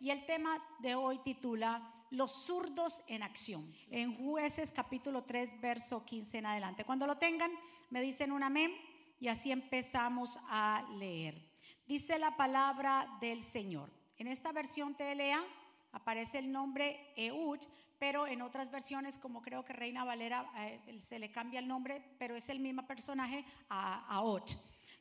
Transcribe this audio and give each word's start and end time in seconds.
y 0.00 0.10
el 0.10 0.24
tema 0.24 0.62
de 0.78 0.94
hoy 0.94 1.18
titula 1.18 1.92
Los 2.10 2.46
zurdos 2.46 3.02
en 3.06 3.22
acción. 3.22 3.72
En 3.90 4.16
jueces 4.16 4.72
capítulo 4.72 5.24
3, 5.24 5.60
verso 5.60 6.04
15 6.04 6.38
en 6.38 6.46
adelante. 6.46 6.84
Cuando 6.84 7.06
lo 7.06 7.18
tengan, 7.18 7.50
me 7.90 8.00
dicen 8.00 8.32
un 8.32 8.42
amén 8.42 8.72
y 9.20 9.28
así 9.28 9.52
empezamos 9.52 10.38
a 10.48 10.88
leer. 10.96 11.50
Dice 11.86 12.18
la 12.18 12.36
palabra 12.36 13.18
del 13.20 13.42
Señor. 13.42 13.90
En 14.16 14.26
esta 14.26 14.52
versión 14.52 14.94
TLA 14.94 15.44
aparece 15.92 16.38
el 16.38 16.50
nombre 16.50 17.12
Eud, 17.16 17.60
pero 17.98 18.26
en 18.26 18.40
otras 18.40 18.70
versiones, 18.70 19.18
como 19.18 19.42
creo 19.42 19.64
que 19.64 19.74
Reina 19.74 20.04
Valera, 20.04 20.50
eh, 20.56 20.98
se 21.00 21.18
le 21.18 21.30
cambia 21.30 21.60
el 21.60 21.68
nombre, 21.68 22.02
pero 22.18 22.34
es 22.34 22.48
el 22.48 22.58
mismo 22.60 22.86
personaje 22.86 23.44
a 23.68 24.06
Aot. 24.14 24.50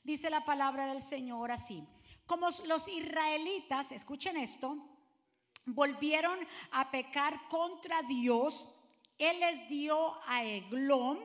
Dice 0.03 0.29
la 0.29 0.43
palabra 0.43 0.87
del 0.87 1.01
Señor 1.01 1.51
así. 1.51 1.83
Como 2.25 2.47
los 2.67 2.87
israelitas, 2.87 3.91
escuchen 3.91 4.37
esto, 4.37 4.77
volvieron 5.73 6.39
a 6.71 6.89
pecar 6.91 7.47
contra 7.47 8.01
Dios, 8.03 8.69
Él 9.17 9.39
les 9.39 9.67
dio 9.67 10.15
a 10.27 10.43
Eglón, 10.43 11.19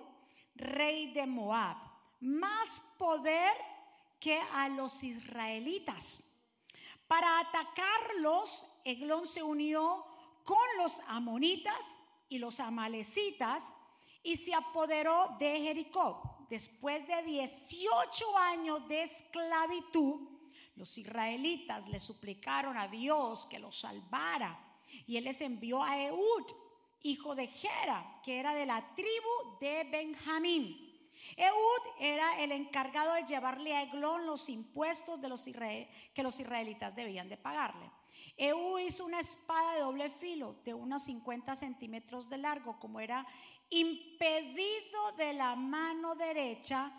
rey 0.54 1.12
de 1.12 1.26
Moab, 1.26 1.76
más 2.20 2.82
poder 2.98 3.52
que 4.20 4.40
a 4.52 4.68
los 4.68 5.02
israelitas. 5.02 6.22
Para 7.06 7.40
atacarlos, 7.40 8.66
Eglón 8.84 9.26
se 9.26 9.42
unió 9.42 10.04
con 10.44 10.66
los 10.78 11.00
amonitas 11.06 11.98
y 12.28 12.38
los 12.38 12.60
amalecitas 12.60 13.72
y 14.22 14.36
se 14.36 14.54
apoderó 14.54 15.36
de 15.38 15.60
Jericó. 15.60 16.46
Después 16.48 17.06
de 17.06 17.22
18 17.22 18.38
años 18.38 18.88
de 18.88 19.02
esclavitud, 19.02 20.33
los 20.76 20.98
israelitas 20.98 21.88
le 21.88 22.00
suplicaron 22.00 22.76
a 22.76 22.88
Dios 22.88 23.46
que 23.46 23.58
los 23.58 23.78
salvara 23.80 24.58
y 25.06 25.16
él 25.16 25.24
les 25.24 25.40
envió 25.40 25.82
a 25.82 26.00
Eud, 26.02 26.46
hijo 27.02 27.34
de 27.34 27.48
Gera, 27.48 28.20
que 28.22 28.38
era 28.38 28.54
de 28.54 28.66
la 28.66 28.94
tribu 28.94 29.58
de 29.60 29.84
Benjamín. 29.84 30.84
Eud 31.36 31.94
era 32.00 32.40
el 32.42 32.52
encargado 32.52 33.14
de 33.14 33.24
llevarle 33.24 33.74
a 33.74 33.82
Eglón 33.82 34.26
los 34.26 34.48
impuestos 34.48 35.20
de 35.20 35.28
los 35.28 35.42
que 35.42 36.22
los 36.22 36.38
israelitas 36.38 36.94
debían 36.94 37.28
de 37.28 37.36
pagarle. 37.36 37.90
Eú 38.36 38.78
hizo 38.78 39.04
una 39.04 39.20
espada 39.20 39.74
de 39.74 39.80
doble 39.80 40.10
filo 40.10 40.56
de 40.64 40.74
unos 40.74 41.04
50 41.04 41.54
centímetros 41.54 42.28
de 42.28 42.38
largo, 42.38 42.78
como 42.80 43.00
era 43.00 43.26
impedido 43.70 45.12
de 45.16 45.32
la 45.34 45.54
mano 45.54 46.14
derecha, 46.14 46.92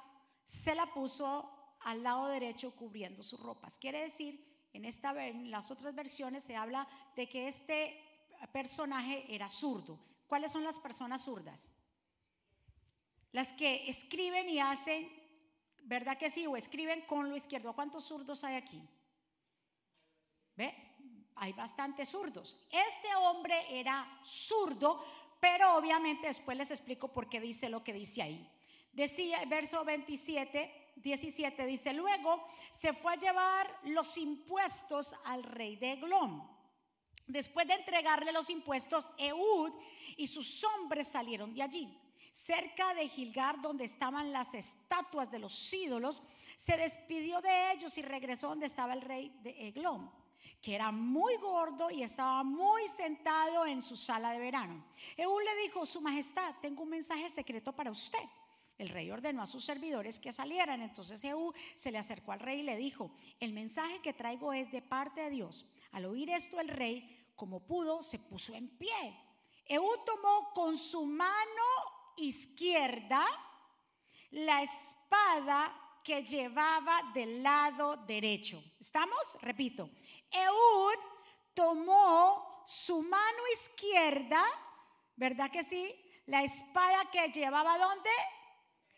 se 0.46 0.76
la 0.76 0.86
puso 0.88 1.55
al 1.86 2.04
lado 2.04 2.28
derecho 2.28 2.76
cubriendo 2.76 3.24
sus 3.24 3.40
ropas. 3.40 3.80
Quiere 3.80 4.02
decir, 4.02 4.46
en, 4.74 4.86
esta, 4.86 5.26
en 5.26 5.50
las 5.50 5.72
otras 5.72 5.96
versiones 5.96 6.44
se 6.44 6.56
habla 6.56 6.88
de 7.16 7.30
que 7.30 7.48
este 7.48 7.98
personaje 8.52 9.26
era 9.34 9.50
zurdo. 9.50 9.98
¿Cuáles 10.28 10.52
son 10.52 10.64
las 10.64 10.80
personas 10.80 11.24
zurdas? 11.24 11.72
Las 13.32 13.54
que 13.54 13.90
escriben 13.90 14.50
y 14.50 14.60
hacen, 14.60 15.10
¿verdad 15.84 16.18
que 16.18 16.30
sí? 16.30 16.46
O 16.46 16.58
escriben 16.58 17.02
con 17.06 17.30
lo 17.30 17.36
izquierdo. 17.36 17.74
¿Cuántos 17.74 18.04
zurdos 18.04 18.44
hay 18.44 18.56
aquí? 18.56 18.82
¿Ve? 20.56 20.86
hay 21.36 21.54
bastantes 21.54 22.10
zurdos. 22.10 22.58
Este 22.72 23.14
hombre 23.16 23.56
era 23.70 24.20
zurdo, 24.24 25.04
pero 25.40 25.76
obviamente 25.76 26.28
después 26.28 26.58
les 26.58 26.72
explico 26.72 27.10
por 27.10 27.30
qué 27.30 27.40
dice 27.40 27.70
lo 27.70 27.84
que 27.84 27.94
dice 27.94 28.22
ahí. 28.22 28.50
Decía, 28.94 29.44
verso 29.46 29.84
27, 29.84 30.85
17 30.96 31.66
dice, 31.66 31.94
luego 31.94 32.48
se 32.72 32.94
fue 32.94 33.14
a 33.14 33.18
llevar 33.18 33.80
los 33.84 34.18
impuestos 34.18 35.16
al 35.26 35.44
rey 35.44 35.76
de 35.76 35.94
Eglón. 35.94 36.44
Después 37.28 37.68
de 37.68 37.74
entregarle 37.74 38.32
los 38.32 38.50
impuestos, 38.50 39.10
Eud 39.18 39.74
y 40.18 40.28
sus 40.28 40.64
hombres 40.64 41.08
salieron 41.08 41.54
de 41.54 41.64
allí. 41.64 41.98
Cerca 42.32 42.94
de 42.94 43.10
Gilgar, 43.10 43.62
donde 43.62 43.86
estaban 43.86 44.32
las 44.32 44.54
estatuas 44.54 45.32
de 45.32 45.40
los 45.40 45.74
ídolos, 45.74 46.22
se 46.58 46.78
despidió 46.78 47.42
de 47.42 47.72
ellos 47.72 47.98
y 47.98 48.02
regresó 48.02 48.50
donde 48.50 48.66
estaba 48.66 48.94
el 48.94 49.02
rey 49.02 49.30
de 49.42 49.68
Eglón 49.68 50.12
que 50.66 50.74
era 50.74 50.92
muy 50.92 51.38
gordo 51.38 51.92
y 51.92 52.02
estaba 52.02 52.44
muy 52.44 52.88
sentado 52.88 53.68
en 53.68 53.84
su 53.84 53.96
sala 53.96 54.32
de 54.32 54.40
verano. 54.40 54.84
Eú 55.16 55.40
le 55.40 55.56
dijo, 55.62 55.86
Su 55.86 56.02
Majestad, 56.02 56.56
tengo 56.60 56.82
un 56.82 56.90
mensaje 56.90 57.30
secreto 57.30 57.72
para 57.72 57.92
usted. 57.92 58.24
El 58.78 58.90
rey 58.90 59.10
ordenó 59.10 59.42
a 59.42 59.48
sus 59.48 59.64
servidores 59.64 60.20
que 60.20 60.34
salieran. 60.34 60.82
Entonces 60.82 61.24
Eú 61.24 61.54
se 61.76 61.92
le 61.92 61.98
acercó 61.98 62.32
al 62.32 62.40
rey 62.40 62.60
y 62.60 62.64
le 62.64 62.78
dijo, 62.78 63.12
el 63.40 63.54
mensaje 63.54 64.02
que 64.02 64.14
traigo 64.14 64.54
es 64.54 64.72
de 64.72 64.82
parte 64.82 65.22
de 65.22 65.30
Dios. 65.30 65.66
Al 65.92 66.06
oír 66.06 66.30
esto 66.30 66.60
el 66.60 66.68
rey, 66.68 67.26
como 67.36 67.66
pudo, 67.66 68.04
se 68.04 68.20
puso 68.20 68.54
en 68.54 68.70
pie. 68.78 69.18
Eú 69.66 69.88
tomó 70.06 70.52
con 70.54 70.78
su 70.78 71.06
mano 71.06 71.64
izquierda 72.18 73.26
la 74.32 74.62
espada 74.64 75.74
que 76.04 76.24
llevaba 76.24 77.12
del 77.14 77.42
lado 77.42 77.98
derecho. 77.98 78.64
¿Estamos? 78.80 79.18
Repito. 79.42 79.90
Eud 80.32 81.00
tomó 81.54 82.64
su 82.68 83.02
mano 83.02 83.40
izquierda, 83.54 84.44
¿verdad 85.16 85.50
que 85.50 85.64
sí? 85.64 85.96
La 86.28 86.44
espada 86.44 87.10
que 87.12 87.30
llevaba 87.30 87.78
¿dónde? 87.78 88.10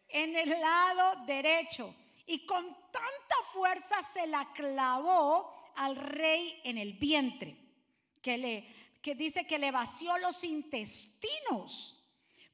En 0.09 0.35
el 0.35 0.49
lado 0.49 1.25
derecho. 1.25 1.93
Y 2.25 2.45
con 2.45 2.65
tanta 2.65 3.35
fuerza 3.53 4.01
se 4.03 4.27
la 4.27 4.51
clavó 4.53 5.71
al 5.75 5.95
rey 5.95 6.59
en 6.63 6.77
el 6.77 6.93
vientre, 6.93 7.55
que, 8.21 8.37
le, 8.37 8.97
que 9.01 9.15
dice 9.15 9.47
que 9.47 9.59
le 9.59 9.71
vació 9.71 10.17
los 10.17 10.43
intestinos. 10.43 11.97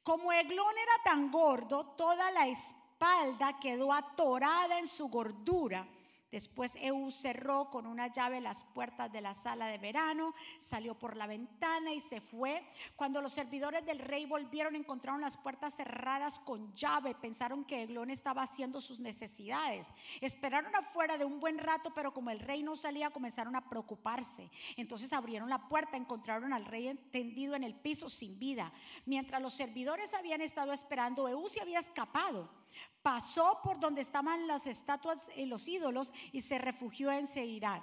Como 0.04 0.32
Eglón 0.32 0.76
era 0.78 1.04
tan 1.04 1.32
gordo, 1.32 1.96
toda 1.98 2.30
la 2.32 2.48
espada 2.48 3.58
quedó 3.60 3.94
atorada 3.94 4.78
en 4.78 4.88
su 4.88 5.08
gordura. 5.08 5.88
Después 6.34 6.76
Eú 6.82 7.12
cerró 7.12 7.70
con 7.70 7.86
una 7.86 8.08
llave 8.08 8.42
las 8.42 8.64
puertas 8.64 9.12
de 9.12 9.22
la 9.22 9.36
sala 9.36 9.68
de 9.68 9.78
verano, 9.78 10.34
salió 10.58 10.98
por 10.98 11.16
la 11.16 11.28
ventana 11.28 11.94
y 11.94 12.00
se 12.00 12.22
fue. 12.22 12.66
Cuando 12.96 13.22
los 13.22 13.34
servidores 13.34 13.86
del 13.86 14.00
rey 14.00 14.26
volvieron, 14.26 14.76
encontraron 14.76 15.22
las 15.22 15.38
puertas 15.38 15.76
cerradas 15.76 16.40
con 16.40 16.74
llave. 16.74 17.14
Pensaron 17.14 17.64
que 17.64 17.84
Eglón 17.84 18.10
estaba 18.10 18.42
haciendo 18.42 18.82
sus 18.82 19.00
necesidades. 19.00 19.88
Esperaron 20.22 20.76
afuera 20.76 21.20
de 21.20 21.26
un 21.26 21.40
buen 21.40 21.60
rato, 21.60 21.94
pero 21.94 22.12
como 22.12 22.32
el 22.32 22.40
rey 22.40 22.64
no 22.64 22.76
salía, 22.76 23.12
comenzaron 23.12 23.56
a 23.56 23.70
preocuparse. 23.70 24.50
Entonces 24.76 25.14
abrieron 25.14 25.52
la 25.52 25.70
puerta, 25.70 25.98
encontraron 25.98 26.52
al 26.52 26.66
rey 26.66 26.96
tendido 27.12 27.54
en 27.54 27.64
el 27.64 27.76
piso 27.76 28.10
sin 28.10 28.40
vida. 28.40 28.74
Mientras 29.06 29.40
los 29.40 29.54
servidores 29.54 30.16
habían 30.16 30.42
estado 30.42 30.74
esperando, 30.74 31.28
Eú 31.28 31.48
se 31.48 31.62
había 31.62 31.78
escapado. 31.78 32.64
Pasó 33.02 33.60
por 33.62 33.80
donde 33.80 34.02
estaban 34.02 34.48
las 34.48 34.66
estatuas 34.66 35.30
y 35.36 35.46
los 35.46 35.68
ídolos 35.68 36.14
y 36.32 36.42
se 36.42 36.58
refugió 36.58 37.12
en 37.12 37.28
Seirán. 37.28 37.82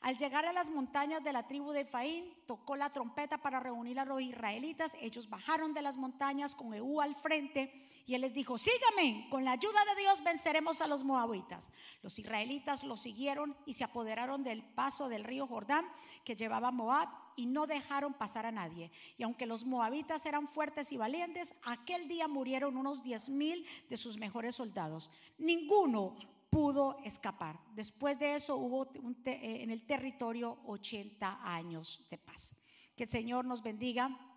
Al 0.00 0.16
llegar 0.18 0.44
a 0.44 0.52
las 0.52 0.70
montañas 0.70 1.24
de 1.24 1.32
la 1.32 1.46
tribu 1.46 1.72
de 1.72 1.80
Efraín, 1.80 2.26
tocó 2.46 2.76
la 2.76 2.92
trompeta 2.92 3.38
para 3.38 3.60
reunir 3.60 3.98
a 3.98 4.04
los 4.04 4.20
israelitas. 4.20 4.92
Ellos 5.00 5.30
bajaron 5.30 5.72
de 5.72 5.80
las 5.80 5.96
montañas 5.96 6.54
con 6.54 6.74
Eú 6.74 7.00
al 7.00 7.14
frente 7.16 7.88
y 8.06 8.14
él 8.14 8.20
les 8.20 8.34
dijo, 8.34 8.58
sígame, 8.58 9.26
con 9.30 9.44
la 9.44 9.52
ayuda 9.52 9.82
de 9.86 10.02
Dios 10.02 10.22
venceremos 10.22 10.82
a 10.82 10.88
los 10.88 11.04
moabitas. 11.04 11.70
Los 12.02 12.18
israelitas 12.18 12.84
lo 12.84 12.96
siguieron 12.96 13.56
y 13.64 13.72
se 13.72 13.84
apoderaron 13.84 14.44
del 14.44 14.62
paso 14.62 15.08
del 15.08 15.24
río 15.24 15.46
Jordán 15.46 15.86
que 16.22 16.36
llevaba 16.36 16.70
Moab 16.70 17.08
y 17.36 17.46
no 17.46 17.66
dejaron 17.66 18.12
pasar 18.12 18.44
a 18.44 18.52
nadie. 18.52 18.90
Y 19.16 19.22
aunque 19.22 19.46
los 19.46 19.64
moabitas 19.64 20.26
eran 20.26 20.48
fuertes 20.48 20.92
y 20.92 20.98
valientes, 20.98 21.54
aquel 21.62 22.06
día 22.08 22.28
murieron 22.28 22.76
unos 22.76 23.02
diez 23.02 23.30
mil 23.30 23.66
de 23.88 23.96
sus 23.96 24.18
mejores 24.18 24.54
soldados. 24.54 25.10
Ninguno 25.38 26.14
pudo 26.54 26.98
escapar. 27.04 27.58
Después 27.74 28.20
de 28.20 28.36
eso 28.36 28.54
hubo 28.54 28.86
eh, 29.24 29.62
en 29.62 29.70
el 29.70 29.84
territorio 29.84 30.58
80 30.66 31.40
años 31.42 32.06
de 32.08 32.16
paz. 32.16 32.54
Que 32.94 33.04
el 33.04 33.10
Señor 33.10 33.44
nos 33.44 33.60
bendiga 33.60 34.33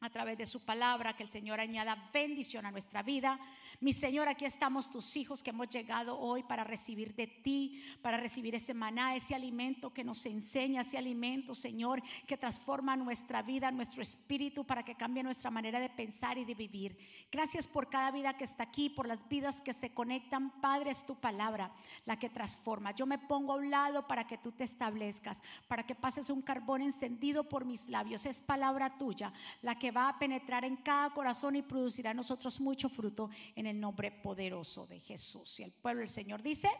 a 0.00 0.08
través 0.08 0.38
de 0.38 0.46
su 0.46 0.64
palabra, 0.64 1.14
que 1.14 1.22
el 1.22 1.30
Señor 1.30 1.60
añada 1.60 2.08
bendición 2.12 2.64
a 2.64 2.70
nuestra 2.70 3.02
vida. 3.02 3.38
Mi 3.80 3.92
Señor, 3.92 4.28
aquí 4.28 4.44
estamos 4.44 4.90
tus 4.90 5.16
hijos 5.16 5.42
que 5.42 5.50
hemos 5.50 5.68
llegado 5.68 6.18
hoy 6.18 6.42
para 6.42 6.64
recibir 6.64 7.14
de 7.14 7.26
ti, 7.26 7.82
para 8.02 8.16
recibir 8.16 8.54
ese 8.54 8.74
maná, 8.74 9.14
ese 9.14 9.34
alimento 9.34 9.92
que 9.92 10.04
nos 10.04 10.24
enseña, 10.26 10.82
ese 10.82 10.98
alimento, 10.98 11.54
Señor, 11.54 12.02
que 12.26 12.36
transforma 12.36 12.96
nuestra 12.96 13.42
vida, 13.42 13.70
nuestro 13.70 14.02
espíritu, 14.02 14.64
para 14.64 14.84
que 14.84 14.94
cambie 14.94 15.22
nuestra 15.22 15.50
manera 15.50 15.80
de 15.80 15.90
pensar 15.90 16.38
y 16.38 16.44
de 16.44 16.54
vivir. 16.54 16.96
Gracias 17.30 17.68
por 17.68 17.88
cada 17.88 18.10
vida 18.10 18.36
que 18.36 18.44
está 18.44 18.64
aquí, 18.64 18.90
por 18.90 19.06
las 19.06 19.26
vidas 19.28 19.60
que 19.60 19.72
se 19.72 19.92
conectan. 19.92 20.60
Padre, 20.60 20.90
es 20.90 21.04
tu 21.04 21.14
palabra 21.16 21.72
la 22.06 22.18
que 22.18 22.30
transforma. 22.30 22.92
Yo 22.92 23.06
me 23.06 23.18
pongo 23.18 23.52
a 23.52 23.56
un 23.56 23.70
lado 23.70 24.06
para 24.06 24.26
que 24.26 24.38
tú 24.38 24.52
te 24.52 24.64
establezcas, 24.64 25.38
para 25.68 25.84
que 25.86 25.94
pases 25.94 26.30
un 26.30 26.42
carbón 26.42 26.82
encendido 26.82 27.48
por 27.48 27.64
mis 27.64 27.88
labios. 27.88 28.26
Es 28.26 28.42
palabra 28.42 28.96
tuya 28.98 29.32
la 29.62 29.78
que 29.78 29.89
va 29.90 30.08
a 30.08 30.18
penetrar 30.18 30.64
en 30.64 30.76
cada 30.76 31.10
corazón 31.10 31.56
y 31.56 31.62
producirá 31.62 32.10
a 32.10 32.14
nosotros 32.14 32.60
mucho 32.60 32.88
fruto 32.88 33.30
en 33.54 33.66
el 33.66 33.78
nombre 33.78 34.10
poderoso 34.10 34.86
de 34.86 35.00
Jesús. 35.00 35.60
Y 35.60 35.64
el 35.64 35.72
pueblo 35.72 36.00
del 36.00 36.08
Señor 36.08 36.42
dice, 36.42 36.70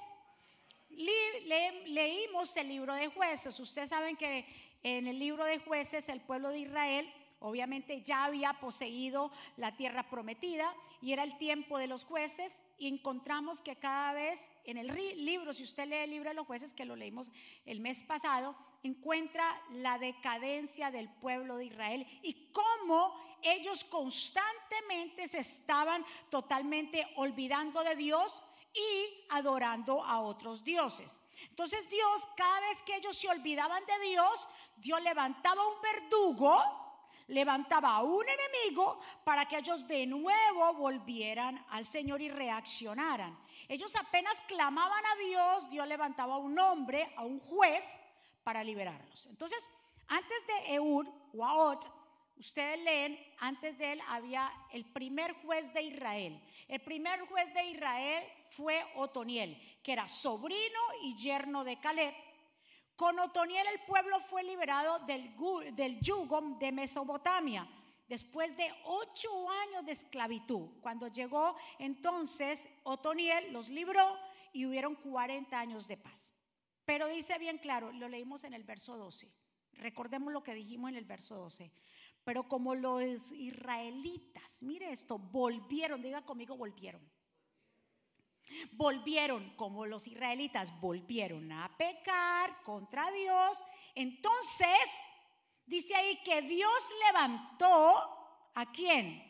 leímos 1.87 2.57
el 2.57 2.69
libro 2.69 2.95
de 2.95 3.09
jueces. 3.09 3.59
Ustedes 3.59 3.91
saben 3.91 4.17
que 4.17 4.47
en 4.83 5.07
el 5.07 5.19
libro 5.19 5.45
de 5.45 5.59
jueces 5.59 6.09
el 6.09 6.21
pueblo 6.21 6.51
de 6.51 6.61
Israel 6.61 7.12
obviamente 7.40 8.02
ya 8.02 8.25
había 8.25 8.54
poseído 8.54 9.31
la 9.56 9.76
tierra 9.76 10.08
prometida 10.08 10.75
y 11.02 11.12
era 11.12 11.22
el 11.25 11.37
tiempo 11.38 11.78
de 11.78 11.87
los 11.87 12.04
jueces 12.04 12.62
y 12.78 12.88
encontramos 12.88 13.60
que 13.60 13.76
cada 13.76 14.12
vez 14.12 14.50
en 14.64 14.76
el 14.76 14.88
libro, 15.25 15.52
si 15.52 15.64
usted 15.64 15.87
lee 15.87 15.96
el 15.96 16.10
libro 16.10 16.31
de 16.31 16.34
los 16.34 16.46
jueces, 16.46 16.75
que 16.75 16.84
lo 16.84 16.96
leímos 16.96 17.31
el 17.64 17.81
mes 17.81 18.02
pasado, 18.02 18.54
encuentra 18.82 19.60
la 19.72 19.98
decadencia 19.98 20.90
del 20.90 21.08
pueblo 21.08 21.56
de 21.56 21.66
Israel 21.66 22.06
y 22.22 22.50
cómo 22.52 23.14
ellos 23.42 23.84
constantemente 23.84 25.28
se 25.28 25.38
estaban 25.38 26.04
totalmente 26.31 27.06
olvidando 27.16 27.82
de 27.82 27.96
Dios 27.96 28.42
y 28.75 29.26
adorando 29.31 30.04
a 30.04 30.20
otros 30.20 30.62
dioses. 30.62 31.20
Entonces 31.48 31.88
Dios, 31.88 32.28
cada 32.37 32.60
vez 32.60 32.82
que 32.82 32.96
ellos 32.96 33.16
se 33.16 33.28
olvidaban 33.28 33.84
de 33.87 34.08
Dios, 34.08 34.46
Dios 34.76 35.02
levantaba 35.02 35.66
un 35.66 35.81
verdugo, 35.81 36.62
levantaba 37.31 38.03
un 38.03 38.25
enemigo 38.29 39.00
para 39.25 39.47
que 39.47 39.59
ellos 39.59 39.87
de 39.88 40.06
nuevo 40.06 40.75
volvieran 40.75 41.65
al 41.71 41.87
Señor 41.87 42.21
y 42.21 42.29
reaccionaran. 42.29 43.38
Ellos 43.69 43.94
apenas 43.97 44.43
clamaban 44.43 45.05
a 45.06 45.17
Dios, 45.17 45.71
Dios 45.71 45.87
levantaba 45.87 46.35
a 46.35 46.38
un 46.38 46.59
hombre, 46.59 47.12
a 47.17 47.25
un 47.25 47.38
juez, 47.38 47.99
para 48.43 48.65
liberarlos. 48.65 49.27
Entonces, 49.27 49.69
antes 50.09 50.47
de 50.47 50.75
Eud, 50.75 51.06
Waot, 51.32 51.87
ustedes 52.37 52.81
leen, 52.81 53.19
antes 53.38 53.79
de 53.79 53.93
él 53.93 54.00
había 54.09 54.50
el 54.73 54.85
primer 54.85 55.35
juez 55.43 55.73
de 55.73 55.83
Israel. 55.83 56.43
El 56.67 56.81
primer 56.81 57.21
juez 57.29 57.53
de 57.55 57.65
Israel 57.67 58.25
fue 58.50 58.85
Otoniel, 58.97 59.56
que 59.83 59.93
era 59.93 60.09
sobrino 60.09 60.81
y 61.03 61.15
yerno 61.17 61.65
de 61.65 61.79
Caleb. 61.79 62.15
Con 63.00 63.19
Otoniel 63.19 63.67
el 63.67 63.81
pueblo 63.87 64.20
fue 64.20 64.43
liberado 64.43 64.99
del, 65.06 65.35
yugo 66.02 66.43
de 66.58 66.70
Mesopotamia 66.70 67.67
después 68.06 68.55
de 68.58 68.70
ocho 68.85 69.49
años 69.49 69.87
de 69.87 69.93
esclavitud. 69.93 70.69
Cuando 70.82 71.08
llegó 71.08 71.56
entonces 71.79 72.69
Otoniel 72.82 73.55
los 73.55 73.70
libró 73.70 74.19
y 74.52 74.67
hubieron 74.67 74.97
40 74.97 75.58
años 75.58 75.88
de 75.88 75.97
paz. 75.97 76.35
Pero 76.85 77.08
dice 77.08 77.38
bien 77.38 77.56
claro, 77.56 77.91
lo 77.91 78.06
leímos 78.06 78.44
en 78.44 78.52
el 78.52 78.64
verso 78.64 78.99
12. 78.99 79.32
Recordemos 79.73 80.31
lo 80.31 80.43
que 80.43 80.52
dijimos 80.52 80.91
en 80.91 80.97
el 80.97 81.06
verso 81.06 81.37
12. 81.37 81.73
Pero 82.23 82.49
como 82.49 82.75
los 82.75 83.32
israelitas, 83.32 84.62
mire 84.62 84.93
esto, 84.93 85.17
volvieron, 85.17 86.02
diga 86.02 86.20
conmigo, 86.20 86.55
volvieron. 86.55 87.00
Volvieron, 88.73 89.55
como 89.56 89.87
los 89.87 90.06
israelitas 90.06 90.79
volvieron 90.81 91.50
a 91.52 91.76
pecar 91.76 92.62
contra 92.62 93.11
Dios. 93.11 93.64
Entonces, 93.94 94.88
dice 95.67 95.94
ahí 95.94 96.20
que 96.23 96.43
Dios 96.43 96.91
levantó 97.06 98.50
a 98.55 98.70
quién? 98.73 99.26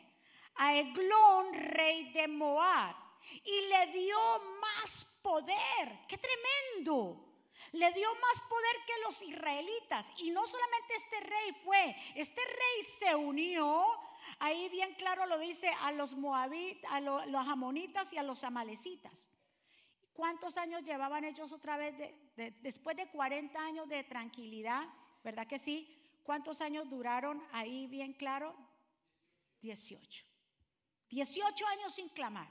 A 0.55 0.75
Eglón, 0.75 1.53
rey 1.53 2.11
de 2.11 2.27
Moab, 2.27 2.95
y 3.43 3.61
le 3.67 3.87
dio 3.87 4.17
más 4.59 5.05
poder. 5.21 6.05
¡Qué 6.07 6.17
tremendo! 6.17 7.27
le 7.73 7.91
dio 7.93 8.13
más 8.15 8.41
poder 8.49 8.75
que 8.85 9.01
los 9.05 9.21
israelitas. 9.21 10.07
Y 10.17 10.31
no 10.31 10.45
solamente 10.45 10.93
este 10.93 11.19
rey 11.21 11.55
fue, 11.63 11.95
este 12.15 12.41
rey 12.43 12.83
se 12.83 13.15
unió, 13.15 13.97
ahí 14.41 14.69
bien 14.69 14.95
claro 14.95 15.27
lo 15.27 15.37
dice, 15.37 15.69
a 15.81 15.91
los 15.91 16.15
moabitas, 16.15 16.91
a 16.91 16.99
los, 16.99 17.47
amonitas 17.47 18.11
y 18.11 18.17
a 18.17 18.23
los 18.23 18.43
amalecitas. 18.43 19.27
¿Cuántos 20.13 20.57
años 20.57 20.83
llevaban 20.83 21.23
ellos 21.23 21.51
otra 21.51 21.77
vez 21.77 21.95
después 22.61 22.97
de 22.97 23.07
40 23.09 23.59
años 23.59 23.87
de 23.87 24.03
tranquilidad? 24.03 24.83
¿Verdad 25.23 25.47
que 25.47 25.59
sí? 25.59 25.95
¿Cuántos 26.23 26.59
años 26.59 26.89
duraron 26.89 27.41
ahí 27.51 27.85
bien 27.87 28.13
claro? 28.13 28.55
18. 29.61 30.25
18 31.09 31.67
años 31.67 31.93
sin 31.93 32.09
clamar. 32.09 32.49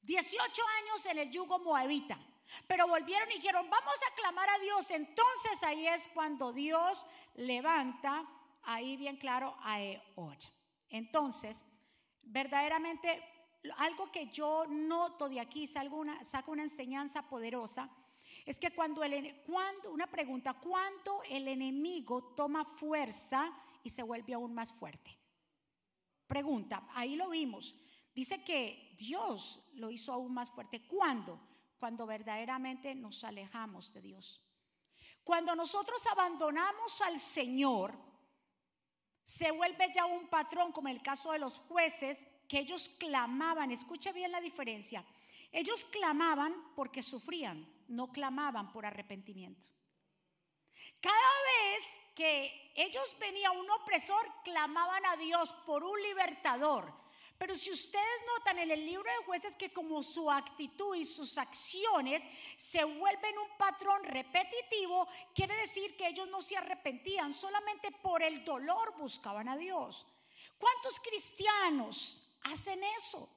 18 0.00 0.62
años 0.82 1.06
en 1.06 1.18
el 1.18 1.30
yugo 1.30 1.58
moabita. 1.58 2.18
Pero 2.66 2.86
volvieron 2.86 3.30
y 3.30 3.34
dijeron, 3.34 3.68
vamos 3.68 3.96
a 4.10 4.14
clamar 4.14 4.48
a 4.48 4.58
Dios. 4.60 4.90
Entonces 4.90 5.62
ahí 5.62 5.86
es 5.86 6.08
cuando 6.08 6.52
Dios 6.52 7.06
levanta, 7.34 8.24
ahí 8.62 8.96
bien 8.96 9.16
claro, 9.16 9.56
a 9.62 9.82
Eod. 9.82 10.55
Entonces, 10.88 11.64
verdaderamente, 12.22 13.22
algo 13.78 14.10
que 14.10 14.28
yo 14.28 14.66
noto 14.66 15.28
de 15.28 15.40
aquí, 15.40 15.68
una, 15.90 16.22
saco 16.24 16.52
una 16.52 16.62
enseñanza 16.62 17.28
poderosa, 17.28 17.90
es 18.44 18.58
que 18.58 18.70
cuando, 18.70 19.02
el, 19.02 19.42
cuando, 19.42 19.92
una 19.92 20.06
pregunta, 20.06 20.54
¿cuándo 20.54 21.22
el 21.28 21.48
enemigo 21.48 22.34
toma 22.36 22.64
fuerza 22.64 23.52
y 23.82 23.90
se 23.90 24.02
vuelve 24.02 24.34
aún 24.34 24.54
más 24.54 24.72
fuerte? 24.72 25.18
Pregunta, 26.26 26.88
ahí 26.94 27.16
lo 27.16 27.30
vimos. 27.30 27.74
Dice 28.14 28.42
que 28.44 28.94
Dios 28.98 29.62
lo 29.74 29.90
hizo 29.90 30.12
aún 30.12 30.32
más 30.32 30.50
fuerte. 30.50 30.86
¿Cuándo? 30.86 31.40
cuando 31.78 32.06
verdaderamente 32.06 32.94
nos 32.94 33.22
alejamos 33.24 33.92
de 33.92 34.00
Dios. 34.00 34.42
Cuando 35.22 35.54
nosotros 35.54 36.04
abandonamos 36.06 37.00
al 37.00 37.18
Señor, 37.18 37.96
se 39.26 39.50
vuelve 39.50 39.92
ya 39.92 40.06
un 40.06 40.28
patrón, 40.28 40.72
como 40.72 40.88
en 40.88 40.96
el 40.96 41.02
caso 41.02 41.32
de 41.32 41.40
los 41.40 41.58
jueces, 41.58 42.24
que 42.48 42.60
ellos 42.60 42.88
clamaban, 42.98 43.72
escucha 43.72 44.12
bien 44.12 44.30
la 44.30 44.40
diferencia, 44.40 45.04
ellos 45.52 45.84
clamaban 45.86 46.54
porque 46.76 47.02
sufrían, 47.02 47.68
no 47.88 48.12
clamaban 48.12 48.72
por 48.72 48.86
arrepentimiento. 48.86 49.68
Cada 51.00 51.12
vez 51.12 51.84
que 52.14 52.72
ellos 52.76 53.16
venía 53.18 53.50
un 53.50 53.68
opresor, 53.70 54.32
clamaban 54.44 55.04
a 55.06 55.16
Dios 55.16 55.52
por 55.66 55.82
un 55.82 56.00
libertador, 56.02 56.92
pero 57.38 57.54
si 57.54 57.70
ustedes 57.70 58.22
notan 58.34 58.58
en 58.58 58.70
el 58.70 58.84
libro 58.84 59.10
de 59.10 59.24
jueces 59.26 59.56
que 59.56 59.72
como 59.72 60.02
su 60.02 60.30
actitud 60.30 60.94
y 60.96 61.04
sus 61.04 61.36
acciones 61.36 62.22
se 62.56 62.82
vuelven 62.84 63.38
un 63.38 63.56
patrón 63.58 64.02
repetitivo, 64.04 65.06
quiere 65.34 65.54
decir 65.56 65.96
que 65.96 66.08
ellos 66.08 66.28
no 66.28 66.40
se 66.40 66.56
arrepentían, 66.56 67.32
solamente 67.32 67.92
por 67.92 68.22
el 68.22 68.44
dolor 68.44 68.96
buscaban 68.96 69.48
a 69.48 69.56
Dios. 69.56 70.06
¿Cuántos 70.58 70.98
cristianos 71.00 72.22
hacen 72.44 72.82
eso? 72.84 73.28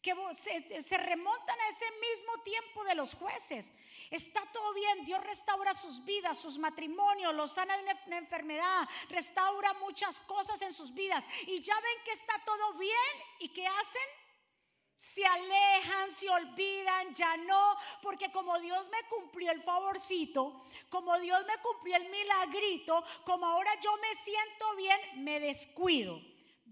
Que 0.00 0.14
se, 0.34 0.98
remontan 0.98 1.60
a 1.60 1.68
ese 1.68 1.86
mismo 2.00 2.42
tiempo 2.42 2.84
de 2.84 2.94
los 2.94 3.14
jueces 3.14 3.70
Está 4.12 4.42
todo 4.52 4.74
bien, 4.74 5.06
Dios 5.06 5.24
restaura 5.24 5.72
sus 5.72 6.04
vidas, 6.04 6.38
sus 6.38 6.58
matrimonios, 6.58 7.34
los 7.34 7.50
sana 7.50 7.76
de 7.78 7.96
una 8.06 8.18
enfermedad, 8.18 8.86
restaura 9.08 9.72
muchas 9.74 10.20
cosas 10.20 10.60
en 10.60 10.74
sus 10.74 10.92
vidas. 10.92 11.24
Y 11.46 11.62
ya 11.62 11.74
ven 11.80 12.04
que 12.04 12.12
está 12.12 12.34
todo 12.44 12.74
bien. 12.74 12.92
¿Y 13.40 13.48
qué 13.48 13.66
hacen? 13.66 14.02
se 15.02 15.26
alejan, 15.26 16.12
se 16.12 16.30
olvidan, 16.30 17.12
ya 17.12 17.36
no, 17.36 17.76
porque 18.02 18.30
como 18.30 18.56
Dios 18.60 18.88
me 18.88 19.02
cumplió 19.08 19.50
el 19.50 19.60
favorcito, 19.64 20.64
como 20.88 21.18
Dios 21.18 21.44
me 21.44 21.60
cumplió 21.60 21.96
el 21.96 22.08
milagrito, 22.08 23.02
como 23.24 23.46
ahora 23.46 23.72
yo 23.80 23.96
me 23.96 24.14
siento 24.14 24.76
bien, 24.76 25.24
me 25.24 25.40
descuido. 25.40 26.20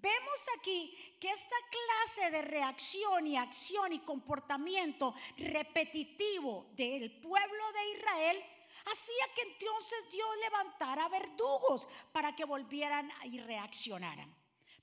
Vemos 0.00 0.47
aquí 0.59 1.16
que 1.21 1.30
esta 1.30 1.57
clase 1.71 2.30
de 2.30 2.42
reacción 2.42 3.26
y 3.26 3.37
acción 3.37 3.92
y 3.92 3.99
comportamiento 3.99 5.14
repetitivo 5.37 6.66
del 6.73 7.21
pueblo 7.21 7.73
de 7.73 7.99
Israel 7.99 8.45
hacía 8.87 9.35
que 9.35 9.42
entonces 9.42 10.11
Dios 10.11 10.28
levantara 10.42 11.09
verdugos 11.09 11.87
para 12.12 12.35
que 12.35 12.47
volvieran 12.47 13.11
y 13.25 13.40
reaccionaran. 13.40 14.35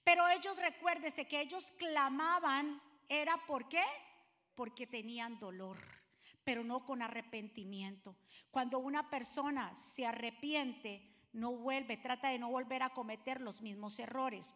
Pero 0.03 0.27
ellos 0.29 0.57
recuérdese 0.59 1.27
que 1.27 1.41
ellos 1.41 1.71
clamaban, 1.71 2.79
¿era 3.09 3.45
por 3.47 3.67
qué? 3.67 3.83
Porque 4.53 4.85
tenían 4.85 5.39
dolor, 5.39 5.77
pero 6.43 6.63
no 6.63 6.85
con 6.85 7.01
arrepentimiento. 7.01 8.15
Cuando 8.51 8.77
una 8.77 9.09
persona 9.09 9.75
se 9.75 10.05
arrepiente, 10.05 11.01
no 11.33 11.53
vuelve, 11.53 11.97
trata 11.97 12.29
de 12.29 12.39
no 12.39 12.49
volver 12.49 12.83
a 12.83 12.93
cometer 12.93 13.41
los 13.41 13.61
mismos 13.61 13.99
errores. 13.99 14.53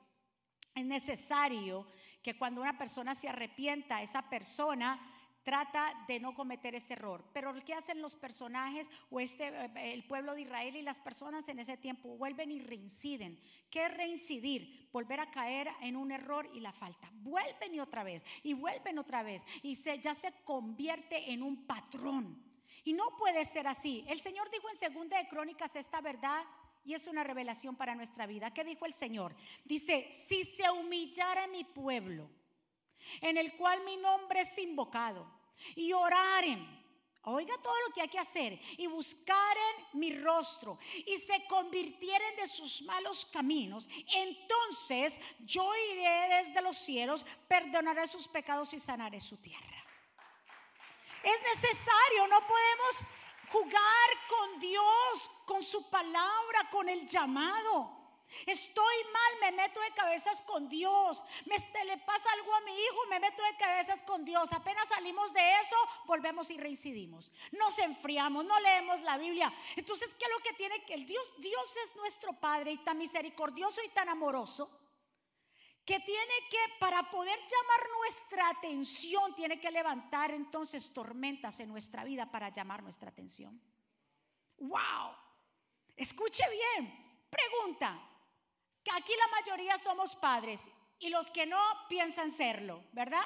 Es 0.76 0.86
necesario 0.86 1.88
que 2.22 2.38
cuando 2.38 2.62
una 2.62 2.78
persona 2.78 3.16
se 3.16 3.28
arrepienta, 3.28 4.02
esa 4.02 4.30
persona 4.30 5.00
trata 5.44 5.92
de 6.08 6.20
no 6.20 6.34
cometer 6.34 6.76
ese 6.76 6.94
error. 6.94 7.24
Pero 7.34 7.54
que 7.64 7.74
hacen 7.74 8.02
los 8.02 8.16
personajes 8.16 8.88
o 9.10 9.20
este, 9.20 9.48
eh, 9.48 9.94
el 9.94 10.04
pueblo 10.04 10.36
de 10.36 10.42
Israel 10.42 10.76
y 10.76 10.82
las 10.82 11.00
personas 11.00 11.48
en 11.48 11.60
ese 11.60 11.78
tiempo 11.78 12.18
vuelven 12.18 12.52
y 12.52 12.60
reinciden. 12.60 13.40
¿Qué 13.70 13.86
es 13.86 13.98
reincidir? 13.98 14.90
Volver 14.92 15.20
a 15.20 15.32
caer 15.32 15.70
en 15.82 15.96
un 15.96 16.12
error 16.12 16.50
y 16.54 16.60
la 16.60 16.72
falta. 16.72 17.10
Vuelven 17.14 17.74
y 17.74 17.80
otra 17.80 18.04
vez, 18.04 18.24
y 18.44 18.54
vuelven 18.54 19.00
otra 19.00 19.24
vez, 19.24 19.44
y 19.64 19.76
se, 19.76 20.00
ya 20.00 20.14
se 20.14 20.32
convierte 20.44 21.32
en 21.32 21.44
un 21.44 21.66
patrón. 21.66 22.44
Y 22.84 22.94
no 22.94 23.16
puede 23.18 23.46
ser 23.46 23.68
así. 23.68 24.04
El 24.08 24.20
Señor 24.20 24.50
dijo 24.50 24.70
en 24.70 24.78
Segunda 24.78 25.18
de 25.18 25.28
Crónicas 25.28 25.76
esta 25.76 26.02
verdad 26.02 26.44
y 26.84 26.94
es 26.94 27.08
una 27.08 27.24
revelación 27.24 27.76
para 27.76 27.96
nuestra 27.96 28.26
vida. 28.26 28.54
¿Qué 28.54 28.64
dijo 28.64 28.86
el 28.86 28.94
Señor? 28.94 29.36
Dice, 29.64 30.10
si 30.10 30.44
se 30.44 30.70
humillara 30.70 31.48
mi 31.48 31.64
pueblo, 31.64 32.30
en 33.22 33.38
el 33.38 33.56
cual 33.58 33.84
mi 33.84 33.98
nombre 33.98 34.42
es 34.42 34.58
invocado, 34.58 35.26
y 35.76 35.94
oraren, 35.94 36.82
Oiga 37.24 37.54
todo 37.62 37.76
lo 37.86 37.94
que 37.94 38.02
hay 38.02 38.08
que 38.08 38.18
hacer 38.18 38.60
y 38.78 38.88
buscaren 38.88 39.76
mi 39.94 40.18
rostro 40.18 40.80
y 41.06 41.20
se 41.20 41.46
convirtieren 41.46 42.36
de 42.36 42.48
sus 42.48 42.82
malos 42.82 43.28
caminos, 43.28 43.88
entonces 44.16 45.20
yo 45.42 45.72
iré 45.92 46.38
desde 46.38 46.64
los 46.64 46.78
cielos, 46.78 47.24
perdonaré 47.48 48.08
sus 48.08 48.28
pecados 48.28 48.74
y 48.74 48.80
sanaré 48.80 49.20
su 49.20 49.38
tierra. 49.38 49.86
Es 51.24 51.62
necesario, 51.62 52.26
no 52.28 52.40
podemos 52.40 53.04
jugar 53.52 54.10
con 54.28 54.60
Dios, 54.60 55.30
con 55.46 55.64
su 55.64 55.90
palabra, 55.90 56.70
con 56.72 56.88
el 56.90 57.08
llamado. 57.08 58.02
Estoy 58.46 58.96
mal, 59.12 59.52
me 59.52 59.52
meto 59.64 59.82
de 59.82 59.92
cabezas 59.92 60.42
con 60.44 60.70
Dios. 60.70 61.22
Me 61.46 61.58
le 61.84 61.98
pasa 61.98 62.32
algo 62.32 62.56
a 62.56 62.62
mi 62.62 62.72
hijo, 62.72 63.06
me 63.10 63.20
meto 63.20 63.44
de 63.44 63.58
cabezas 63.58 64.02
con 64.04 64.24
Dios. 64.24 64.52
Apenas 64.54 64.88
salimos 64.88 65.34
de 65.34 65.60
eso, 65.60 65.76
volvemos 66.06 66.50
y 66.50 66.58
reincidimos. 66.58 67.32
Nos 67.52 67.78
enfriamos, 67.80 68.46
no 68.46 68.60
leemos 68.60 69.02
la 69.02 69.18
Biblia. 69.18 69.54
Entonces, 69.76 70.16
¿qué 70.16 70.26
es 70.26 70.32
lo 70.32 70.40
que 70.40 70.54
tiene 70.54 70.84
que 70.86 70.94
el 70.94 71.06
Dios? 71.06 71.32
Dios 71.40 71.76
es 71.86 71.96
nuestro 71.98 72.34
Padre 72.34 72.72
y 72.72 72.78
tan 72.78 72.98
misericordioso 72.98 73.82
y 73.84 73.90
tan 73.90 74.08
amoroso 74.08 74.81
que 75.86 76.00
tiene 76.00 76.34
que, 76.50 76.60
para 76.80 77.10
poder 77.10 77.40
llamar 77.40 77.90
nuestra 77.98 78.50
atención, 78.50 79.36
tiene 79.36 79.60
que 79.60 79.72
levantar 79.72 80.32
entonces 80.32 80.94
tormentas 80.94 81.60
en 81.60 81.70
nuestra 81.70 82.04
vida 82.04 82.30
para 82.30 82.50
llamar 82.50 82.84
nuestra 82.84 83.10
atención. 83.10 83.60
¡Wow! 84.58 85.16
Escuche 85.96 86.44
bien. 86.50 87.28
Pregunta, 87.30 88.00
que 88.84 88.92
aquí 88.92 89.14
la 89.18 89.28
mayoría 89.40 89.78
somos 89.78 90.16
padres 90.16 90.70
y 91.00 91.10
los 91.10 91.32
que 91.32 91.46
no 91.46 91.60
piensan 91.90 92.32
serlo, 92.32 92.84
¿verdad? 92.92 93.24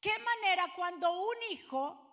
¿Qué 0.00 0.12
manera 0.18 0.72
cuando 0.76 1.10
un 1.20 1.36
hijo 1.50 2.08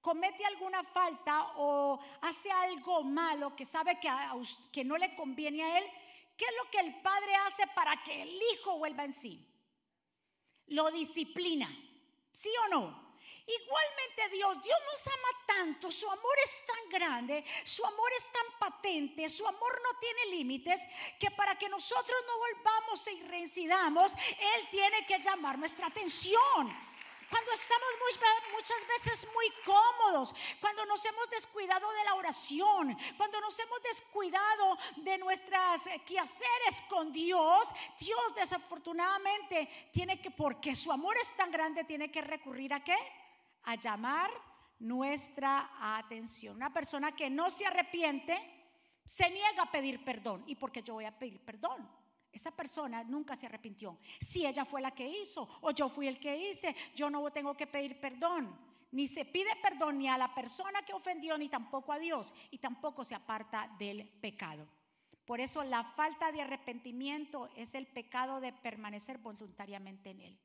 comete 0.00 0.44
alguna 0.44 0.84
falta 0.84 1.52
o 1.56 1.98
hace 2.22 2.50
algo 2.50 3.02
malo 3.02 3.54
que 3.54 3.66
sabe 3.66 3.98
que, 3.98 4.08
que 4.72 4.84
no 4.84 4.96
le 4.96 5.14
conviene 5.14 5.64
a 5.64 5.78
él, 5.78 5.90
¿qué 6.36 6.44
es 6.44 6.54
lo 6.62 6.70
que 6.70 6.78
el 6.80 7.00
padre 7.02 7.34
hace 7.46 7.66
para 7.68 8.02
que 8.02 8.22
el 8.22 8.40
hijo 8.52 8.78
vuelva 8.78 9.04
en 9.04 9.12
sí? 9.12 9.44
Lo 10.66 10.90
disciplina, 10.90 11.68
¿sí 12.32 12.50
o 12.64 12.68
no? 12.68 13.06
Igualmente 13.46 14.28
Dios, 14.30 14.60
Dios 14.60 14.78
nos 14.90 15.06
ama 15.06 15.44
tanto, 15.46 15.90
su 15.92 16.10
amor 16.10 16.36
es 16.44 16.66
tan 16.66 16.88
grande, 16.88 17.44
su 17.64 17.86
amor 17.86 18.12
es 18.16 18.28
tan 18.32 18.58
patente, 18.58 19.28
su 19.28 19.46
amor 19.46 19.80
no 19.84 20.00
tiene 20.00 20.36
límites, 20.36 20.82
que 21.20 21.30
para 21.30 21.56
que 21.56 21.68
nosotros 21.68 22.16
no 22.26 22.38
volvamos 22.38 23.06
y 23.06 23.22
reincidamos, 23.22 24.14
Él 24.14 24.68
tiene 24.72 25.06
que 25.06 25.20
llamar 25.20 25.58
nuestra 25.58 25.86
atención. 25.86 26.85
Cuando 27.30 27.52
estamos 27.52 27.88
muchas 28.52 28.88
veces 28.88 29.28
muy 29.32 29.52
cómodos, 29.64 30.34
cuando 30.60 30.84
nos 30.86 31.04
hemos 31.04 31.28
descuidado 31.30 31.90
de 31.92 32.04
la 32.04 32.14
oración, 32.14 32.96
cuando 33.16 33.40
nos 33.40 33.58
hemos 33.58 33.82
descuidado 33.82 34.78
de 34.96 35.18
nuestras 35.18 35.86
eh, 35.86 36.00
quehaceres 36.06 36.82
con 36.88 37.12
Dios, 37.12 37.68
Dios 37.98 38.34
desafortunadamente 38.34 39.90
tiene 39.92 40.20
que, 40.20 40.30
porque 40.30 40.74
su 40.74 40.92
amor 40.92 41.16
es 41.16 41.34
tan 41.36 41.50
grande, 41.50 41.84
tiene 41.84 42.10
que 42.10 42.20
recurrir 42.20 42.72
a 42.72 42.82
qué? 42.82 42.96
a 43.66 43.74
llamar 43.74 44.30
nuestra 44.78 45.70
atención. 45.98 46.56
Una 46.56 46.72
persona 46.72 47.14
que 47.14 47.28
no 47.28 47.50
se 47.50 47.66
arrepiente 47.66 48.38
se 49.04 49.28
niega 49.30 49.64
a 49.64 49.70
pedir 49.70 50.04
perdón. 50.04 50.44
¿Y 50.46 50.54
por 50.54 50.72
qué 50.72 50.82
yo 50.82 50.94
voy 50.94 51.04
a 51.04 51.16
pedir 51.16 51.40
perdón? 51.40 51.88
Esa 52.32 52.50
persona 52.50 53.02
nunca 53.04 53.36
se 53.36 53.46
arrepintió. 53.46 53.98
Si 54.20 54.46
ella 54.46 54.64
fue 54.64 54.80
la 54.80 54.90
que 54.90 55.08
hizo 55.08 55.48
o 55.60 55.70
yo 55.70 55.88
fui 55.88 56.06
el 56.06 56.18
que 56.20 56.50
hice, 56.50 56.74
yo 56.94 57.08
no 57.10 57.30
tengo 57.30 57.56
que 57.56 57.66
pedir 57.66 58.00
perdón. 58.00 58.56
Ni 58.92 59.08
se 59.08 59.24
pide 59.24 59.50
perdón 59.62 59.98
ni 59.98 60.08
a 60.08 60.18
la 60.18 60.34
persona 60.34 60.82
que 60.82 60.92
ofendió, 60.92 61.36
ni 61.36 61.48
tampoco 61.48 61.92
a 61.92 61.98
Dios. 61.98 62.32
Y 62.50 62.58
tampoco 62.58 63.04
se 63.04 63.14
aparta 63.14 63.74
del 63.78 64.08
pecado. 64.08 64.66
Por 65.24 65.40
eso 65.40 65.64
la 65.64 65.82
falta 65.82 66.30
de 66.30 66.42
arrepentimiento 66.42 67.48
es 67.56 67.74
el 67.74 67.86
pecado 67.86 68.40
de 68.40 68.52
permanecer 68.52 69.18
voluntariamente 69.18 70.10
en 70.10 70.20
él 70.20 70.38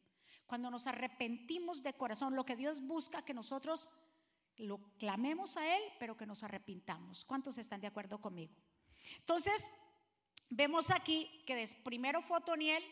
cuando 0.51 0.69
nos 0.69 0.85
arrepentimos 0.85 1.81
de 1.81 1.93
corazón, 1.93 2.35
lo 2.35 2.45
que 2.45 2.57
Dios 2.57 2.81
busca 2.81 3.21
que 3.21 3.33
nosotros 3.33 3.87
lo 4.57 4.79
clamemos 4.97 5.55
a 5.55 5.77
Él, 5.77 5.81
pero 5.97 6.17
que 6.17 6.25
nos 6.25 6.43
arrepintamos. 6.43 7.23
¿Cuántos 7.23 7.57
están 7.57 7.79
de 7.79 7.87
acuerdo 7.87 8.19
conmigo? 8.19 8.53
Entonces, 9.19 9.71
vemos 10.51 10.91
aquí 10.91 11.27
que 11.47 11.67
primero 11.83 12.21
fue 12.21 12.37
Otoniel, 12.37 12.83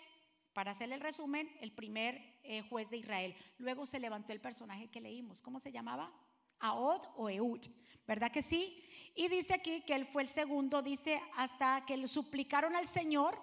para 0.54 0.72
hacer 0.72 0.92
el 0.92 1.00
resumen, 1.00 1.56
el 1.62 1.72
primer 1.72 2.40
eh, 2.44 2.64
juez 2.64 2.90
de 2.90 2.98
Israel. 2.98 3.36
Luego 3.60 3.86
se 3.86 4.00
levantó 4.00 4.34
el 4.34 4.42
personaje 4.42 4.90
que 4.90 5.00
leímos. 5.00 5.42
¿Cómo 5.42 5.60
se 5.60 5.72
llamaba? 5.72 6.12
Aod 6.60 7.04
o 7.16 7.30
Eud, 7.30 7.62
¿verdad 8.08 8.32
que 8.32 8.42
sí? 8.42 8.84
Y 9.16 9.28
dice 9.28 9.54
aquí 9.54 9.82
que 9.82 9.94
él 9.94 10.08
fue 10.08 10.24
el 10.24 10.28
segundo, 10.28 10.82
dice, 10.82 11.22
hasta 11.36 11.86
que 11.86 11.96
le 11.96 12.08
suplicaron 12.08 12.76
al 12.76 12.88
Señor 12.88 13.40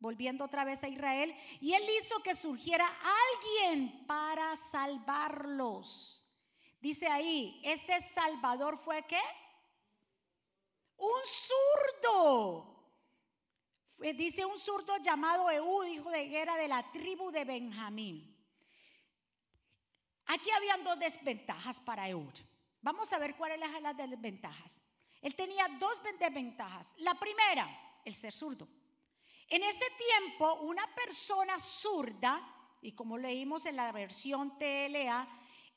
volviendo 0.00 0.44
otra 0.44 0.64
vez 0.64 0.84
a 0.84 0.88
Israel, 0.88 1.34
y 1.60 1.72
él 1.72 1.82
hizo 1.98 2.22
que 2.22 2.34
surgiera 2.34 2.86
alguien 3.32 4.04
para 4.06 4.54
salvarlos. 4.56 6.22
Dice 6.78 7.06
ahí, 7.06 7.58
ese 7.64 8.02
salvador 8.02 8.76
fue 8.84 9.06
qué? 9.06 9.22
Un 10.98 11.22
zurdo. 11.24 12.73
Dice 14.12 14.44
un 14.44 14.58
zurdo 14.58 14.98
llamado 14.98 15.50
Eú, 15.50 15.82
hijo 15.84 16.10
de 16.10 16.28
guerra 16.28 16.56
de 16.56 16.68
la 16.68 16.90
tribu 16.92 17.30
de 17.30 17.44
Benjamín. 17.44 18.34
Aquí 20.26 20.50
habían 20.50 20.84
dos 20.84 20.98
desventajas 20.98 21.80
para 21.80 22.08
Eud. 22.08 22.34
Vamos 22.82 23.10
a 23.14 23.18
ver 23.18 23.34
cuáles 23.34 23.58
eran 23.58 23.82
las 23.82 23.96
desventajas. 23.96 24.82
Él 25.22 25.34
tenía 25.34 25.66
dos 25.80 26.02
desventajas. 26.18 26.92
La 26.98 27.14
primera, 27.14 27.66
el 28.04 28.14
ser 28.14 28.32
zurdo. 28.32 28.68
En 29.48 29.62
ese 29.62 29.86
tiempo, 29.96 30.54
una 30.60 30.86
persona 30.94 31.58
zurda, 31.58 32.42
y 32.82 32.92
como 32.92 33.16
leímos 33.16 33.64
en 33.64 33.76
la 33.76 33.90
versión 33.90 34.58
TLA, 34.58 35.26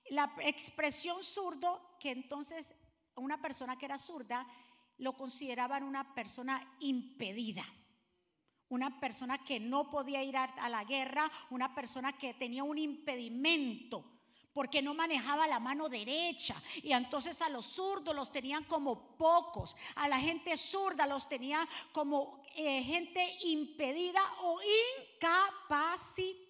la 0.10 0.34
expresión 0.40 1.24
zurdo, 1.24 1.96
que 1.98 2.12
entonces 2.12 2.74
una 3.16 3.42
persona 3.42 3.78
que 3.78 3.86
era 3.86 3.98
zurda, 3.98 4.46
lo 4.98 5.14
consideraban 5.14 5.84
una 5.84 6.14
persona 6.14 6.76
impedida, 6.80 7.66
una 8.70 9.00
persona 9.00 9.44
que 9.44 9.60
no 9.60 9.90
podía 9.90 10.24
ir 10.24 10.38
a, 10.38 10.70
la 10.70 10.84
guerra, 10.84 11.32
una 11.50 11.74
persona 11.74 12.14
que 12.18 12.34
tenía 12.34 12.64
un 12.64 12.78
impedimento 12.78 14.04
porque 14.54 14.82
no 14.82 14.96
manejaba 14.96 15.46
la 15.46 15.60
mano 15.60 15.88
derecha. 15.88 16.62
Y 16.82 16.92
entonces 16.92 17.40
a 17.44 17.50
los 17.50 17.68
zurdos 17.68 18.16
los 18.16 18.32
tenían 18.32 18.64
como 18.64 19.16
pocos, 19.16 19.76
a 19.96 20.08
la 20.08 20.20
gente 20.20 20.58
zurda 20.58 21.06
los 21.06 21.30
tenía 21.30 21.70
como 21.92 22.42
eh, 22.56 22.82
gente 22.84 23.24
impedida 23.44 24.20
o 24.42 24.60
incapacitada. 25.14 26.48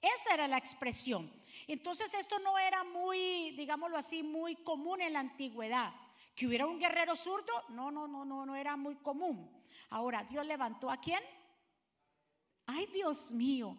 Esa 0.00 0.32
era 0.32 0.48
la 0.48 0.56
expresión. 0.56 1.30
Entonces 1.66 2.14
esto 2.14 2.38
no 2.38 2.58
era 2.58 2.82
muy, 2.82 3.50
digámoslo 3.52 3.98
así, 3.98 4.22
muy 4.22 4.56
común 4.56 5.02
en 5.02 5.12
la 5.12 5.20
antigüedad. 5.20 5.92
Que 6.40 6.46
hubiera 6.46 6.64
un 6.64 6.78
guerrero 6.78 7.14
zurdo, 7.14 7.52
no, 7.68 7.90
no, 7.90 8.08
no, 8.08 8.24
no, 8.24 8.46
no 8.46 8.56
era 8.56 8.74
muy 8.74 8.96
común. 8.96 9.46
Ahora, 9.90 10.24
Dios 10.24 10.46
levantó 10.46 10.90
a 10.90 10.96
quién? 10.96 11.20
Ay, 12.64 12.86
Dios 12.86 13.30
mío, 13.30 13.76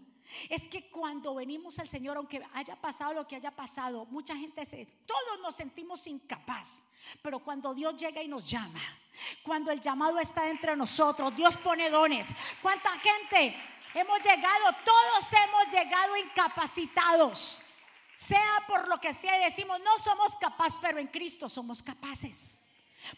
es 0.48 0.68
que 0.68 0.92
cuando 0.92 1.34
venimos 1.34 1.80
al 1.80 1.90
Señor, 1.90 2.18
aunque 2.18 2.40
haya 2.54 2.80
pasado 2.80 3.16
lo 3.16 3.28
que 3.28 3.36
haya 3.36 3.50
pasado, 3.50 4.06
mucha 4.12 4.36
gente 4.36 4.64
se, 4.64 4.86
todos 5.08 5.40
nos 5.42 5.56
sentimos 5.56 6.06
incapaz. 6.06 6.84
Pero 7.24 7.40
cuando 7.40 7.74
Dios 7.74 7.98
llega 7.98 8.22
y 8.22 8.28
nos 8.28 8.48
llama, 8.48 8.80
cuando 9.42 9.72
el 9.72 9.82
llamado 9.82 10.20
está 10.20 10.48
entre 10.48 10.76
nosotros, 10.76 11.36
Dios 11.36 11.58
pone 11.58 11.90
dones. 11.90 12.28
¿Cuánta 12.62 12.92
gente 13.00 13.56
hemos 13.96 14.20
llegado? 14.20 14.66
Todos 14.86 15.34
hemos 15.34 15.74
llegado 15.74 16.16
incapacitados. 16.16 17.60
Sea 18.22 18.64
por 18.68 18.88
lo 18.88 19.00
que 19.00 19.16
sea, 19.16 19.40
decimos, 19.40 19.80
no 19.80 19.98
somos 19.98 20.36
capaces, 20.36 20.78
pero 20.80 21.00
en 21.00 21.08
Cristo 21.08 21.50
somos 21.50 21.82
capaces. 21.82 22.60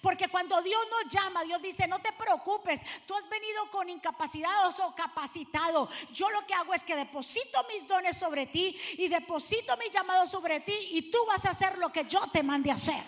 Porque 0.01 0.29
cuando 0.29 0.61
Dios 0.61 0.79
nos 0.89 1.13
llama, 1.13 1.43
Dios 1.43 1.61
dice, 1.61 1.89
no 1.89 1.99
te 1.99 2.13
preocupes, 2.13 2.79
tú 3.05 3.13
has 3.13 3.27
venido 3.27 3.69
con 3.69 3.89
incapacidad 3.89 4.49
o 4.65 4.95
capacitado. 4.95 5.89
Yo 6.13 6.29
lo 6.29 6.47
que 6.47 6.53
hago 6.53 6.73
es 6.73 6.85
que 6.85 6.95
deposito 6.95 7.65
mis 7.67 7.85
dones 7.85 8.15
sobre 8.15 8.45
ti 8.45 8.79
y 8.93 9.09
deposito 9.09 9.75
mi 9.75 9.89
llamado 9.89 10.25
sobre 10.25 10.61
ti 10.61 10.73
y 10.91 11.11
tú 11.11 11.17
vas 11.27 11.43
a 11.43 11.49
hacer 11.49 11.77
lo 11.79 11.91
que 11.91 12.05
yo 12.05 12.25
te 12.31 12.41
mande 12.41 12.71
hacer. 12.71 13.03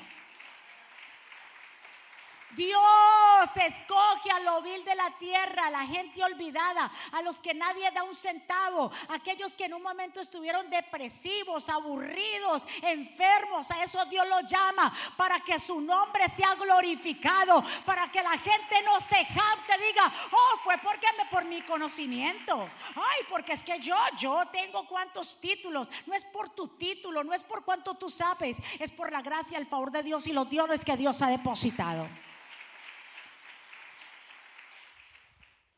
Dios 2.56 3.50
escoge 3.56 4.32
a 4.32 4.40
lo 4.40 4.62
vil 4.62 4.84
de 4.84 4.96
la 4.96 5.12
tierra, 5.18 5.68
a 5.68 5.70
la 5.72 5.86
gente 5.86 6.24
olvidada, 6.24 6.92
a 7.12 7.22
los 7.22 7.40
que 7.40 7.54
nadie 7.54 7.92
da 7.92 8.04
un 8.04 8.16
centavo, 8.16 8.92
aquellos 9.10 9.56
que 9.56 9.66
en 9.66 9.74
un 9.74 9.82
momento 9.82 10.20
estuvieron 10.20 10.70
depresivos, 10.70 11.70
aburridos, 11.70 12.66
enfermos. 12.82 13.70
A 13.72 13.84
eso 13.84 14.04
Dios 14.06 14.28
los 14.28 14.46
llama 14.50 14.94
para 15.18 15.40
que 15.42 15.60
su 15.60 15.82
nombre 15.82 16.30
sea 16.30 16.56
glorificado, 16.56 17.64
para 17.86 18.12
que 18.12 18.22
la 18.22 18.38
gente 18.38 18.82
no 18.84 19.00
se 19.00 19.26
jacte, 19.26 19.78
diga, 19.88 20.12
oh, 20.32 20.60
fue 20.64 20.78
porque 20.80 21.08
me 21.18 21.26
por 21.26 21.46
mi 21.46 21.62
conocimiento. 21.62 22.70
Ay, 22.96 23.26
porque 23.30 23.54
es 23.54 23.64
que 23.64 23.80
yo, 23.80 23.98
yo 24.18 24.46
tengo 24.52 24.88
cuantos 24.88 25.40
títulos. 25.40 25.90
No 26.06 26.14
es 26.14 26.24
por 26.26 26.50
tu 26.50 26.70
título, 26.70 27.24
no 27.24 27.34
es 27.34 27.44
por 27.44 27.64
cuánto 27.64 27.96
tú 27.96 28.10
sabes, 28.10 28.58
es 28.80 28.92
por 28.92 29.12
la 29.12 29.22
gracia, 29.22 29.58
el 29.58 29.66
favor 29.66 29.92
de 29.92 30.04
Dios 30.04 30.28
y 30.28 30.34
los 30.34 30.50
dones 30.50 30.86
que 30.86 30.96
Dios 30.96 31.22
ha 31.22 31.28
depositado. 31.28 32.08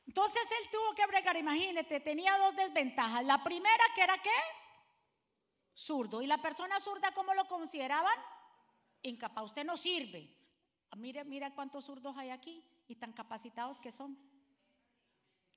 Entonces 0.08 0.50
él 0.62 0.70
tuvo 0.72 0.96
que 0.96 1.06
bregar, 1.06 1.36
imagínate, 1.36 2.00
tenía 2.00 2.38
dos 2.38 2.56
desventajas. 2.56 3.24
La 3.26 3.44
primera 3.44 3.84
que 3.94 4.02
era 4.02 4.18
qué? 4.22 4.30
Zurdo. 5.76 6.22
¿Y 6.22 6.28
la 6.28 6.42
persona 6.42 6.80
zurda 6.80 7.14
cómo 7.14 7.34
lo 7.34 7.46
consideraban? 7.46 8.18
Incapaz. 9.04 9.44
Usted 9.46 9.66
no 9.66 9.76
sirve. 9.78 10.34
Ah, 10.90 10.96
mire, 10.96 11.24
mira 11.26 11.54
cuántos 11.54 11.86
zurdos 11.86 12.18
hay 12.18 12.30
aquí 12.30 12.64
y 12.88 12.96
tan 12.96 13.12
capacitados 13.12 13.80
que 13.80 13.92
son. 13.92 14.18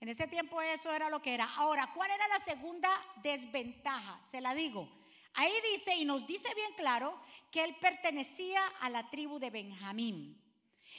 En 0.01 0.09
ese 0.09 0.27
tiempo 0.27 0.61
eso 0.61 0.93
era 0.93 1.09
lo 1.09 1.23
que 1.23 1.35
era. 1.35 1.49
Ahora, 1.57 1.93
¿cuál 1.95 2.11
era 2.11 2.27
la 2.27 2.41
segunda 2.41 2.91
desventaja? 3.23 4.21
Se 4.23 4.41
la 4.41 4.55
digo. 4.55 4.89
Ahí 5.35 5.53
dice 5.73 5.95
y 5.95 6.05
nos 6.05 6.27
dice 6.27 6.53
bien 6.55 6.73
claro 6.75 7.21
que 7.53 7.63
él 7.63 7.77
pertenecía 7.81 8.67
a 8.81 8.91
la 8.91 9.09
tribu 9.11 9.39
de 9.39 9.51
Benjamín. 9.51 10.43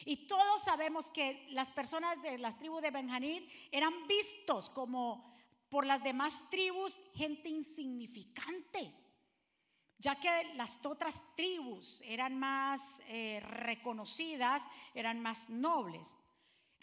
Y 0.05 0.27
todos 0.27 0.63
sabemos 0.63 1.09
que 1.11 1.47
las 1.49 1.71
personas 1.71 2.21
de 2.21 2.37
las 2.37 2.57
tribus 2.57 2.81
de 2.81 2.91
Benjamín 2.91 3.47
eran 3.71 4.07
vistos 4.07 4.69
como 4.69 5.31
por 5.69 5.85
las 5.85 6.03
demás 6.03 6.45
tribus 6.49 6.99
gente 7.13 7.47
insignificante, 7.47 8.93
ya 9.97 10.19
que 10.19 10.53
las 10.55 10.83
otras 10.85 11.23
tribus 11.35 12.01
eran 12.05 12.37
más 12.37 13.01
eh, 13.07 13.39
reconocidas, 13.41 14.67
eran 14.93 15.21
más 15.21 15.49
nobles. 15.49 16.17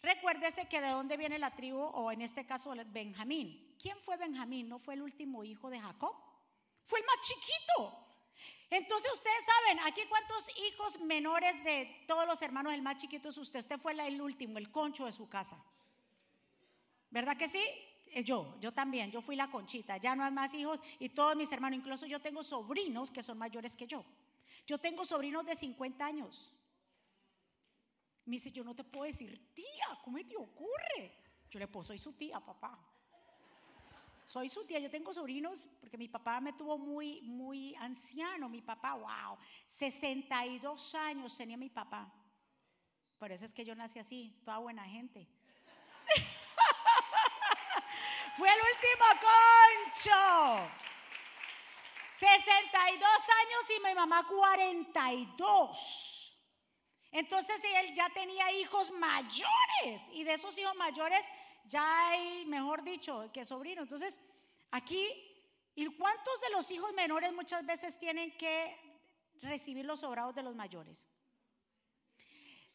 Recuérdese 0.00 0.68
que 0.68 0.80
de 0.80 0.90
dónde 0.90 1.16
viene 1.16 1.38
la 1.38 1.54
tribu, 1.54 1.80
o 1.80 2.12
en 2.12 2.22
este 2.22 2.46
caso 2.46 2.72
Benjamín. 2.86 3.76
¿Quién 3.78 3.98
fue 4.00 4.16
Benjamín? 4.16 4.68
¿No 4.68 4.78
fue 4.78 4.94
el 4.94 5.02
último 5.02 5.44
hijo 5.44 5.68
de 5.68 5.80
Jacob? 5.80 6.14
Fue 6.86 7.00
el 7.00 7.06
más 7.06 7.16
chiquito. 7.20 8.07
Entonces 8.70 9.10
ustedes 9.12 9.44
saben, 9.44 9.80
aquí 9.86 10.02
cuántos 10.08 10.44
hijos 10.58 11.00
menores 11.00 11.62
de 11.64 12.04
todos 12.06 12.26
los 12.26 12.40
hermanos, 12.42 12.74
el 12.74 12.82
más 12.82 12.98
chiquito 12.98 13.30
es 13.30 13.38
usted. 13.38 13.60
Usted 13.60 13.78
fue 13.78 13.92
el 13.92 14.20
último, 14.20 14.58
el 14.58 14.70
concho 14.70 15.06
de 15.06 15.12
su 15.12 15.28
casa. 15.28 15.56
¿Verdad 17.10 17.36
que 17.36 17.48
sí? 17.48 17.64
Eh, 18.12 18.22
yo, 18.22 18.56
yo 18.60 18.72
también, 18.72 19.10
yo 19.10 19.22
fui 19.22 19.36
la 19.36 19.50
conchita. 19.50 19.96
Ya 19.96 20.14
no 20.14 20.22
hay 20.22 20.30
más 20.30 20.52
hijos 20.52 20.80
y 20.98 21.08
todos 21.08 21.34
mis 21.34 21.50
hermanos, 21.50 21.78
incluso 21.78 22.06
yo 22.06 22.20
tengo 22.20 22.42
sobrinos 22.42 23.10
que 23.10 23.22
son 23.22 23.38
mayores 23.38 23.74
que 23.74 23.86
yo. 23.86 24.04
Yo 24.66 24.78
tengo 24.78 25.04
sobrinos 25.06 25.46
de 25.46 25.54
50 25.54 26.04
años. 26.04 26.54
Me 28.26 28.32
dice, 28.32 28.52
yo 28.52 28.62
no 28.62 28.74
te 28.74 28.84
puedo 28.84 29.04
decir, 29.04 29.54
tía, 29.54 29.98
¿cómo 30.04 30.18
te 30.18 30.36
ocurre? 30.36 31.14
Yo 31.50 31.58
le 31.58 31.66
puedo, 31.66 31.84
soy 31.84 31.98
su 31.98 32.12
tía, 32.12 32.38
papá. 32.38 32.78
Soy 34.28 34.48
su 34.50 34.66
tía, 34.66 34.78
yo 34.78 34.90
tengo 34.90 35.14
sobrinos 35.14 35.66
porque 35.80 35.96
mi 35.96 36.06
papá 36.06 36.38
me 36.38 36.52
tuvo 36.52 36.76
muy, 36.76 37.22
muy 37.22 37.74
anciano. 37.76 38.46
Mi 38.46 38.60
papá, 38.60 38.92
wow, 38.92 39.38
62 39.66 40.94
años 40.96 41.34
tenía 41.34 41.56
mi 41.56 41.70
papá. 41.70 42.12
Por 43.16 43.32
eso 43.32 43.46
es 43.46 43.54
que 43.54 43.64
yo 43.64 43.74
nací 43.74 43.98
así, 43.98 44.38
toda 44.44 44.58
buena 44.58 44.84
gente. 44.84 45.26
Fue 48.36 48.50
el 48.50 48.60
último 48.60 49.06
concho. 49.32 50.68
62 52.18 53.08
años 53.08 53.64
y 53.78 53.80
mi 53.82 53.94
mamá 53.94 54.26
42. 54.28 56.38
Entonces 57.12 57.64
él 57.64 57.94
ya 57.94 58.10
tenía 58.10 58.52
hijos 58.52 58.90
mayores 58.90 60.02
y 60.12 60.24
de 60.24 60.34
esos 60.34 60.58
hijos 60.58 60.76
mayores 60.76 61.24
ya 61.68 62.08
hay, 62.08 62.46
mejor 62.46 62.82
dicho, 62.82 63.30
que 63.32 63.44
sobrino. 63.44 63.82
Entonces, 63.82 64.18
aquí, 64.70 65.06
¿y 65.74 65.86
cuántos 65.96 66.40
de 66.40 66.50
los 66.50 66.70
hijos 66.70 66.92
menores 66.94 67.32
muchas 67.32 67.64
veces 67.64 67.98
tienen 67.98 68.36
que 68.36 68.76
recibir 69.42 69.84
los 69.84 70.00
sobrados 70.00 70.34
de 70.34 70.42
los 70.42 70.56
mayores? 70.56 71.06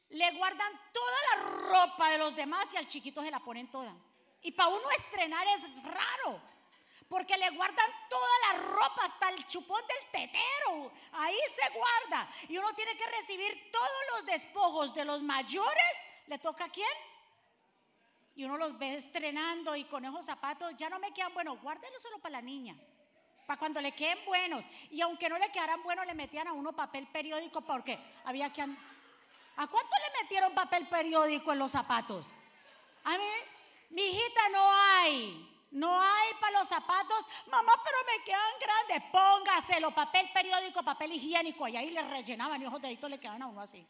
Le 0.10 0.32
guardan 0.34 0.72
toda 0.94 1.18
la 1.30 1.42
ropa 1.70 2.10
de 2.12 2.20
los 2.20 2.36
demás 2.36 2.72
y 2.72 2.78
al 2.78 2.88
chiquito 2.88 3.24
se 3.24 3.32
la 3.32 3.40
ponen 3.40 3.70
toda. 3.72 3.96
Y 4.44 4.52
para 4.52 4.70
uno 4.70 4.92
estrenar 4.92 5.48
es 5.48 5.84
raro, 5.84 6.42
porque 7.08 7.36
le 7.38 7.50
guardan 7.50 7.90
toda 8.10 8.30
la 8.48 8.60
ropa, 8.60 9.06
hasta 9.06 9.30
el 9.30 9.46
chupón 9.48 9.82
del 9.88 10.22
tetero. 10.22 10.92
Ahí 11.14 11.38
se 11.48 11.74
guarda. 11.74 12.30
Y 12.48 12.58
uno 12.58 12.74
tiene 12.74 12.96
que 12.96 13.08
recibir 13.08 13.72
todos 13.72 13.90
los 14.12 14.26
despojos 14.26 14.94
de 14.94 15.06
los 15.06 15.24
mayores. 15.24 15.94
¿Le 16.28 16.38
toca 16.38 16.66
a 16.66 16.70
quién? 16.70 16.88
Y 18.36 18.44
uno 18.46 18.58
los 18.58 18.78
ve 18.78 18.96
estrenando 18.96 19.76
y 19.76 19.84
con 19.86 20.06
esos 20.06 20.26
zapatos 20.26 20.74
ya 20.78 20.90
no 20.90 21.00
me 21.00 21.14
quedan 21.14 21.34
buenos, 21.34 21.62
guárdenlos 21.62 22.02
solo 22.02 22.18
para 22.20 22.34
la 22.34 22.42
niña, 22.42 22.76
para 23.46 23.60
cuando 23.60 23.80
le 23.80 23.92
queden 23.92 24.24
buenos. 24.26 24.66
Y 24.90 25.02
aunque 25.02 25.30
no 25.30 25.38
le 25.38 25.52
quedaran 25.52 25.84
buenos, 25.84 26.06
le 26.06 26.16
metían 26.16 26.48
a 26.48 26.54
uno 26.54 26.74
papel 26.74 27.08
periódico 27.08 27.62
porque 27.62 28.00
había 28.26 28.52
que... 28.52 28.62
¿A 28.62 29.68
cuánto 29.68 29.96
le 29.98 30.24
metieron 30.24 30.54
papel 30.56 30.88
periódico 30.88 31.52
en 31.52 31.60
los 31.60 31.72
zapatos? 31.72 32.26
A 33.04 33.18
mí, 33.18 33.26
mi 33.92 34.02
hijita, 34.02 34.50
no 34.50 34.72
hay. 34.74 35.50
No 35.70 36.02
hay 36.02 36.34
para 36.40 36.60
los 36.60 36.68
zapatos. 36.68 37.26
Mamá, 37.48 37.74
pero 37.84 37.98
me 38.06 38.24
quedan 38.24 38.54
grandes. 38.60 39.12
Póngaselo, 39.12 39.92
papel 39.92 40.30
periódico, 40.34 40.82
papel 40.82 41.14
higiénico. 41.14 41.68
Y 41.68 41.78
ahí 41.78 41.92
le 41.92 42.02
rellenaban 42.02 42.62
y 42.62 42.66
ojos 42.66 42.82
deditos 42.82 43.10
le 43.10 43.20
quedaban 43.20 43.44
a 43.44 43.48
uno 43.48 43.62
así. 43.62 43.86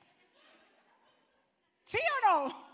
¿Sí 1.86 1.97
o 1.97 2.29
no? 2.29 2.72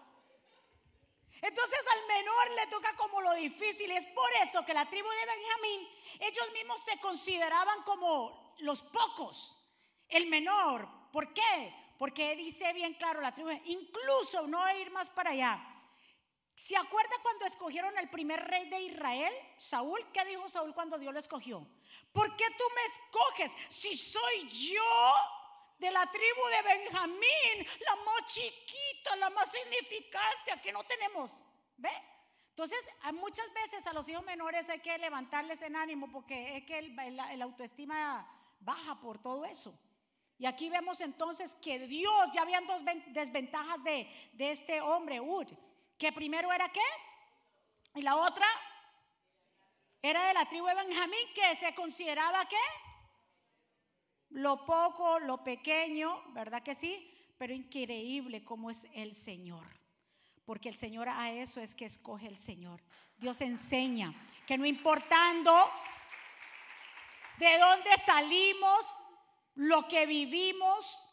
Entonces 1.41 1.79
al 1.93 2.07
menor 2.07 2.51
le 2.51 2.67
toca 2.67 2.95
como 2.95 3.21
lo 3.21 3.33
difícil. 3.33 3.91
Y 3.91 3.95
es 3.95 4.05
por 4.07 4.29
eso 4.45 4.65
que 4.65 4.73
la 4.73 4.85
tribu 4.85 5.07
de 5.09 5.25
Benjamín, 5.25 5.89
ellos 6.19 6.51
mismos 6.53 6.81
se 6.81 6.99
consideraban 6.99 7.83
como 7.83 8.55
los 8.59 8.81
pocos, 8.81 9.55
el 10.07 10.27
menor. 10.27 10.87
¿Por 11.11 11.33
qué? 11.33 11.73
Porque 11.97 12.35
dice 12.35 12.71
bien 12.73 12.93
claro 12.93 13.21
la 13.21 13.33
tribu, 13.33 13.49
incluso 13.65 14.47
no 14.47 14.69
ir 14.75 14.91
más 14.91 15.09
para 15.09 15.31
allá. 15.31 15.65
¿Se 16.55 16.75
acuerda 16.75 17.15
cuando 17.21 17.45
escogieron 17.45 17.97
al 17.97 18.09
primer 18.09 18.45
rey 18.45 18.69
de 18.69 18.81
Israel, 18.81 19.33
Saúl? 19.57 20.11
¿Qué 20.11 20.25
dijo 20.25 20.49
Saúl 20.49 20.73
cuando 20.73 20.97
Dios 20.97 21.13
lo 21.13 21.19
escogió? 21.19 21.65
¿Por 22.11 22.35
qué 22.35 22.45
tú 22.57 22.63
me 22.75 22.81
escoges 22.83 23.51
si 23.69 23.95
soy 23.95 24.49
yo 24.49 24.83
de 25.79 25.91
la 25.91 26.05
tribu 26.11 26.41
de 26.47 26.77
Benjamín, 26.77 27.67
la 27.79 27.95
más 27.95 28.25
chiquita, 28.27 29.15
la 29.15 29.29
más 29.29 29.49
significante, 29.49 30.51
aquí 30.51 30.71
no 30.71 30.83
tenemos, 30.83 31.43
¿ve? 31.77 31.91
Entonces, 32.49 32.85
muchas 33.13 33.51
veces 33.53 33.87
a 33.87 33.93
los 33.93 34.07
hijos 34.09 34.23
menores 34.25 34.69
hay 34.69 34.81
que 34.81 34.97
levantarles 34.97 35.61
en 35.61 35.77
ánimo 35.77 36.11
porque 36.11 36.57
es 36.57 36.65
que 36.65 36.79
el, 36.79 37.41
autoestima 37.41 38.27
baja 38.59 38.99
por 38.99 39.21
todo 39.21 39.45
eso. 39.45 39.73
Y 40.37 40.45
aquí 40.45 40.69
vemos 40.69 40.99
entonces 40.99 41.55
que 41.55 41.79
Dios, 41.87 42.29
ya 42.33 42.41
habían 42.41 42.67
dos 42.67 42.83
desventajas 43.07 43.81
de, 43.85 44.29
de 44.33 44.51
este 44.51 44.81
hombre, 44.81 45.21
Ud, 45.21 45.47
que 45.97 46.11
primero 46.11 46.51
era 46.51 46.67
qué? 46.69 46.83
Y 47.95 48.01
la 48.01 48.17
otra 48.17 48.47
era 50.01 50.27
de 50.27 50.33
la 50.33 50.45
tribu 50.45 50.67
de 50.67 50.75
Benjamín, 50.75 51.33
que 51.33 51.55
se 51.57 51.73
consideraba 51.73 52.45
qué? 52.45 52.57
Lo 54.29 54.65
poco, 54.65 55.19
lo 55.19 55.43
pequeño, 55.43 56.21
¿verdad 56.33 56.63
que 56.63 56.75
sí? 56.75 57.11
Pero 57.37 57.53
increíble 57.53 58.43
como 58.43 58.69
es 58.69 58.85
el 58.93 59.15
Señor. 59.15 59.65
Porque 60.45 60.69
el 60.69 60.75
Señor 60.75 61.09
a 61.09 61.31
eso 61.31 61.61
es 61.61 61.75
que 61.75 61.85
escoge 61.85 62.27
el 62.27 62.37
Señor. 62.37 62.81
Dios 63.17 63.41
enseña 63.41 64.13
que 64.45 64.57
no 64.57 64.65
importando 64.65 65.69
de 67.37 67.57
dónde 67.57 67.89
salimos, 68.05 68.95
lo 69.55 69.87
que 69.87 70.05
vivimos, 70.05 71.07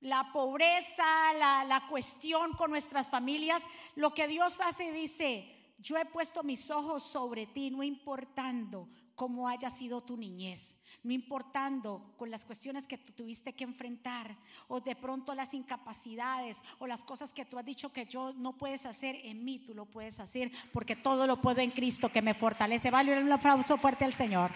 la 0.00 0.30
pobreza, 0.32 1.32
la, 1.34 1.64
la, 1.64 1.86
cuestión 1.88 2.52
con 2.52 2.70
nuestras 2.70 3.08
familias, 3.08 3.64
lo 3.94 4.14
que 4.14 4.28
Dios 4.28 4.60
hace 4.60 4.92
dice, 4.92 5.74
yo 5.78 5.96
he 5.96 6.04
puesto 6.04 6.42
mis 6.42 6.70
ojos 6.70 7.02
sobre 7.02 7.46
ti, 7.46 7.70
no 7.70 7.82
importando 7.82 8.88
cómo 9.14 9.48
haya 9.48 9.70
sido 9.70 10.02
tu 10.02 10.16
niñez, 10.16 10.76
no 11.06 11.12
importando 11.12 12.14
con 12.16 12.30
las 12.30 12.44
cuestiones 12.44 12.88
que 12.88 12.98
tú 12.98 13.12
tuviste 13.12 13.54
que 13.54 13.62
enfrentar, 13.62 14.36
o 14.66 14.80
de 14.80 14.96
pronto 14.96 15.34
las 15.34 15.54
incapacidades, 15.54 16.60
o 16.80 16.86
las 16.86 17.04
cosas 17.04 17.32
que 17.32 17.44
tú 17.44 17.58
has 17.58 17.64
dicho 17.64 17.92
que 17.92 18.06
yo 18.06 18.32
no 18.32 18.58
puedes 18.58 18.84
hacer, 18.84 19.14
en 19.22 19.44
mí 19.44 19.60
tú 19.60 19.72
lo 19.72 19.86
puedes 19.86 20.18
hacer, 20.18 20.50
porque 20.72 20.96
todo 20.96 21.28
lo 21.28 21.40
puedo 21.40 21.60
en 21.60 21.70
Cristo 21.70 22.10
que 22.10 22.22
me 22.22 22.34
fortalece. 22.34 22.90
Vale 22.90 23.22
un 23.22 23.30
aplauso 23.30 23.78
fuerte 23.78 24.04
al 24.04 24.12
Señor. 24.12 24.50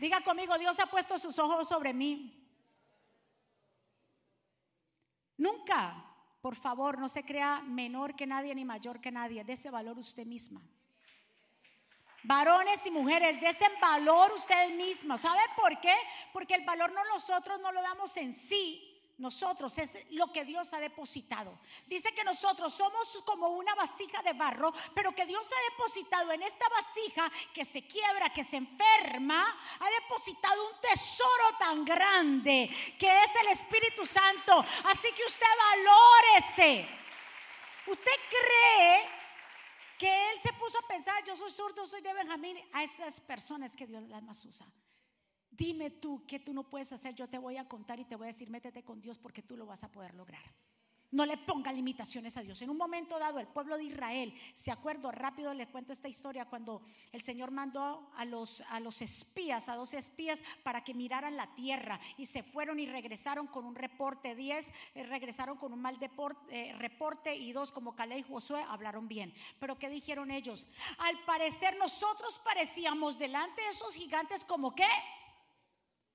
Diga 0.00 0.20
conmigo, 0.22 0.58
Dios 0.58 0.76
ha 0.80 0.86
puesto 0.86 1.16
sus 1.16 1.38
ojos 1.38 1.68
sobre 1.68 1.94
mí. 1.94 2.44
Nunca, 5.36 6.04
por 6.40 6.56
favor, 6.56 6.98
no 6.98 7.08
se 7.08 7.24
crea 7.24 7.60
menor 7.60 8.16
que 8.16 8.26
nadie 8.26 8.52
ni 8.52 8.64
mayor 8.64 9.00
que 9.00 9.12
nadie. 9.12 9.44
De 9.44 9.52
ese 9.52 9.70
valor 9.70 9.96
usted 9.96 10.26
misma. 10.26 10.60
Varones 12.24 12.86
y 12.86 12.90
mujeres, 12.90 13.40
desen 13.40 13.72
valor 13.80 14.32
ustedes 14.32 14.70
mismos. 14.72 15.20
¿Sabe 15.20 15.42
por 15.56 15.80
qué? 15.80 15.94
Porque 16.32 16.54
el 16.54 16.64
valor 16.64 16.92
no 16.92 17.04
nosotros 17.06 17.60
no 17.60 17.72
lo 17.72 17.82
damos 17.82 18.16
en 18.16 18.34
sí, 18.34 18.92
nosotros 19.18 19.76
es 19.78 19.90
lo 20.10 20.32
que 20.32 20.44
Dios 20.44 20.72
ha 20.72 20.80
depositado. 20.80 21.58
Dice 21.86 22.12
que 22.12 22.24
nosotros 22.24 22.72
somos 22.74 23.22
como 23.24 23.48
una 23.48 23.74
vasija 23.74 24.22
de 24.22 24.32
barro, 24.32 24.72
pero 24.94 25.12
que 25.12 25.26
Dios 25.26 25.48
ha 25.52 25.70
depositado 25.70 26.32
en 26.32 26.42
esta 26.42 26.66
vasija 26.68 27.30
que 27.52 27.64
se 27.64 27.86
quiebra, 27.86 28.32
que 28.32 28.44
se 28.44 28.56
enferma, 28.56 29.44
ha 29.78 29.90
depositado 29.90 30.68
un 30.68 30.80
tesoro 30.80 31.56
tan 31.58 31.84
grande 31.84 32.68
que 32.98 33.06
es 33.06 33.30
el 33.42 33.48
Espíritu 33.48 34.06
Santo. 34.06 34.64
Así 34.84 35.12
que 35.12 35.24
usted 35.24 35.46
valórese. 35.70 36.88
¿Usted 37.86 38.12
cree 38.28 39.21
que 40.02 40.32
él 40.32 40.38
se 40.40 40.52
puso 40.54 40.76
a 40.80 40.88
pensar, 40.88 41.22
yo 41.24 41.36
soy 41.36 41.52
zurdo, 41.52 41.86
soy 41.86 42.00
de 42.02 42.12
Benjamín, 42.12 42.56
a 42.72 42.82
esas 42.82 43.20
personas 43.20 43.76
que 43.76 43.86
Dios 43.86 44.02
las 44.08 44.20
más 44.20 44.44
usa? 44.44 44.66
Dime 45.48 45.90
tú 45.90 46.24
qué 46.26 46.40
tú 46.40 46.52
no 46.52 46.68
puedes 46.68 46.90
hacer, 46.92 47.14
yo 47.14 47.28
te 47.28 47.38
voy 47.38 47.56
a 47.56 47.68
contar 47.68 48.00
y 48.00 48.04
te 48.04 48.16
voy 48.16 48.24
a 48.24 48.32
decir, 48.32 48.50
métete 48.50 48.82
con 48.82 49.00
Dios 49.00 49.16
porque 49.16 49.42
tú 49.42 49.56
lo 49.56 49.64
vas 49.64 49.84
a 49.84 49.92
poder 49.92 50.12
lograr. 50.14 50.42
No 51.12 51.26
le 51.26 51.36
ponga 51.36 51.72
limitaciones 51.72 52.36
a 52.36 52.42
Dios. 52.42 52.60
En 52.62 52.70
un 52.70 52.76
momento 52.76 53.18
dado, 53.18 53.38
el 53.38 53.46
pueblo 53.46 53.76
de 53.76 53.84
Israel, 53.84 54.34
se 54.54 54.70
acuerdo, 54.70 55.12
rápido 55.12 55.52
le 55.54 55.68
cuento 55.68 55.92
esta 55.92 56.08
historia, 56.08 56.46
cuando 56.46 56.82
el 57.12 57.22
Señor 57.22 57.50
mandó 57.50 58.10
a 58.16 58.24
los, 58.24 58.62
a 58.62 58.80
los 58.80 59.02
espías, 59.02 59.68
a 59.68 59.76
dos 59.76 59.94
espías, 59.94 60.40
para 60.62 60.82
que 60.82 60.94
miraran 60.94 61.36
la 61.36 61.54
tierra 61.54 62.00
y 62.16 62.26
se 62.26 62.42
fueron 62.42 62.80
y 62.80 62.86
regresaron 62.86 63.46
con 63.46 63.64
un 63.64 63.74
reporte. 63.74 64.34
Diez 64.34 64.70
eh, 64.94 65.04
regresaron 65.04 65.56
con 65.58 65.72
un 65.72 65.80
mal 65.80 65.98
eh, 66.50 66.74
reporte 66.78 67.36
y 67.36 67.52
dos, 67.52 67.72
como 67.72 67.94
Calé 67.94 68.18
y 68.18 68.22
Josué, 68.22 68.64
hablaron 68.68 69.06
bien. 69.06 69.34
Pero 69.60 69.78
¿qué 69.78 69.88
dijeron 69.88 70.30
ellos? 70.30 70.66
Al 70.98 71.18
parecer 71.24 71.76
nosotros 71.76 72.40
parecíamos 72.42 73.18
delante 73.18 73.60
de 73.60 73.68
esos 73.68 73.94
gigantes 73.94 74.44
como 74.44 74.74
qué? 74.74 74.88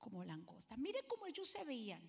como 0.07 0.23
langosta. 0.23 0.77
Mire 0.77 1.03
cómo 1.05 1.25
ellos 1.25 1.49
se 1.49 1.63
veían. 1.65 2.01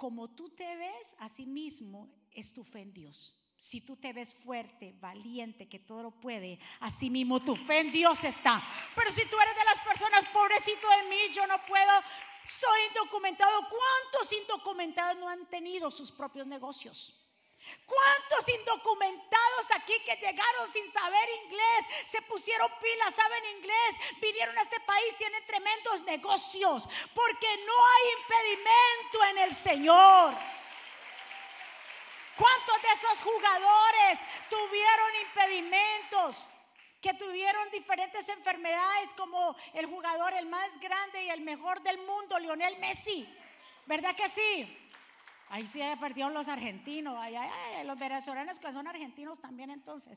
Como 0.00 0.30
tú 0.30 0.48
te 0.48 0.76
ves, 0.76 1.14
así 1.18 1.44
mismo 1.44 2.08
es 2.30 2.54
tu 2.54 2.64
fe 2.64 2.80
en 2.80 2.94
Dios. 2.94 3.36
Si 3.58 3.82
tú 3.82 3.96
te 3.96 4.14
ves 4.14 4.34
fuerte, 4.34 4.94
valiente, 4.98 5.68
que 5.68 5.78
todo 5.78 6.02
lo 6.04 6.10
puede, 6.10 6.58
así 6.80 7.10
mismo 7.10 7.44
tu 7.44 7.54
fe 7.54 7.80
en 7.80 7.92
Dios 7.92 8.24
está. 8.24 8.62
Pero 8.94 9.12
si 9.12 9.26
tú 9.26 9.36
eres 9.38 9.54
de 9.54 9.64
las 9.66 9.78
personas, 9.82 10.24
pobrecito 10.32 10.88
de 10.88 11.10
mí, 11.10 11.34
yo 11.34 11.46
no 11.46 11.56
puedo, 11.66 11.92
soy 12.46 12.80
indocumentado. 12.88 13.60
¿Cuántos 13.68 14.32
indocumentados 14.32 15.18
no 15.18 15.28
han 15.28 15.44
tenido 15.50 15.90
sus 15.90 16.10
propios 16.10 16.46
negocios? 16.46 17.19
¿Cuántos 17.86 18.48
indocumentados 18.48 19.66
aquí 19.74 19.98
que 20.04 20.16
llegaron 20.16 20.72
sin 20.72 20.90
saber 20.92 21.28
inglés, 21.44 22.06
se 22.06 22.22
pusieron 22.22 22.70
pilas, 22.80 23.14
saben 23.14 23.44
inglés, 23.56 23.96
vinieron 24.20 24.56
a 24.56 24.62
este 24.62 24.80
país, 24.80 25.16
tienen 25.16 25.44
tremendos 25.46 26.02
negocios? 26.02 26.88
Porque 27.14 27.56
no 27.66 27.72
hay 27.72 28.12
impedimento 28.20 29.24
en 29.30 29.38
el 29.38 29.54
Señor. 29.54 30.34
¿Cuántos 32.36 32.82
de 32.82 32.88
esos 32.88 33.20
jugadores 33.20 34.20
tuvieron 34.48 35.16
impedimentos? 35.26 36.50
Que 37.02 37.14
tuvieron 37.14 37.70
diferentes 37.70 38.28
enfermedades 38.28 39.12
como 39.14 39.56
el 39.74 39.86
jugador 39.86 40.32
el 40.34 40.46
más 40.46 40.78
grande 40.80 41.24
y 41.24 41.30
el 41.30 41.40
mejor 41.40 41.82
del 41.82 41.98
mundo, 41.98 42.38
Lionel 42.38 42.78
Messi. 42.78 43.28
¿Verdad 43.86 44.14
que 44.14 44.28
sí? 44.28 44.89
Ahí 45.50 45.66
sí 45.66 45.80
perdieron 45.98 46.32
los 46.32 46.46
argentinos, 46.46 47.18
los 47.84 47.98
venezolanos 47.98 48.60
que 48.60 48.72
son 48.72 48.86
argentinos 48.86 49.40
también 49.40 49.70
entonces. 49.70 50.16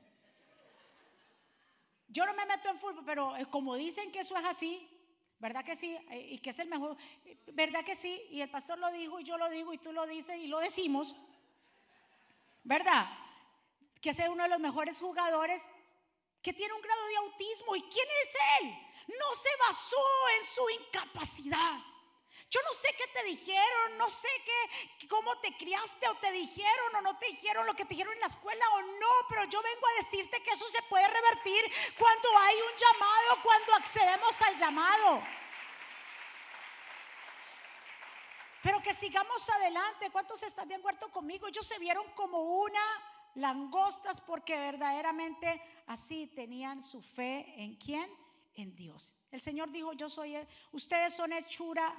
Yo 2.07 2.23
no 2.27 2.35
me 2.35 2.45
meto 2.45 2.69
en 2.69 2.77
fútbol, 2.77 3.03
pero 3.03 3.35
eh, 3.35 3.47
como 3.47 3.75
dicen 3.75 4.11
que 4.11 4.19
eso 4.19 4.37
es 4.37 4.45
así, 4.45 4.87
¿verdad 5.39 5.65
que 5.65 5.75
sí? 5.75 5.97
Eh, 6.11 6.33
y 6.33 6.37
que 6.37 6.51
es 6.51 6.59
el 6.59 6.69
mejor, 6.69 6.95
¿verdad 7.51 7.83
que 7.83 7.95
sí? 7.95 8.21
Y 8.29 8.41
el 8.41 8.51
pastor 8.51 8.77
lo 8.77 8.91
dijo 8.91 9.19
y 9.19 9.23
yo 9.23 9.35
lo 9.39 9.49
digo 9.49 9.73
y 9.73 9.79
tú 9.79 9.91
lo 9.91 10.05
dices 10.05 10.37
y 10.37 10.45
lo 10.45 10.59
decimos, 10.59 11.15
¿verdad? 12.61 13.07
Que 13.99 14.11
es 14.11 14.19
uno 14.29 14.43
de 14.43 14.49
los 14.49 14.59
mejores 14.59 14.99
jugadores 14.99 15.65
que 16.43 16.53
tiene 16.53 16.75
un 16.75 16.81
grado 16.81 17.07
de 17.07 17.15
autismo. 17.15 17.75
¿Y 17.75 17.81
quién 17.81 18.07
es 18.21 18.35
él? 18.61 18.69
No 19.07 19.33
se 19.33 19.49
basó 19.67 20.05
en 20.37 20.45
su 20.45 20.69
incapacidad. 20.85 21.92
Yo 22.53 22.59
no 22.61 22.73
sé 22.73 22.89
qué 22.95 23.07
te 23.07 23.23
dijeron, 23.23 23.97
no 23.97 24.07
sé 24.11 24.27
qué, 24.45 25.07
cómo 25.07 25.35
te 25.39 25.57
criaste 25.57 26.07
o 26.07 26.13
te 26.17 26.31
dijeron 26.31 26.95
o 26.97 27.01
no 27.01 27.17
te 27.17 27.25
dijeron 27.25 27.65
lo 27.65 27.73
que 27.73 27.83
te 27.83 27.95
dijeron 27.95 28.13
en 28.13 28.19
la 28.19 28.27
escuela 28.27 28.63
o 28.75 28.81
no, 28.83 29.09
pero 29.27 29.45
yo 29.45 29.59
vengo 29.63 29.87
a 29.87 30.03
decirte 30.03 30.39
que 30.43 30.51
eso 30.51 30.69
se 30.69 30.83
puede 30.83 31.07
revertir 31.07 31.63
cuando 31.97 32.29
hay 32.37 32.55
un 32.57 32.77
llamado, 32.77 33.41
cuando 33.41 33.73
accedemos 33.73 34.39
al 34.43 34.55
llamado. 34.55 35.23
Pero 38.61 38.83
que 38.83 38.93
sigamos 38.93 39.49
adelante. 39.49 40.11
¿Cuántos 40.11 40.43
están 40.43 40.67
de 40.67 40.75
acuerdo 40.75 41.11
conmigo? 41.11 41.47
Ellos 41.47 41.65
se 41.65 41.79
vieron 41.79 42.07
como 42.13 42.39
una 42.61 42.83
langostas 43.33 44.21
porque 44.21 44.55
verdaderamente 44.55 45.59
así 45.87 46.27
tenían 46.27 46.83
su 46.83 47.01
fe 47.01 47.51
en 47.57 47.77
quién? 47.77 48.15
En 48.53 48.75
Dios. 48.75 49.11
El 49.31 49.41
Señor 49.41 49.71
dijo, 49.71 49.93
yo 49.93 50.07
soy, 50.07 50.37
ustedes 50.71 51.15
son 51.15 51.33
hechura 51.33 51.91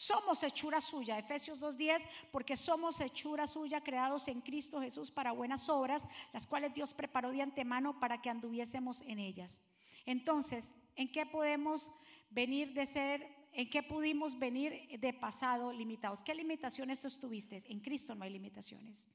somos 0.00 0.42
hechura 0.42 0.80
suya, 0.80 1.18
Efesios 1.18 1.60
2.10, 1.60 2.06
porque 2.32 2.56
somos 2.56 2.98
hechura 3.00 3.46
suya, 3.46 3.82
creados 3.82 4.28
en 4.28 4.40
Cristo 4.40 4.80
Jesús 4.80 5.10
para 5.10 5.32
buenas 5.32 5.68
obras, 5.68 6.08
las 6.32 6.46
cuales 6.46 6.72
Dios 6.72 6.94
preparó 6.94 7.30
de 7.30 7.42
antemano 7.42 8.00
para 8.00 8.22
que 8.22 8.30
anduviésemos 8.30 9.02
en 9.02 9.18
ellas. 9.18 9.60
Entonces, 10.06 10.74
¿en 10.96 11.12
qué 11.12 11.26
podemos 11.26 11.90
venir 12.30 12.72
de 12.72 12.86
ser, 12.86 13.30
en 13.52 13.68
qué 13.68 13.82
pudimos 13.82 14.38
venir 14.38 14.98
de 14.98 15.12
pasado 15.12 15.70
limitados? 15.70 16.22
¿Qué 16.22 16.34
limitaciones 16.34 17.02
tuviste? 17.20 17.62
En 17.66 17.80
Cristo 17.80 18.14
no 18.14 18.24
hay 18.24 18.30
limitaciones. 18.30 19.06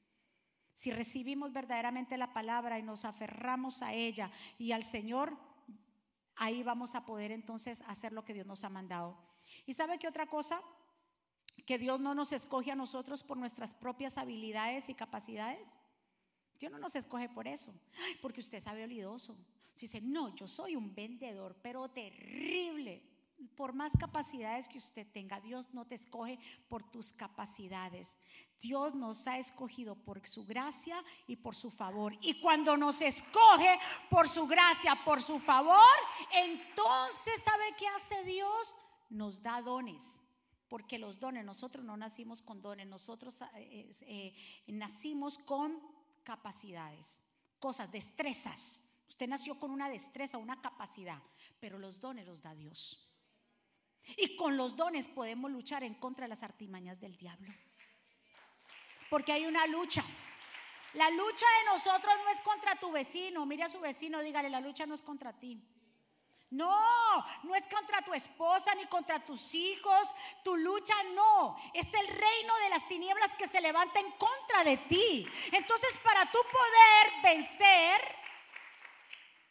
Si 0.75 0.91
recibimos 0.91 1.51
verdaderamente 1.51 2.15
la 2.15 2.31
palabra 2.31 2.77
y 2.77 2.83
nos 2.83 3.05
aferramos 3.05 3.81
a 3.81 3.91
ella 3.91 4.29
y 4.59 4.71
al 4.71 4.83
Señor, 4.83 5.35
ahí 6.35 6.61
vamos 6.61 6.93
a 6.93 7.07
poder 7.07 7.31
entonces 7.31 7.81
hacer 7.87 8.13
lo 8.13 8.23
que 8.23 8.35
Dios 8.35 8.45
nos 8.45 8.63
ha 8.63 8.69
mandado. 8.69 9.17
¿Y 9.65 9.73
sabe 9.73 9.97
qué 9.97 10.07
otra 10.07 10.27
cosa? 10.27 10.61
Que 11.65 11.77
Dios 11.77 11.99
no 11.99 12.13
nos 12.13 12.31
escoge 12.31 12.71
a 12.71 12.75
nosotros 12.75 13.23
por 13.23 13.37
nuestras 13.37 13.73
propias 13.73 14.17
habilidades 14.17 14.89
y 14.89 14.93
capacidades. 14.93 15.65
Dios 16.59 16.71
no 16.71 16.77
nos 16.77 16.95
escoge 16.95 17.27
por 17.29 17.47
eso, 17.47 17.73
porque 18.21 18.39
usted 18.39 18.59
sabe 18.59 18.83
habilidoso. 18.83 19.35
Si 19.75 19.87
dice, 19.87 19.99
no, 20.01 20.33
yo 20.35 20.47
soy 20.47 20.75
un 20.75 20.93
vendedor, 20.93 21.55
pero 21.61 21.89
terrible. 21.89 23.03
Por 23.57 23.73
más 23.73 23.91
capacidades 23.99 24.69
que 24.69 24.77
usted 24.77 25.05
tenga, 25.11 25.41
Dios 25.41 25.73
no 25.73 25.85
te 25.85 25.95
escoge 25.95 26.39
por 26.69 26.89
tus 26.89 27.11
capacidades. 27.11 28.17
Dios 28.61 28.95
nos 28.95 29.27
ha 29.27 29.37
escogido 29.37 29.95
por 29.95 30.25
su 30.25 30.45
gracia 30.45 31.03
y 31.27 31.35
por 31.35 31.55
su 31.55 31.69
favor. 31.69 32.17
Y 32.21 32.39
cuando 32.39 32.77
nos 32.77 33.01
escoge 33.01 33.77
por 34.09 34.29
su 34.29 34.47
gracia, 34.47 34.97
por 35.03 35.21
su 35.21 35.39
favor, 35.39 35.75
entonces 36.31 37.43
¿sabe 37.43 37.75
qué 37.77 37.87
hace 37.89 38.23
Dios? 38.23 38.75
Nos 39.09 39.41
da 39.41 39.61
dones, 39.61 40.03
porque 40.67 40.97
los 40.99 41.19
dones, 41.19 41.45
nosotros 41.45 41.85
no 41.85 41.95
nacimos 41.97 42.41
con 42.41 42.61
dones, 42.61 42.87
nosotros 42.87 43.41
eh, 43.55 43.91
eh, 44.01 44.33
nacimos 44.67 45.37
con 45.39 45.79
capacidades, 46.23 47.21
cosas, 47.59 47.91
destrezas. 47.91 48.81
Usted 49.07 49.27
nació 49.27 49.59
con 49.59 49.71
una 49.71 49.89
destreza, 49.89 50.37
una 50.37 50.61
capacidad, 50.61 51.21
pero 51.59 51.77
los 51.77 51.99
dones 51.99 52.25
los 52.25 52.41
da 52.41 52.53
Dios. 52.55 53.09
Y 54.17 54.35
con 54.35 54.57
los 54.57 54.75
dones 54.75 55.07
podemos 55.07 55.51
luchar 55.51 55.83
en 55.83 55.95
contra 55.95 56.25
de 56.25 56.29
las 56.29 56.43
artimañas 56.43 56.99
del 56.99 57.15
diablo. 57.15 57.51
Porque 59.09 59.31
hay 59.31 59.45
una 59.45 59.65
lucha. 59.67 60.03
La 60.93 61.09
lucha 61.09 61.45
de 61.59 61.65
nosotros 61.73 62.13
no 62.23 62.29
es 62.31 62.41
contra 62.41 62.75
tu 62.79 62.91
vecino. 62.91 63.45
Mire 63.45 63.63
a 63.63 63.69
su 63.69 63.79
vecino, 63.79 64.21
dígale, 64.21 64.49
la 64.49 64.61
lucha 64.61 64.85
no 64.85 64.95
es 64.95 65.01
contra 65.01 65.33
ti. 65.33 65.61
No, 66.55 67.25
no 67.43 67.55
es 67.55 67.67
contra 67.67 68.01
tu 68.01 68.13
esposa 68.13 68.73
ni 68.75 68.85
contra 68.85 69.19
tus 69.19 69.53
hijos. 69.53 70.13
Tu 70.43 70.55
lucha 70.55 70.95
no. 71.13 71.57
Es 71.73 71.93
el 71.93 72.07
reino 72.07 72.57
de 72.63 72.69
las 72.69 72.87
tinieblas 72.87 73.35
que 73.35 73.47
se 73.47 73.61
levanta 73.61 73.99
en 73.99 74.11
contra 74.11 74.63
de 74.63 74.77
ti. 74.77 75.27
Entonces, 75.51 75.97
para 76.03 76.25
tú 76.31 76.37
poder 76.51 77.23
vencer, 77.23 78.01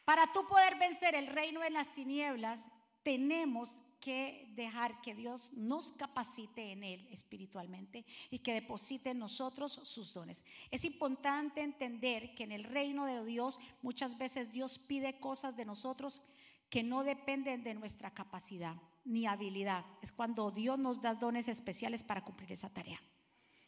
para 0.05 0.33
tú 0.33 0.47
poder 0.47 0.77
vencer 0.77 1.14
el 1.14 1.27
reino 1.27 1.61
de 1.61 1.71
las 1.71 1.93
tinieblas, 1.95 2.67
tenemos 3.03 3.83
que 4.05 4.51
dejar 4.55 5.01
que 5.01 5.14
Dios 5.14 5.51
nos 5.55 5.90
capacite 5.93 6.73
en 6.73 6.85
Él 6.85 7.09
espiritualmente 7.11 8.05
y 8.31 8.40
que 8.40 8.53
deposite 8.53 9.11
en 9.11 9.19
nosotros 9.19 9.81
sus 9.83 10.12
dones. 10.12 10.45
Es 10.71 10.85
importante 10.85 11.62
entender 11.62 12.35
que 12.35 12.45
en 12.45 12.53
el 12.53 12.64
reino 12.64 13.07
de 13.07 13.25
Dios 13.25 13.59
muchas 13.81 14.19
veces 14.19 14.53
Dios 14.53 14.77
pide 14.77 15.19
cosas 15.21 15.57
de 15.57 15.64
nosotros 15.64 16.21
que 16.68 16.83
no 16.83 17.05
dependen 17.05 17.62
de 17.62 17.74
nuestra 17.74 18.11
capacidad 18.12 18.77
ni 19.05 19.27
habilidad. 19.27 19.85
Es 20.03 20.12
cuando 20.12 20.50
Dios 20.50 20.79
nos 20.79 21.00
da 21.00 21.14
dones 21.14 21.48
especiales 21.48 22.03
para 22.03 22.24
cumplir 22.24 22.53
esa 22.53 22.70
tarea. 22.70 23.00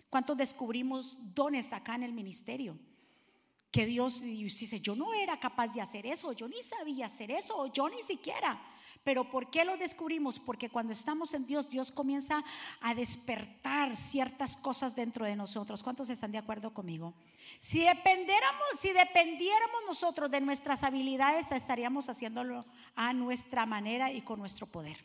¿Cuántos 0.08 0.36
descubrimos 0.36 1.34
dones 1.34 1.72
acá 1.72 1.94
en 1.94 2.04
el 2.04 2.12
ministerio? 2.12 2.78
Que 3.70 3.84
Dios 3.84 4.22
dice, 4.22 4.80
yo 4.80 4.94
no 4.94 5.12
era 5.12 5.38
capaz 5.38 5.68
de 5.68 5.80
hacer 5.80 6.06
eso, 6.06 6.32
yo 6.32 6.48
ni 6.48 6.62
sabía 6.62 7.06
hacer 7.06 7.30
eso, 7.30 7.66
yo 7.72 7.88
ni 7.88 8.00
siquiera. 8.02 8.58
Pero 9.06 9.22
¿por 9.30 9.50
qué 9.50 9.64
lo 9.64 9.76
descubrimos? 9.76 10.40
Porque 10.40 10.68
cuando 10.68 10.92
estamos 10.92 11.32
en 11.32 11.46
Dios, 11.46 11.68
Dios 11.68 11.92
comienza 11.92 12.42
a 12.80 12.92
despertar 12.92 13.94
ciertas 13.94 14.56
cosas 14.56 14.96
dentro 14.96 15.24
de 15.24 15.36
nosotros. 15.36 15.80
¿Cuántos 15.84 16.10
están 16.10 16.32
de 16.32 16.38
acuerdo 16.38 16.74
conmigo? 16.74 17.14
Si 17.60 17.84
dependiéramos, 17.84 18.64
si 18.80 18.90
dependiéramos 18.92 19.82
nosotros 19.86 20.28
de 20.28 20.40
nuestras 20.40 20.82
habilidades, 20.82 21.52
estaríamos 21.52 22.08
haciéndolo 22.08 22.66
a 22.96 23.12
nuestra 23.12 23.64
manera 23.64 24.10
y 24.10 24.22
con 24.22 24.40
nuestro 24.40 24.66
poder. 24.66 24.96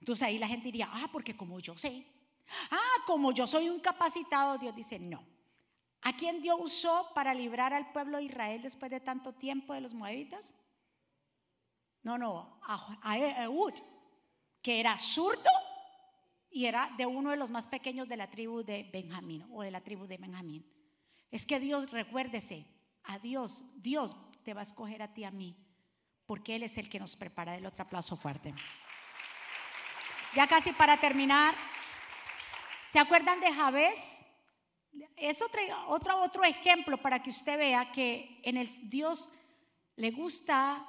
Entonces 0.00 0.26
ahí 0.26 0.38
la 0.38 0.48
gente 0.48 0.64
diría, 0.64 0.88
ah, 0.90 1.10
porque 1.12 1.36
como 1.36 1.60
yo 1.60 1.76
sé, 1.76 2.06
ah, 2.70 3.04
como 3.04 3.30
yo 3.32 3.46
soy 3.46 3.68
un 3.68 3.80
capacitado, 3.80 4.56
Dios 4.56 4.74
dice, 4.74 4.98
no. 4.98 5.22
¿A 6.00 6.16
quién 6.16 6.40
Dios 6.40 6.58
usó 6.62 7.10
para 7.14 7.34
librar 7.34 7.74
al 7.74 7.92
pueblo 7.92 8.16
de 8.16 8.24
Israel 8.24 8.62
después 8.62 8.90
de 8.90 9.00
tanto 9.00 9.34
tiempo 9.34 9.74
de 9.74 9.82
los 9.82 9.92
moabitas? 9.92 10.54
No, 12.04 12.18
no, 12.18 12.60
a, 12.62 13.18
Ehud, 13.18 13.72
que 14.60 14.78
era 14.78 14.98
zurdo 14.98 15.50
y 16.50 16.66
era 16.66 16.90
de 16.98 17.06
uno 17.06 17.30
de 17.30 17.36
los 17.38 17.50
más 17.50 17.66
pequeños 17.66 18.06
de 18.08 18.18
la 18.18 18.30
tribu 18.30 18.62
de 18.62 18.88
Benjamín 18.92 19.46
o 19.50 19.62
de 19.62 19.70
la 19.70 19.80
tribu 19.80 20.06
de 20.06 20.18
Benjamín. 20.18 20.70
Es 21.30 21.46
que 21.46 21.58
Dios, 21.58 21.90
recuérdese, 21.90 22.66
a 23.04 23.18
Dios, 23.18 23.64
Dios 23.76 24.16
te 24.44 24.52
va 24.52 24.60
a 24.60 24.64
escoger 24.64 25.02
a 25.02 25.14
ti 25.14 25.24
a 25.24 25.30
mí, 25.30 25.56
porque 26.26 26.54
Él 26.56 26.62
es 26.62 26.76
el 26.76 26.90
que 26.90 27.00
nos 27.00 27.16
prepara. 27.16 27.56
El 27.56 27.64
otro 27.64 27.84
aplauso 27.84 28.16
fuerte. 28.16 28.54
Ya 30.34 30.46
casi 30.46 30.72
para 30.74 30.98
terminar, 31.00 31.54
¿se 32.86 32.98
acuerdan 32.98 33.40
de 33.40 33.50
Javés? 33.50 34.20
Es 35.16 35.40
otro, 35.40 35.60
otro, 35.88 36.22
otro 36.22 36.44
ejemplo 36.44 36.98
para 36.98 37.22
que 37.22 37.30
usted 37.30 37.58
vea 37.58 37.90
que 37.90 38.40
en 38.44 38.58
el 38.58 38.68
Dios 38.90 39.30
le 39.96 40.10
gusta 40.10 40.86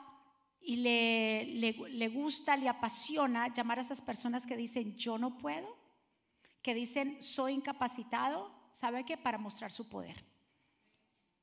y 0.67 0.77
le, 0.77 1.45
le, 1.45 2.07
gusta, 2.07 2.57
le 2.57 2.67
apasiona 2.67 3.53
llamar 3.53 3.77
a 3.77 3.81
esas 3.81 4.01
personas 4.01 4.47
que 4.47 4.57
dicen 4.57 4.95
yo 4.95 5.19
no 5.19 5.37
puedo, 5.37 5.77
que 6.63 6.73
dicen 6.73 7.21
soy 7.21 7.53
incapacitado, 7.53 8.51
¿sabe 8.71 9.05
qué? 9.05 9.15
Para 9.15 9.37
mostrar 9.37 9.71
su 9.71 9.87
poder. 9.87 10.25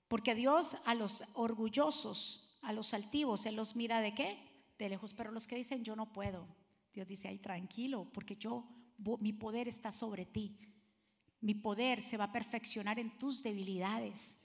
Porque 0.08 0.35
Dios 0.35 0.76
a 0.85 0.96
los 0.96 1.22
orgullosos, 1.35 2.58
a 2.62 2.72
los 2.72 2.94
altivos, 2.94 3.46
Él 3.46 3.54
los 3.54 3.76
mira 3.76 4.00
de 4.00 4.12
qué? 4.12 4.38
De 4.76 4.88
lejos, 4.88 5.14
pero 5.14 5.30
los 5.30 5.46
que 5.46 5.54
dicen 5.54 5.85
yo 5.85 5.94
no 5.94 6.12
puedo, 6.12 6.48
Dios 6.92 7.06
dice, 7.06 7.28
ay, 7.28 7.38
tranquilo, 7.38 8.11
porque 8.12 8.35
yo, 8.35 8.68
mi 9.20 9.32
poder 9.32 9.68
está 9.68 9.92
sobre 9.92 10.26
ti. 10.26 10.58
Mi 11.40 11.54
poder 11.54 12.02
se 12.02 12.16
va 12.16 12.24
a 12.24 12.32
perfeccionar 12.32 12.98
en 12.98 13.16
tus 13.18 13.42
debilidades. 13.42 14.37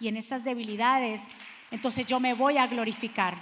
Y 0.00 0.08
en 0.08 0.16
esas 0.16 0.42
debilidades, 0.42 1.22
entonces 1.70 2.06
yo 2.06 2.18
me 2.18 2.34
voy 2.34 2.56
a 2.56 2.66
glorificar. 2.66 3.36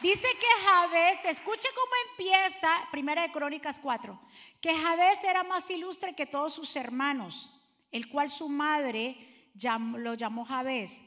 Dice 0.00 0.26
que 0.38 0.66
Javés, 0.66 1.24
escuche 1.24 1.68
cómo 1.74 1.92
empieza, 2.10 2.68
Primera 2.90 3.22
de 3.22 3.32
Crónicas 3.32 3.78
4, 3.78 4.20
que 4.60 4.74
Javés 4.74 5.22
era 5.24 5.42
más 5.44 5.70
ilustre 5.70 6.14
que 6.14 6.26
todos 6.26 6.52
sus 6.52 6.76
hermanos, 6.76 7.50
el 7.90 8.08
cual 8.08 8.28
su 8.28 8.48
madre 8.48 9.50
lo 9.54 10.14
llamó 10.14 10.44
Javés, 10.44 11.00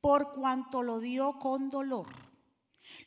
por 0.00 0.32
cuanto 0.32 0.82
lo 0.82 0.98
dio 1.00 1.38
con 1.38 1.70
dolor. 1.70 2.08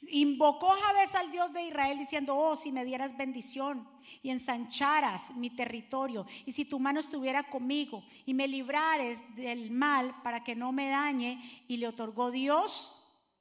Invocó 0.10 0.70
Javés 0.70 1.16
al 1.16 1.32
Dios 1.32 1.52
de 1.52 1.64
Israel 1.64 1.98
diciendo, 1.98 2.38
oh, 2.38 2.56
si 2.56 2.72
me 2.72 2.86
dieras 2.86 3.18
bendición 3.18 3.90
y 4.22 4.30
ensancharas 4.30 5.36
mi 5.36 5.50
territorio, 5.50 6.26
y 6.46 6.52
si 6.52 6.64
tu 6.64 6.80
mano 6.80 7.00
estuviera 7.00 7.50
conmigo 7.50 8.06
y 8.26 8.34
me 8.34 8.48
librares 8.48 9.24
del 9.36 9.72
mal 9.72 10.22
para 10.22 10.44
que 10.44 10.56
no 10.56 10.72
me 10.72 10.90
dañe, 10.90 11.66
y 11.68 11.78
le 11.78 11.88
otorgó 11.88 12.32
Dios 12.32 13.00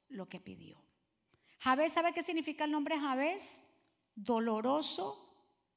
lo 0.09 0.27
que 0.27 0.39
pidió. 0.39 0.82
Javés, 1.63 1.93
¿sabe 1.93 2.13
qué 2.13 2.23
significa 2.23 2.65
el 2.65 2.71
nombre 2.71 2.99
Javés? 2.99 3.63
Doloroso 4.15 5.17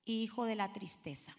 y 0.04 0.24
hijo 0.24 0.44
de 0.44 0.56
la 0.56 0.72
tristeza. 0.72 1.36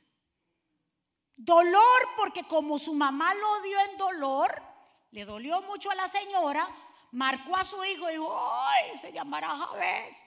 Dolor 1.36 2.10
porque 2.15 2.45
como 2.45 2.79
su 2.79 2.93
mamá 2.93 3.33
lo 3.33 3.62
dio 3.62 3.77
en 3.81 3.97
dolor, 3.97 4.63
le 5.12 5.25
dolió 5.25 5.62
mucho 5.63 5.91
a 5.91 5.95
la 5.95 6.07
señora, 6.07 6.65
marcó 7.12 7.57
a 7.57 7.65
su 7.65 7.83
hijo 7.83 8.10
y 8.10 8.13
dijo, 8.13 8.49
¡ay! 8.69 8.97
Se 8.97 9.12
llamará 9.12 9.49
Javés. 9.49 10.17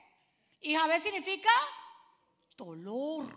Y 0.60 0.76
Javés 0.76 1.02
significa 1.02 1.50
dolor. 2.58 3.34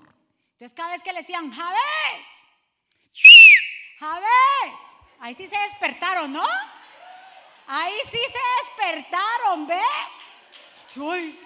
Entonces 0.51 0.73
cada 0.75 0.91
vez 0.91 1.01
que 1.01 1.13
le 1.13 1.19
decían, 1.19 1.49
Javés, 1.49 2.27
Javés, 3.99 4.79
ahí 5.19 5.33
sí 5.33 5.47
se 5.47 5.57
despertaron, 5.57 6.33
¿no? 6.33 6.45
Ahí 7.67 7.95
sí 8.03 8.19
se 8.27 8.39
despertaron, 8.59 9.65
¿ve? 9.65 9.81
Uy, 10.95 11.39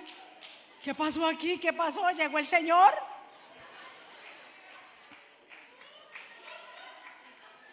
¿qué 0.84 0.94
pasó 0.94 1.26
aquí? 1.26 1.58
¿Qué 1.58 1.72
pasó? 1.72 2.10
¿Llegó 2.12 2.38
el 2.38 2.46
Señor? 2.46 2.94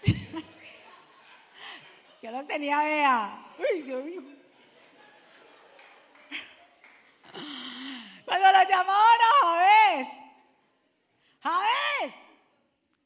Yo 2.22 2.30
los 2.30 2.46
tenía, 2.46 2.78
vea. 2.78 3.44
Uy, 3.58 3.82
mío. 3.82 4.22
Cuando 8.24 8.52
lo 8.52 8.62
llamaban 8.68 9.20
a 9.20 9.32
Javés, 9.42 10.08
Javés, 11.42 12.14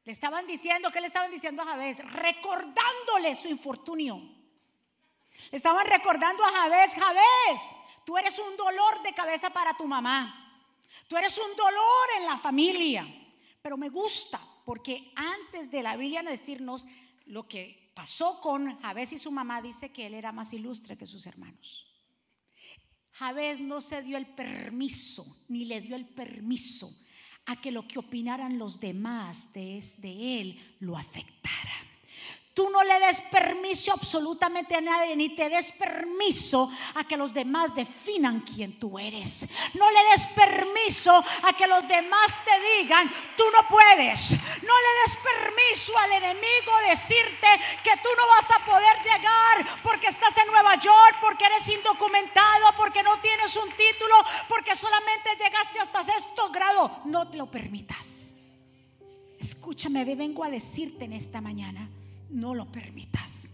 le 0.04 0.12
estaban 0.12 0.46
diciendo, 0.46 0.90
¿qué 0.90 1.00
le 1.00 1.06
estaban 1.06 1.30
diciendo 1.30 1.62
a 1.62 1.66
Javés? 1.66 2.04
Recordándole 2.12 3.34
su 3.34 3.48
infortunio. 3.48 4.20
Le 5.50 5.56
estaban 5.56 5.86
recordando 5.86 6.44
a 6.44 6.50
Javés, 6.50 6.92
Javés, 6.94 7.60
Tú 8.08 8.16
eres 8.16 8.38
un 8.38 8.56
dolor 8.56 9.02
de 9.02 9.12
cabeza 9.12 9.50
para 9.50 9.76
tu 9.76 9.86
mamá. 9.86 10.64
Tú 11.08 11.18
eres 11.18 11.36
un 11.36 11.54
dolor 11.54 12.06
en 12.16 12.24
la 12.24 12.38
familia. 12.38 13.06
Pero 13.60 13.76
me 13.76 13.90
gusta 13.90 14.40
porque 14.64 15.12
antes 15.14 15.70
de 15.70 15.82
la 15.82 15.94
Biblia 15.94 16.22
decirnos 16.22 16.86
lo 17.26 17.46
que 17.46 17.92
pasó 17.94 18.40
con 18.40 18.80
Javés 18.80 19.12
y 19.12 19.18
su 19.18 19.30
mamá, 19.30 19.60
dice 19.60 19.92
que 19.92 20.06
él 20.06 20.14
era 20.14 20.32
más 20.32 20.54
ilustre 20.54 20.96
que 20.96 21.04
sus 21.04 21.26
hermanos. 21.26 21.86
Javés 23.12 23.60
no 23.60 23.82
se 23.82 24.00
dio 24.00 24.16
el 24.16 24.28
permiso, 24.28 25.44
ni 25.48 25.66
le 25.66 25.82
dio 25.82 25.94
el 25.94 26.08
permiso 26.08 26.90
a 27.44 27.60
que 27.60 27.70
lo 27.70 27.86
que 27.86 27.98
opinaran 27.98 28.58
los 28.58 28.80
demás 28.80 29.52
de, 29.52 29.84
de 29.98 30.40
él 30.40 30.76
lo 30.80 30.96
afectara. 30.96 31.87
Tú 32.58 32.68
no 32.70 32.82
le 32.82 32.98
des 32.98 33.20
permiso 33.20 33.92
absolutamente 33.92 34.74
a 34.74 34.80
nadie, 34.80 35.14
ni 35.14 35.28
te 35.28 35.48
des 35.48 35.70
permiso 35.70 36.68
a 36.96 37.04
que 37.04 37.16
los 37.16 37.32
demás 37.32 37.72
definan 37.72 38.40
quién 38.40 38.80
tú 38.80 38.98
eres. 38.98 39.46
No 39.74 39.88
le 39.88 40.02
des 40.10 40.26
permiso 40.26 41.12
a 41.14 41.52
que 41.52 41.68
los 41.68 41.86
demás 41.86 42.36
te 42.44 42.82
digan, 42.82 43.08
tú 43.36 43.44
no 43.54 43.68
puedes. 43.68 44.32
No 44.32 44.74
le 44.74 44.92
des 45.04 45.16
permiso 45.22 45.96
al 45.98 46.10
enemigo 46.14 46.72
decirte 46.88 47.46
que 47.84 47.92
tú 48.02 48.08
no 48.18 48.26
vas 48.26 48.50
a 48.50 48.64
poder 48.64 48.96
llegar 49.04 49.80
porque 49.84 50.08
estás 50.08 50.36
en 50.38 50.50
Nueva 50.50 50.74
York, 50.80 51.18
porque 51.20 51.44
eres 51.44 51.68
indocumentado, 51.68 52.74
porque 52.76 53.04
no 53.04 53.20
tienes 53.20 53.54
un 53.54 53.70
título, 53.70 54.16
porque 54.48 54.74
solamente 54.74 55.30
llegaste 55.38 55.78
hasta 55.78 56.02
sexto 56.02 56.50
grado. 56.50 57.02
No 57.04 57.30
te 57.30 57.36
lo 57.36 57.48
permitas. 57.48 58.34
Escúchame, 59.38 60.04
vengo 60.04 60.42
a 60.42 60.50
decirte 60.50 61.04
en 61.04 61.12
esta 61.12 61.40
mañana 61.40 61.88
no 62.30 62.54
lo 62.54 62.70
permitas. 62.70 63.48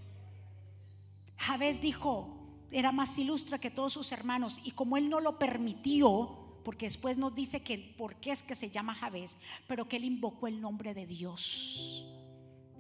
Javés 1.37 1.81
dijo, 1.81 2.45
era 2.71 2.91
más 2.91 3.19
ilustre 3.19 3.59
que 3.59 3.71
todos 3.71 3.93
sus 3.93 4.11
hermanos 4.13 4.61
y 4.65 4.73
como 4.73 4.97
él 4.97 5.09
no 5.09 5.21
lo 5.21 5.39
permitió, 5.39 6.61
porque 6.65 6.87
después 6.87 7.19
nos 7.19 7.35
dice 7.35 7.63
que 7.63 7.79
por 7.79 8.17
qué 8.17 8.31
es 8.31 8.43
que 8.43 8.55
se 8.55 8.71
llama 8.71 8.95
Javés, 8.95 9.37
pero 9.69 9.87
que 9.87 9.97
él 9.97 10.05
invocó 10.05 10.47
el 10.47 10.61
nombre 10.61 10.95
de 10.95 11.07
Dios. 11.07 12.07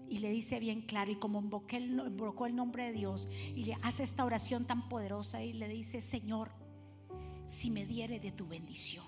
Y 0.08 0.18
le 0.18 0.30
dice 0.30 0.58
bien 0.58 0.82
claro, 0.82 1.12
y 1.12 1.16
como 1.16 1.40
invocó 1.40 1.76
el, 1.76 1.90
invocó 2.06 2.46
el 2.46 2.56
nombre 2.56 2.84
de 2.84 2.92
Dios, 2.92 3.28
y 3.54 3.64
le 3.64 3.76
hace 3.82 4.02
esta 4.02 4.24
oración 4.24 4.64
tan 4.64 4.88
poderosa 4.88 5.42
y 5.42 5.52
le 5.52 5.68
dice, 5.68 6.00
Señor, 6.00 6.50
si 7.46 7.70
me 7.70 7.84
diere 7.84 8.18
de 8.20 8.32
tu 8.32 8.46
bendición, 8.46 9.04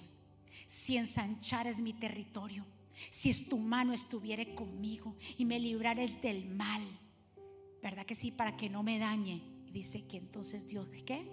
si 0.67 0.97
ensanchares 0.97 1.81
mi 1.81 1.95
territorio, 1.95 2.65
si 3.11 3.49
tu 3.49 3.59
mano 3.59 3.93
estuviera 3.93 4.45
conmigo 4.55 5.17
y 5.37 5.45
me 5.45 5.59
librares 5.59 6.21
del 6.21 6.47
mal, 6.47 6.83
¿verdad 7.83 8.07
que 8.07 8.15
sí? 8.15 8.31
Para 8.31 8.57
que 8.57 8.69
no 8.69 8.83
me 8.83 8.99
dañe. 8.99 9.43
Y 9.67 9.71
dice 9.71 10.07
que 10.07 10.17
entonces 10.17 10.67
Dios, 10.67 10.89
¿qué? 11.05 11.27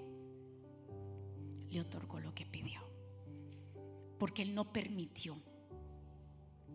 Le 1.69 1.81
otorgó 1.81 2.19
lo 2.19 2.33
que 2.33 2.45
pidió. 2.45 2.81
Porque 4.19 4.41
Él 4.41 4.53
no 4.53 4.71
permitió. 4.71 5.37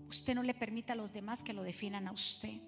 Usted 0.09 0.35
no 0.35 0.43
le 0.43 0.55
permita 0.55 0.95
a 0.95 0.97
los 0.97 1.13
demás 1.13 1.43
que 1.43 1.53
lo 1.53 1.63
definan 1.63 2.09
a 2.09 2.13
usted. 2.13 2.61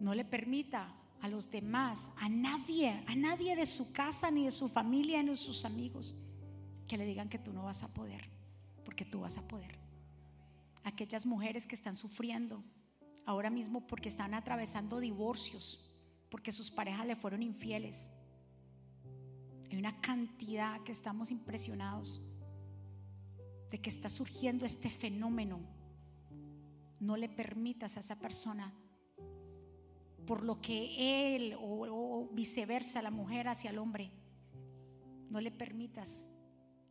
No 0.00 0.14
le 0.14 0.24
permita 0.24 0.94
a 1.22 1.28
los 1.28 1.50
demás, 1.50 2.08
a 2.18 2.28
nadie, 2.28 3.02
a 3.06 3.14
nadie 3.14 3.56
de 3.56 3.66
su 3.66 3.92
casa, 3.92 4.30
ni 4.30 4.44
de 4.44 4.50
su 4.50 4.68
familia, 4.68 5.22
ni 5.22 5.30
de 5.30 5.36
sus 5.36 5.64
amigos, 5.64 6.14
que 6.86 6.98
le 6.98 7.06
digan 7.06 7.28
que 7.28 7.38
tú 7.38 7.52
no 7.52 7.64
vas 7.64 7.82
a 7.82 7.88
poder 7.88 8.35
porque 8.86 9.04
tú 9.04 9.20
vas 9.20 9.36
a 9.36 9.46
poder. 9.46 9.76
Aquellas 10.84 11.26
mujeres 11.26 11.66
que 11.66 11.74
están 11.74 11.96
sufriendo, 11.96 12.62
ahora 13.24 13.50
mismo 13.50 13.86
porque 13.88 14.08
están 14.08 14.32
atravesando 14.32 15.00
divorcios, 15.00 15.90
porque 16.30 16.52
sus 16.52 16.70
parejas 16.70 17.04
le 17.04 17.16
fueron 17.16 17.42
infieles. 17.42 18.12
Hay 19.68 19.76
una 19.76 20.00
cantidad 20.00 20.80
que 20.84 20.92
estamos 20.92 21.32
impresionados 21.32 22.24
de 23.70 23.80
que 23.80 23.90
está 23.90 24.08
surgiendo 24.08 24.64
este 24.64 24.88
fenómeno. 24.88 25.58
No 27.00 27.16
le 27.16 27.28
permitas 27.28 27.96
a 27.96 28.00
esa 28.00 28.20
persona 28.20 28.72
por 30.26 30.44
lo 30.44 30.60
que 30.60 31.34
él 31.36 31.56
o, 31.60 32.28
viceversa, 32.32 33.02
la 33.02 33.10
mujer 33.10 33.48
hacia 33.48 33.70
el 33.70 33.78
hombre. 33.78 34.12
No 35.28 35.40
le 35.40 35.50
permitas 35.50 36.28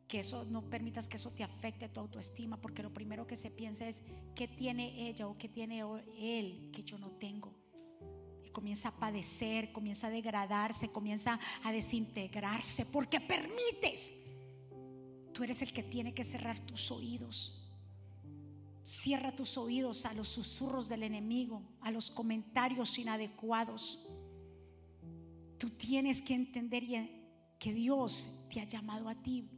que 0.08 0.20
eso, 0.20 0.46
no 0.46 0.62
permitas 0.70 1.08
que 1.08 1.18
eso 1.18 1.32
te 1.32 1.44
afecte 1.44 1.89
tu 1.89 2.00
autoestima, 2.00 2.58
porque 2.58 2.84
lo 2.84 2.94
primero 2.94 3.26
que 3.26 3.36
se 3.36 3.50
piensa 3.50 3.88
es 3.88 4.04
qué 4.36 4.48
tiene 4.48 5.08
ella 5.10 5.28
o 5.28 5.38
qué 5.38 5.50
tiene 5.50 5.84
él 6.18 6.70
que 6.72 6.84
yo 6.84 6.98
no 6.98 7.12
tengo. 7.12 7.54
Y 8.44 8.50
comienza 8.50 8.89
a 8.89 8.96
padecer, 8.96 9.72
comienza 9.72 10.08
a 10.08 10.12
degradarse, 10.12 10.89
comienza 10.89 11.39
a 11.63 11.72
desintegrarse, 11.72 12.86
porque 12.86 13.20
permites. 13.20 14.13
Tú 15.34 15.44
eres 15.44 15.62
el 15.62 15.74
que 15.74 15.84
tiene 15.84 16.13
que 16.13 16.24
cerrar 16.24 16.60
tus 16.60 16.91
oídos. 16.91 17.62
Cierra 18.84 19.36
tus 19.36 19.58
oídos 19.58 20.06
a 20.06 20.13
los 20.13 20.28
susurros 20.28 20.88
del 20.88 21.02
enemigo, 21.02 21.63
a 21.82 21.89
los 21.89 22.12
comentarios 22.12 23.00
inadecuados. 23.00 24.08
Tú 25.58 25.72
tienes 25.72 26.22
que 26.22 26.36
entender 26.36 26.84
que 27.58 27.74
Dios 27.74 28.30
te 28.54 28.62
ha 28.62 28.65
llamado 28.65 29.10
a 29.10 29.15
ti 29.15 29.50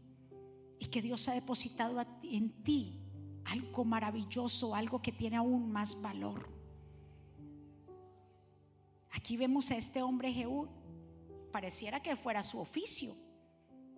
y 0.79 0.87
que 0.87 1.01
Dios 1.01 1.27
ha 1.27 1.33
depositado 1.33 2.03
en 2.23 2.63
ti 2.63 2.99
algo 3.45 3.85
maravilloso, 3.85 4.75
algo 4.75 5.01
que 5.01 5.11
tiene 5.11 5.37
aún 5.37 5.71
más 5.71 5.99
valor. 6.01 6.49
Aquí 9.11 9.37
vemos 9.37 9.71
a 9.71 9.77
este 9.77 10.01
hombre 10.01 10.31
Jehú, 10.31 10.67
pareciera 11.51 12.01
que 12.01 12.15
fuera 12.15 12.43
su 12.43 12.59
oficio. 12.59 13.15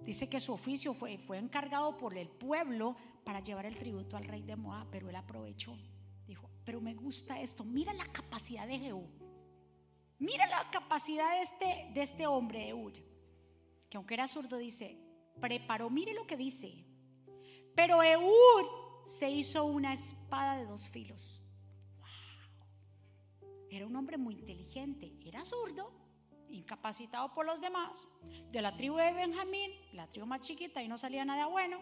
Dice 0.03 0.29
que 0.29 0.39
su 0.39 0.53
oficio 0.53 0.93
fue, 0.93 1.17
fue 1.17 1.37
encargado 1.37 1.97
por 1.97 2.17
el 2.17 2.29
pueblo 2.29 2.95
para 3.25 3.41
llevar 3.41 3.65
el 3.65 3.77
tributo 3.77 4.15
al 4.15 4.23
rey 4.25 4.43
de 4.43 4.55
Moab, 4.55 4.87
pero 4.89 5.09
él 5.09 5.15
aprovechó. 5.15 5.77
Dijo, 6.25 6.49
pero 6.63 6.79
me 6.79 6.93
gusta 6.93 7.41
esto. 7.41 7.63
Mira 7.65 7.91
la 7.93 8.05
capacidad 8.05 8.65
de 8.67 8.79
Jehú. 8.79 9.07
Mira 10.19 10.47
la 10.47 10.69
capacidad 10.69 11.33
de 11.33 11.41
este, 11.41 11.91
de 11.93 12.01
este 12.01 12.27
hombre, 12.27 12.69
Ehud, 12.69 12.93
que 13.89 13.97
aunque 13.97 14.13
era 14.13 14.27
zurdo, 14.27 14.57
dice, 14.57 14.99
preparó, 15.39 15.89
mire 15.89 16.13
lo 16.13 16.25
que 16.27 16.37
dice. 16.37 16.85
Pero 17.75 18.01
Ehud 18.03 18.65
se 19.05 19.29
hizo 19.29 19.65
una 19.65 19.93
espada 19.93 20.57
de 20.57 20.65
dos 20.65 20.89
filos. 20.89 21.43
Era 23.69 23.85
un 23.85 23.95
hombre 23.95 24.17
muy 24.17 24.35
inteligente, 24.35 25.13
era 25.23 25.45
zurdo, 25.45 25.91
incapacitado 26.49 27.33
por 27.33 27.45
los 27.45 27.61
demás, 27.61 28.07
de 28.51 28.61
la 28.61 28.75
tribu 28.75 28.97
de 28.97 29.13
Benjamín, 29.13 29.71
la 29.93 30.07
tribu 30.07 30.25
más 30.25 30.41
chiquita 30.41 30.81
y 30.81 30.87
no 30.87 30.97
salía 30.97 31.23
nada 31.23 31.45
bueno. 31.45 31.79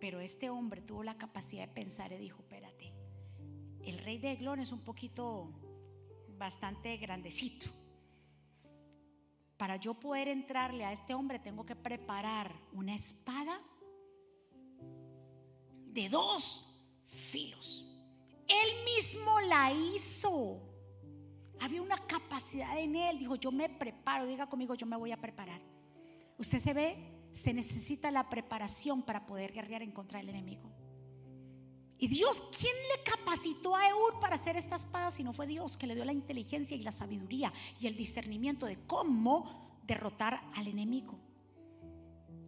Pero 0.00 0.20
este 0.20 0.50
hombre 0.50 0.82
tuvo 0.82 1.04
la 1.04 1.16
capacidad 1.16 1.66
de 1.66 1.72
pensar 1.72 2.12
y 2.12 2.18
dijo, 2.18 2.40
espérate, 2.40 2.92
el 3.84 3.98
rey 3.98 4.18
de 4.18 4.32
Eglón 4.32 4.60
es 4.60 4.72
un 4.72 4.80
poquito 4.80 5.52
bastante 6.36 6.96
grandecito. 6.96 7.66
Para 9.64 9.76
yo 9.76 9.94
poder 9.94 10.28
entrarle 10.28 10.84
a 10.84 10.92
este 10.92 11.14
hombre 11.14 11.38
tengo 11.38 11.64
que 11.64 11.74
preparar 11.74 12.52
una 12.72 12.94
espada 12.94 13.62
de 15.86 16.06
dos 16.10 16.70
filos. 17.06 17.82
Él 18.46 18.84
mismo 18.84 19.40
la 19.40 19.72
hizo. 19.72 20.60
Había 21.60 21.80
una 21.80 21.96
capacidad 22.06 22.78
en 22.78 22.94
él. 22.94 23.18
Dijo, 23.18 23.36
yo 23.36 23.50
me 23.50 23.70
preparo. 23.70 24.26
Diga 24.26 24.46
conmigo, 24.50 24.74
yo 24.74 24.84
me 24.84 24.98
voy 24.98 25.12
a 25.12 25.16
preparar. 25.16 25.62
Usted 26.36 26.58
se 26.58 26.74
ve 26.74 27.30
se 27.32 27.54
necesita 27.54 28.10
la 28.10 28.28
preparación 28.28 29.02
para 29.02 29.24
poder 29.24 29.54
guerrear 29.54 29.80
en 29.80 29.92
contra 29.92 30.18
del 30.18 30.28
enemigo. 30.28 30.70
Y 32.04 32.06
Dios, 32.06 32.42
¿quién 32.60 32.74
le 32.94 33.02
capacitó 33.02 33.74
a 33.74 33.88
Eur 33.88 34.20
para 34.20 34.34
hacer 34.34 34.58
esta 34.58 34.76
espada 34.76 35.10
si 35.10 35.24
no 35.24 35.32
fue 35.32 35.46
Dios 35.46 35.78
que 35.78 35.86
le 35.86 35.94
dio 35.94 36.04
la 36.04 36.12
inteligencia 36.12 36.76
y 36.76 36.82
la 36.82 36.92
sabiduría 36.92 37.50
y 37.80 37.86
el 37.86 37.96
discernimiento 37.96 38.66
de 38.66 38.76
cómo 38.86 39.80
derrotar 39.86 40.42
al 40.54 40.66
enemigo? 40.66 41.18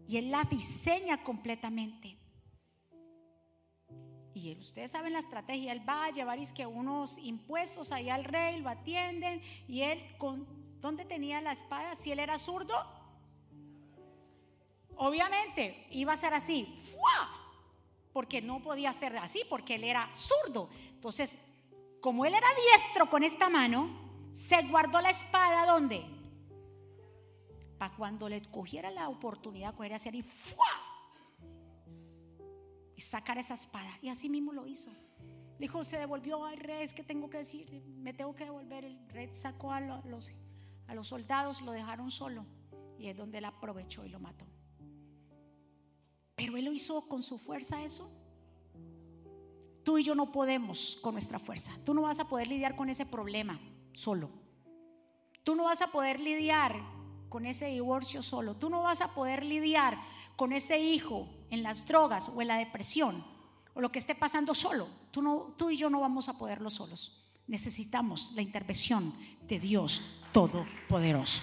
Y 0.07 0.19
Él 0.19 0.31
la 0.31 0.45
diseña 0.45 1.25
completamente. 1.25 2.19
Y 4.35 4.55
ustedes 4.61 4.91
saben 4.91 5.15
la 5.15 5.21
estrategia, 5.21 5.73
Él 5.73 5.89
va 5.89 6.05
a 6.05 6.11
llevar 6.11 6.39
que 6.53 6.67
unos 6.67 7.17
impuestos 7.17 7.93
ahí 7.93 8.11
al 8.11 8.25
rey, 8.25 8.61
lo 8.61 8.69
atienden 8.69 9.41
y 9.67 9.81
Él 9.81 10.03
con... 10.19 10.47
¿Dónde 10.83 11.07
tenía 11.07 11.41
la 11.41 11.53
espada? 11.53 11.97
Si 11.97 12.13
Él 12.13 12.19
era 12.19 12.39
zurdo, 12.39 12.75
Obviamente 14.99 15.87
iba 15.91 16.15
a 16.15 16.17
ser 16.17 16.33
así, 16.33 16.75
porque 18.17 18.41
no 18.41 18.63
podía 18.63 18.95
ser 18.95 19.15
así, 19.19 19.43
porque 19.47 19.75
él 19.75 19.85
era 19.85 20.09
zurdo. 20.15 20.71
Entonces, 20.89 21.37
como 22.01 22.25
él 22.25 22.33
era 22.33 22.47
diestro 22.73 23.11
con 23.11 23.23
esta 23.23 23.51
mano, 23.51 23.91
se 24.33 24.63
guardó 24.63 25.03
la 25.03 25.11
espada 25.11 25.67
¿dónde? 25.67 26.03
Para 27.77 27.95
cuando 27.95 28.27
le 28.31 28.41
cogiera 28.51 28.91
la 28.91 29.11
oportunidad, 29.11 29.75
coger 29.75 29.93
hacia 29.93 30.13
y 30.15 30.25
Y 32.97 33.01
sacar 33.03 33.37
esa 33.37 33.53
espada. 33.53 33.99
Y 34.01 34.09
así 34.09 34.31
mismo 34.31 34.55
lo 34.55 34.67
hizo. 34.67 34.91
dijo, 35.59 35.85
se 35.85 35.99
devolvió, 35.99 36.43
al 36.47 36.57
rey, 36.57 36.85
es 36.85 36.95
que 36.95 37.05
tengo 37.05 37.29
que 37.29 37.37
decir, 37.37 37.71
me 37.99 38.15
tengo 38.15 38.35
que 38.35 38.45
devolver. 38.45 38.87
El 38.87 39.11
rey 39.11 39.29
sacó 39.35 39.73
a 39.73 39.81
los, 39.81 40.31
a 40.87 40.95
los 40.95 41.07
soldados, 41.07 41.61
lo 41.61 41.73
dejaron 41.73 42.11
solo. 42.11 42.47
Y 42.99 43.09
es 43.09 43.17
donde 43.19 43.37
él 43.37 43.45
aprovechó 43.45 44.07
y 44.07 44.09
lo 44.09 44.21
mató. 44.21 44.47
Pero 46.37 46.57
Él 46.57 46.67
lo 46.67 46.73
hizo 46.73 47.09
con 47.09 47.23
su 47.23 47.39
fuerza 47.39 47.83
eso. 47.83 48.11
Tú 49.83 49.99
y 49.99 50.03
yo 50.03 50.15
no 50.15 50.31
podemos 50.33 50.99
con 51.01 51.15
nuestra 51.15 51.39
fuerza. 51.39 51.73
Tú 51.85 51.95
no 51.95 52.03
vas 52.03 52.21
a 52.21 52.29
poder 52.29 52.47
lidiar 52.49 52.77
con 52.77 52.91
ese 52.91 53.07
problema 53.07 53.59
solo. 53.95 54.31
Tú 55.43 55.55
no 55.55 55.65
vas 55.65 55.81
a 55.81 55.93
poder 55.93 56.21
lidiar 56.21 56.77
con 57.29 57.47
ese 57.47 57.67
divorcio 57.67 58.23
solo. 58.23 58.57
Tú 58.57 58.69
no 58.69 58.83
vas 58.83 59.01
a 59.01 59.15
poder 59.15 59.45
lidiar 59.45 59.99
con 60.37 60.53
ese 60.53 60.81
hijo 60.81 61.29
en 61.51 61.63
las 61.63 61.87
drogas 61.87 62.29
o 62.29 62.43
en 62.43 62.49
la 62.49 62.59
depresión 62.59 63.25
o 63.75 63.81
lo 63.81 63.91
que 63.93 63.99
esté 63.99 64.15
pasando 64.15 64.55
solo. 64.55 64.89
Tú, 65.11 65.23
no, 65.23 65.55
tú 65.57 65.71
y 65.71 65.77
yo 65.77 65.89
no 65.89 66.01
vamos 66.01 66.29
a 66.29 66.37
poderlo 66.37 66.69
solos. 66.69 67.23
Necesitamos 67.47 68.33
la 68.35 68.43
intervención 68.43 69.15
de 69.43 69.61
Dios 69.61 70.03
Todopoderoso. 70.33 71.43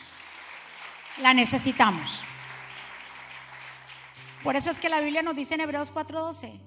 La 1.20 1.34
necesitamos. 1.34 2.22
Por 4.44 4.58
eso 4.58 4.70
es 4.70 4.80
que 4.80 4.90
la 4.90 5.00
Biblia 5.00 5.22
nos 5.22 5.36
dice 5.36 5.54
en 5.54 5.62
Hebreos 5.62 5.94
4:12 5.94 6.60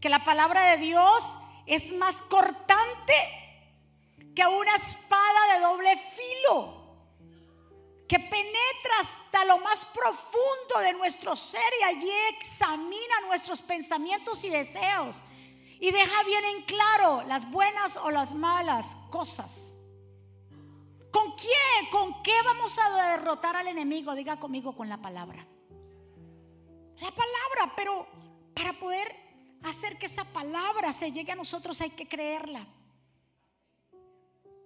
que 0.00 0.08
la 0.08 0.24
palabra 0.24 0.70
de 0.70 0.78
Dios 0.78 1.36
es 1.66 1.92
más 1.92 2.22
cortante 2.22 3.14
que 4.34 4.46
una 4.46 4.74
espada 4.76 5.54
de 5.54 5.60
doble 5.60 5.96
filo, 5.96 6.74
que 8.08 8.18
penetra 8.18 9.00
hasta 9.00 9.44
lo 9.44 9.58
más 9.58 9.84
profundo 9.84 10.78
de 10.80 10.94
nuestro 10.94 11.36
ser 11.36 11.70
y 11.80 11.84
allí 11.84 12.12
examina 12.34 13.20
nuestros 13.26 13.60
pensamientos 13.60 14.42
y 14.44 14.50
deseos 14.50 15.20
y 15.80 15.90
deja 15.90 16.22
bien 16.24 16.44
en 16.44 16.62
claro 16.62 17.24
las 17.26 17.50
buenas 17.50 17.98
o 17.98 18.10
las 18.10 18.32
malas 18.32 18.96
cosas. 19.10 19.74
¿Con 21.10 21.32
quién? 21.32 21.90
¿Con 21.90 22.22
qué 22.22 22.34
vamos 22.44 22.78
a 22.78 23.10
derrotar 23.10 23.56
al 23.56 23.66
enemigo? 23.66 24.14
Diga 24.14 24.38
conmigo 24.40 24.74
con 24.74 24.88
la 24.88 24.98
palabra 24.98 25.46
la 27.00 27.10
palabra, 27.10 27.74
pero 27.76 28.06
para 28.54 28.72
poder 28.72 29.14
hacer 29.62 29.98
que 29.98 30.06
esa 30.06 30.24
palabra 30.24 30.92
se 30.92 31.12
llegue 31.12 31.32
a 31.32 31.36
nosotros 31.36 31.80
hay 31.80 31.90
que 31.90 32.08
creerla. 32.08 32.66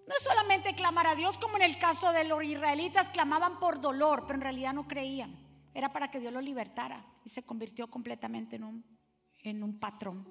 No 0.07 0.15
es 0.17 0.23
solamente 0.25 0.75
clamar 0.75 1.07
a 1.07 1.15
Dios 1.15 1.39
como 1.39 1.57
en 1.57 1.63
el 1.63 1.79
caso 1.79 2.13
de 2.13 2.25
los 2.25 2.43
israelitas 2.43 3.09
clamaban 3.11 3.59
por 3.59 3.81
dolor, 3.81 4.23
pero 4.23 4.35
en 4.35 4.41
realidad 4.41 4.75
no 4.75 4.89
creían. 4.89 5.39
Era 5.75 5.93
para 5.93 6.11
que 6.11 6.21
Dios 6.21 6.33
los 6.33 6.43
libertara 6.43 7.05
y 7.25 7.29
se 7.29 7.45
convirtió 7.45 7.89
completamente 7.89 8.57
en 8.57 8.65
un, 8.65 8.99
en 9.39 9.63
un 9.63 9.79
patrón. 9.79 10.29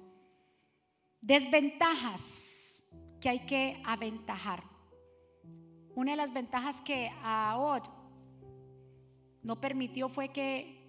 Desventajas 1.20 2.84
que 3.20 3.28
hay 3.28 3.40
que 3.46 3.82
aventajar. 3.84 4.62
Una 5.94 6.12
de 6.12 6.16
las 6.16 6.32
ventajas 6.32 6.80
que 6.80 7.10
a 7.22 7.56
Od 7.58 7.82
no 9.42 9.60
permitió 9.60 10.08
fue 10.08 10.28
que 10.28 10.81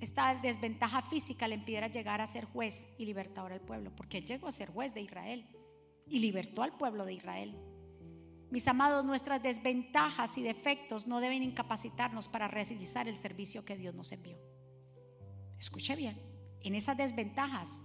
esta 0.00 0.34
desventaja 0.34 1.02
física 1.02 1.48
le 1.48 1.54
impidiera 1.54 1.88
llegar 1.88 2.20
a 2.20 2.26
ser 2.26 2.44
juez 2.44 2.88
y 2.98 3.06
libertador 3.06 3.52
al 3.52 3.60
pueblo, 3.60 3.94
porque 3.94 4.18
él 4.18 4.26
llegó 4.26 4.48
a 4.48 4.52
ser 4.52 4.70
juez 4.70 4.92
de 4.94 5.00
Israel 5.00 5.46
y 6.06 6.18
libertó 6.18 6.62
al 6.62 6.76
pueblo 6.76 7.04
de 7.04 7.14
Israel. 7.14 7.56
Mis 8.50 8.68
amados, 8.68 9.04
nuestras 9.04 9.42
desventajas 9.42 10.36
y 10.38 10.42
defectos 10.42 11.06
no 11.06 11.20
deben 11.20 11.42
incapacitarnos 11.42 12.28
para 12.28 12.46
realizar 12.46 13.08
el 13.08 13.16
servicio 13.16 13.64
que 13.64 13.76
Dios 13.76 13.94
nos 13.94 14.12
envió. 14.12 14.38
Escuche 15.58 15.96
bien, 15.96 16.20
en 16.60 16.74
esas 16.74 16.96
desventajas 16.96 17.82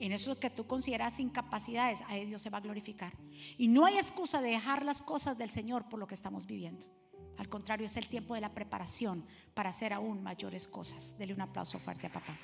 En 0.00 0.12
eso 0.12 0.40
que 0.40 0.48
tú 0.48 0.66
consideras 0.66 1.20
incapacidades, 1.20 2.02
ahí 2.06 2.24
Dios 2.24 2.40
se 2.40 2.48
va 2.48 2.56
a 2.56 2.62
glorificar. 2.62 3.12
Y 3.58 3.68
no 3.68 3.84
hay 3.84 3.98
excusa 3.98 4.40
de 4.40 4.48
dejar 4.48 4.82
las 4.82 5.02
cosas 5.02 5.36
del 5.36 5.50
Señor 5.50 5.90
por 5.90 6.00
lo 6.00 6.06
que 6.06 6.14
estamos 6.14 6.46
viviendo. 6.46 6.86
Al 7.40 7.48
contrario, 7.48 7.86
es 7.86 7.96
el 7.96 8.06
tiempo 8.06 8.34
de 8.34 8.42
la 8.42 8.52
preparación 8.52 9.24
para 9.54 9.70
hacer 9.70 9.94
aún 9.94 10.22
mayores 10.22 10.68
cosas. 10.68 11.16
Dele 11.16 11.32
un 11.32 11.40
aplauso 11.40 11.78
fuerte 11.78 12.06
a 12.06 12.12
papá. 12.12 12.36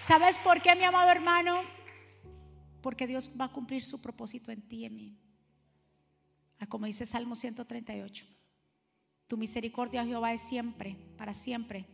¿Sabes 0.00 0.38
por 0.38 0.60
qué, 0.60 0.74
mi 0.74 0.82
amado 0.82 1.08
hermano? 1.12 1.62
Porque 2.82 3.06
Dios 3.06 3.30
va 3.40 3.44
a 3.44 3.52
cumplir 3.52 3.84
su 3.84 4.02
propósito 4.02 4.50
en 4.50 4.62
ti 4.62 4.78
y 4.78 4.84
en 4.86 4.96
mí. 4.96 5.16
Ah, 6.58 6.66
como 6.66 6.86
dice 6.86 7.06
Salmo 7.06 7.36
138. 7.36 8.26
Tu 9.28 9.36
misericordia, 9.36 10.04
Jehová, 10.04 10.32
es 10.32 10.40
siempre, 10.40 10.96
para 11.16 11.32
siempre. 11.32 11.86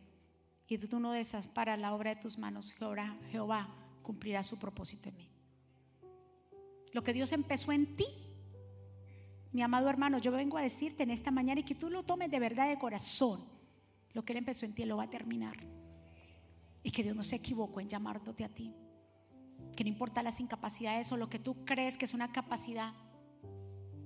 Y 0.66 0.78
tú 0.78 0.98
no 0.98 1.12
para 1.52 1.76
la 1.76 1.92
obra 1.94 2.14
de 2.14 2.22
tus 2.22 2.38
manos. 2.38 2.72
Jehová, 2.72 3.18
Jehová 3.30 3.68
cumplirá 4.02 4.42
su 4.42 4.58
propósito 4.58 5.10
en 5.10 5.16
mí. 5.18 5.30
Lo 6.94 7.02
que 7.02 7.12
Dios 7.12 7.32
empezó 7.32 7.70
en 7.70 7.96
ti, 7.96 8.06
mi 9.52 9.62
amado 9.62 9.88
hermano, 9.88 10.18
yo 10.18 10.30
vengo 10.30 10.58
a 10.58 10.62
decirte 10.62 11.02
en 11.02 11.10
esta 11.10 11.30
mañana 11.30 11.60
y 11.60 11.64
que 11.64 11.74
tú 11.74 11.90
lo 11.90 12.04
tomes 12.04 12.30
de 12.30 12.38
verdad 12.38 12.68
de 12.68 12.78
corazón. 12.78 13.44
Lo 14.12 14.24
que 14.24 14.32
Él 14.32 14.38
empezó 14.38 14.64
en 14.64 14.74
ti, 14.74 14.84
lo 14.84 14.96
va 14.96 15.04
a 15.04 15.10
terminar. 15.10 15.56
Y 16.82 16.90
que 16.90 17.02
Dios 17.02 17.16
no 17.16 17.24
se 17.24 17.36
equivocó 17.36 17.80
en 17.80 17.88
llamándote 17.88 18.44
a 18.44 18.48
ti. 18.48 18.74
Que 19.76 19.84
no 19.84 19.90
importa 19.90 20.22
las 20.22 20.40
incapacidades 20.40 21.10
o 21.12 21.16
lo 21.16 21.28
que 21.28 21.38
tú 21.38 21.64
crees 21.64 21.98
que 21.98 22.04
es 22.04 22.14
una 22.14 22.32
capacidad 22.32 22.92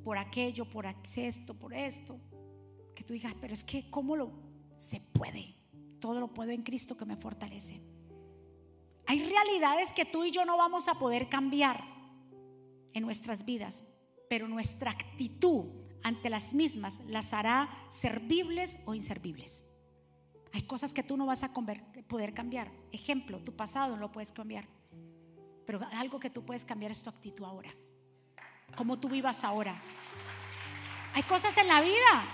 por 0.02 0.18
aquello, 0.18 0.68
por 0.68 0.86
esto, 0.86 1.54
por 1.54 1.74
esto. 1.74 2.18
Que 2.94 3.04
tú 3.04 3.12
digas, 3.12 3.34
pero 3.40 3.52
es 3.52 3.64
que, 3.64 3.90
¿cómo 3.90 4.16
lo 4.16 4.32
se 4.78 5.00
puede? 5.00 5.54
Todo 6.00 6.20
lo 6.20 6.32
puedo 6.32 6.50
en 6.50 6.62
Cristo 6.62 6.96
que 6.96 7.04
me 7.04 7.16
fortalece. 7.16 7.80
Hay 9.06 9.24
realidades 9.24 9.92
que 9.92 10.04
tú 10.04 10.24
y 10.24 10.30
yo 10.30 10.44
no 10.44 10.56
vamos 10.56 10.88
a 10.88 10.98
poder 10.98 11.28
cambiar 11.28 11.84
en 12.92 13.02
nuestras 13.02 13.44
vidas, 13.44 13.84
pero 14.28 14.48
nuestra 14.48 14.90
actitud 14.90 15.66
ante 16.02 16.30
las 16.30 16.52
mismas 16.52 17.00
las 17.06 17.32
hará 17.32 17.68
servibles 17.90 18.78
o 18.84 18.94
inservibles. 18.94 19.64
Hay 20.52 20.62
cosas 20.62 20.94
que 20.94 21.02
tú 21.02 21.16
no 21.16 21.26
vas 21.26 21.42
a 21.42 21.52
poder 21.52 22.34
cambiar. 22.34 22.70
Ejemplo, 22.92 23.42
tu 23.42 23.56
pasado 23.56 23.94
no 23.94 24.00
lo 24.00 24.12
puedes 24.12 24.30
cambiar. 24.30 24.68
Pero 25.66 25.80
algo 25.92 26.20
que 26.20 26.30
tú 26.30 26.44
puedes 26.44 26.64
cambiar 26.64 26.92
es 26.92 27.02
tu 27.02 27.10
actitud 27.10 27.44
ahora. 27.44 27.74
Cómo 28.76 29.00
tú 29.00 29.08
vivas 29.08 29.42
ahora. 29.42 29.80
Hay 31.14 31.22
cosas 31.24 31.56
en 31.56 31.66
la 31.66 31.80
vida 31.80 32.28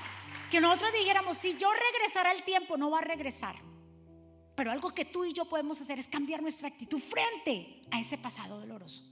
que 0.51 0.61
nosotros 0.61 0.93
dijéramos, 0.93 1.37
si 1.37 1.55
yo 1.55 1.69
regresara 1.73 2.33
el 2.33 2.43
tiempo, 2.43 2.77
no 2.77 2.91
va 2.91 2.99
a 2.99 3.03
regresar. 3.03 3.57
Pero 4.57 4.71
algo 4.71 4.91
que 4.91 5.05
tú 5.05 5.25
y 5.25 5.33
yo 5.33 5.49
podemos 5.49 5.81
hacer 5.81 5.99
es 5.99 6.09
cambiar 6.09 6.43
nuestra 6.43 6.69
actitud 6.69 6.99
frente 6.99 7.81
a 7.91 8.01
ese 8.01 8.19
pasado 8.19 8.59
doloroso. 8.59 9.03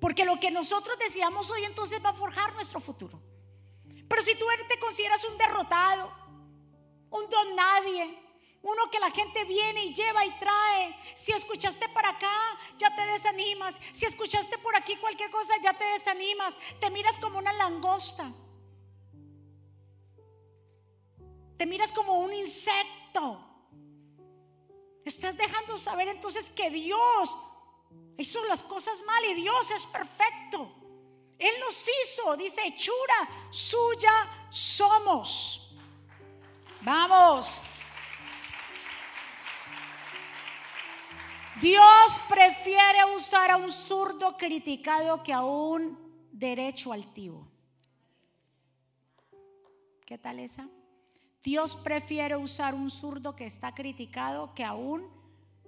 Porque 0.00 0.24
lo 0.24 0.38
que 0.38 0.50
nosotros 0.50 0.98
decidamos 0.98 1.50
hoy 1.50 1.64
entonces 1.64 2.04
va 2.04 2.10
a 2.10 2.14
forjar 2.14 2.52
nuestro 2.54 2.80
futuro. 2.80 3.20
Pero 4.08 4.22
si 4.22 4.34
tú 4.36 4.46
te 4.68 4.78
consideras 4.78 5.24
un 5.24 5.38
derrotado, 5.38 6.12
un 7.10 7.28
don 7.28 7.56
nadie. 7.56 8.22
Uno 8.62 8.90
que 8.90 8.98
la 8.98 9.10
gente 9.10 9.44
viene 9.44 9.84
y 9.84 9.94
lleva 9.94 10.26
y 10.26 10.38
trae. 10.38 10.96
Si 11.14 11.32
escuchaste 11.32 11.88
para 11.90 12.10
acá, 12.10 12.58
ya 12.78 12.94
te 12.96 13.06
desanimas. 13.06 13.78
Si 13.92 14.06
escuchaste 14.06 14.58
por 14.58 14.74
aquí 14.76 14.96
cualquier 14.96 15.30
cosa, 15.30 15.54
ya 15.62 15.72
te 15.72 15.84
desanimas. 15.84 16.58
Te 16.80 16.90
miras 16.90 17.16
como 17.18 17.38
una 17.38 17.52
langosta. 17.52 18.32
Te 21.56 21.64
miras 21.64 21.92
como 21.92 22.18
un 22.18 22.34
insecto. 22.34 23.40
Estás 25.04 25.36
dejando 25.36 25.78
saber 25.78 26.08
entonces 26.08 26.50
que 26.50 26.68
Dios 26.68 27.38
hizo 28.18 28.44
las 28.44 28.62
cosas 28.62 29.02
mal 29.04 29.24
y 29.24 29.34
Dios 29.34 29.70
es 29.70 29.86
perfecto. 29.86 30.72
Él 31.38 31.52
nos 31.60 31.86
hizo, 32.02 32.36
dice 32.36 32.66
hechura 32.66 33.28
suya 33.50 34.48
somos. 34.48 35.76
Vamos. 36.82 37.62
Dios 41.60 42.20
prefiere 42.28 43.04
usar 43.16 43.50
a 43.50 43.56
un 43.56 43.70
zurdo 43.70 44.36
criticado 44.36 45.22
que 45.22 45.32
a 45.32 45.42
un 45.42 45.98
derecho 46.30 46.92
altivo. 46.92 47.46
¿Qué 50.04 50.18
tal 50.18 50.38
esa? 50.38 50.68
Dios 51.42 51.76
prefiere 51.76 52.36
usar 52.36 52.74
un 52.74 52.90
zurdo 52.90 53.34
que 53.34 53.46
está 53.46 53.74
criticado 53.74 54.54
que 54.54 54.64
a 54.64 54.74
un 54.74 55.10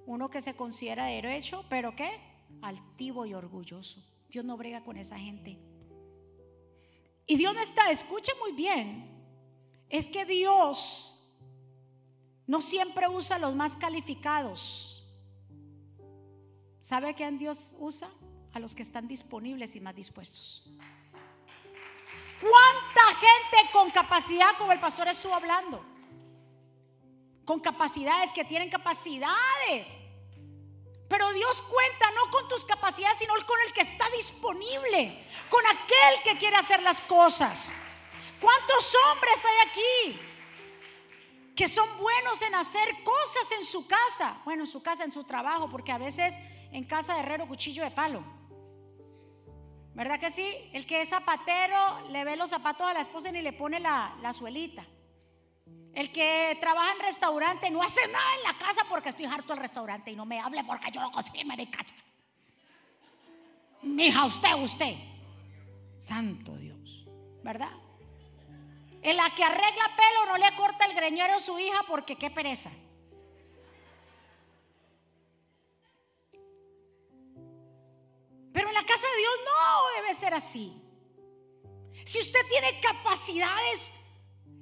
uno 0.06 0.30
que 0.30 0.40
se 0.40 0.54
considera 0.54 1.06
derecho, 1.06 1.64
pero 1.68 1.94
¿qué? 1.94 2.27
Altivo 2.62 3.26
y 3.26 3.34
orgulloso. 3.34 4.02
Dios 4.28 4.44
no 4.44 4.56
brega 4.56 4.84
con 4.84 4.96
esa 4.96 5.18
gente. 5.18 5.58
Y 7.26 7.36
Dios 7.36 7.54
no 7.54 7.60
está, 7.60 7.90
escuche 7.90 8.32
muy 8.40 8.52
bien, 8.52 9.06
es 9.90 10.08
que 10.08 10.24
Dios 10.24 11.14
no 12.46 12.62
siempre 12.62 13.06
usa 13.06 13.38
los 13.38 13.54
más 13.54 13.76
calificados. 13.76 15.06
¿Sabe 16.80 17.14
quién 17.14 17.36
Dios 17.36 17.74
usa? 17.78 18.10
A 18.54 18.58
los 18.58 18.74
que 18.74 18.82
están 18.82 19.06
disponibles 19.06 19.76
y 19.76 19.80
más 19.80 19.94
dispuestos. 19.94 20.64
¿Cuánta 22.40 23.18
gente 23.18 23.72
con 23.72 23.90
capacidad, 23.90 24.56
como 24.56 24.72
el 24.72 24.80
pastor 24.80 25.08
estuvo 25.08 25.34
hablando? 25.34 25.84
Con 27.44 27.60
capacidades, 27.60 28.32
que 28.32 28.44
tienen 28.44 28.70
capacidades. 28.70 29.98
Pero 31.08 31.32
Dios 31.32 31.62
cuenta 31.62 32.10
no 32.10 32.30
con 32.30 32.48
tus 32.48 32.64
capacidades, 32.64 33.18
sino 33.18 33.34
con 33.46 33.58
el 33.66 33.72
que 33.72 33.80
está 33.80 34.08
disponible, 34.10 35.26
con 35.48 35.66
aquel 35.66 36.22
que 36.22 36.36
quiere 36.36 36.56
hacer 36.56 36.82
las 36.82 37.00
cosas. 37.00 37.72
¿Cuántos 38.40 38.94
hombres 39.06 39.44
hay 39.44 39.68
aquí 39.68 40.20
que 41.56 41.66
son 41.66 41.88
buenos 41.98 42.40
en 42.42 42.54
hacer 42.54 43.02
cosas 43.02 43.50
en 43.52 43.64
su 43.64 43.86
casa? 43.86 44.40
Bueno, 44.44 44.64
en 44.64 44.66
su 44.68 44.82
casa, 44.82 45.04
en 45.04 45.12
su 45.12 45.24
trabajo, 45.24 45.68
porque 45.70 45.92
a 45.92 45.98
veces 45.98 46.38
en 46.70 46.84
casa 46.84 47.18
herrero 47.18 47.48
cuchillo 47.48 47.82
de 47.82 47.90
palo. 47.90 48.22
¿Verdad 49.94 50.20
que 50.20 50.30
sí? 50.30 50.70
El 50.72 50.86
que 50.86 51.02
es 51.02 51.08
zapatero 51.08 52.08
le 52.10 52.24
ve 52.24 52.36
los 52.36 52.50
zapatos 52.50 52.86
a 52.86 52.94
la 52.94 53.00
esposa 53.00 53.30
y 53.30 53.42
le 53.42 53.52
pone 53.52 53.80
la, 53.80 54.14
la 54.20 54.32
suelita. 54.32 54.86
El 55.94 56.12
que 56.12 56.56
trabaja 56.60 56.92
en 56.92 57.00
restaurante 57.00 57.70
no 57.70 57.82
hace 57.82 58.06
nada 58.08 58.34
en 58.36 58.42
la 58.44 58.58
casa 58.58 58.84
porque 58.88 59.08
estoy 59.08 59.26
harto 59.26 59.52
del 59.52 59.62
restaurante 59.62 60.10
y 60.10 60.16
no 60.16 60.24
me 60.24 60.40
hable 60.40 60.62
porque 60.64 60.90
yo 60.90 61.00
lo 61.00 61.10
cocino 61.10 61.56
de 61.56 61.70
casa. 61.70 61.94
Mija, 63.82 64.24
usted, 64.26 64.54
usted. 64.54 64.94
Santo 65.98 66.56
Dios, 66.56 67.06
¿verdad? 67.42 67.72
En 69.02 69.16
la 69.16 69.30
que 69.34 69.44
arregla 69.44 69.96
pelo 69.96 70.26
no 70.26 70.36
le 70.36 70.54
corta 70.56 70.84
el 70.84 70.94
greñero 70.94 71.34
a 71.34 71.40
su 71.40 71.58
hija 71.58 71.84
porque 71.86 72.16
qué 72.16 72.30
pereza. 72.30 72.70
Pero 78.52 78.68
en 78.68 78.74
la 78.74 78.84
casa 78.84 79.06
de 79.06 79.18
Dios 79.18 79.32
no 79.44 80.02
debe 80.02 80.14
ser 80.14 80.34
así. 80.34 80.82
Si 82.04 82.20
usted 82.20 82.40
tiene 82.48 82.80
capacidades, 82.80 83.92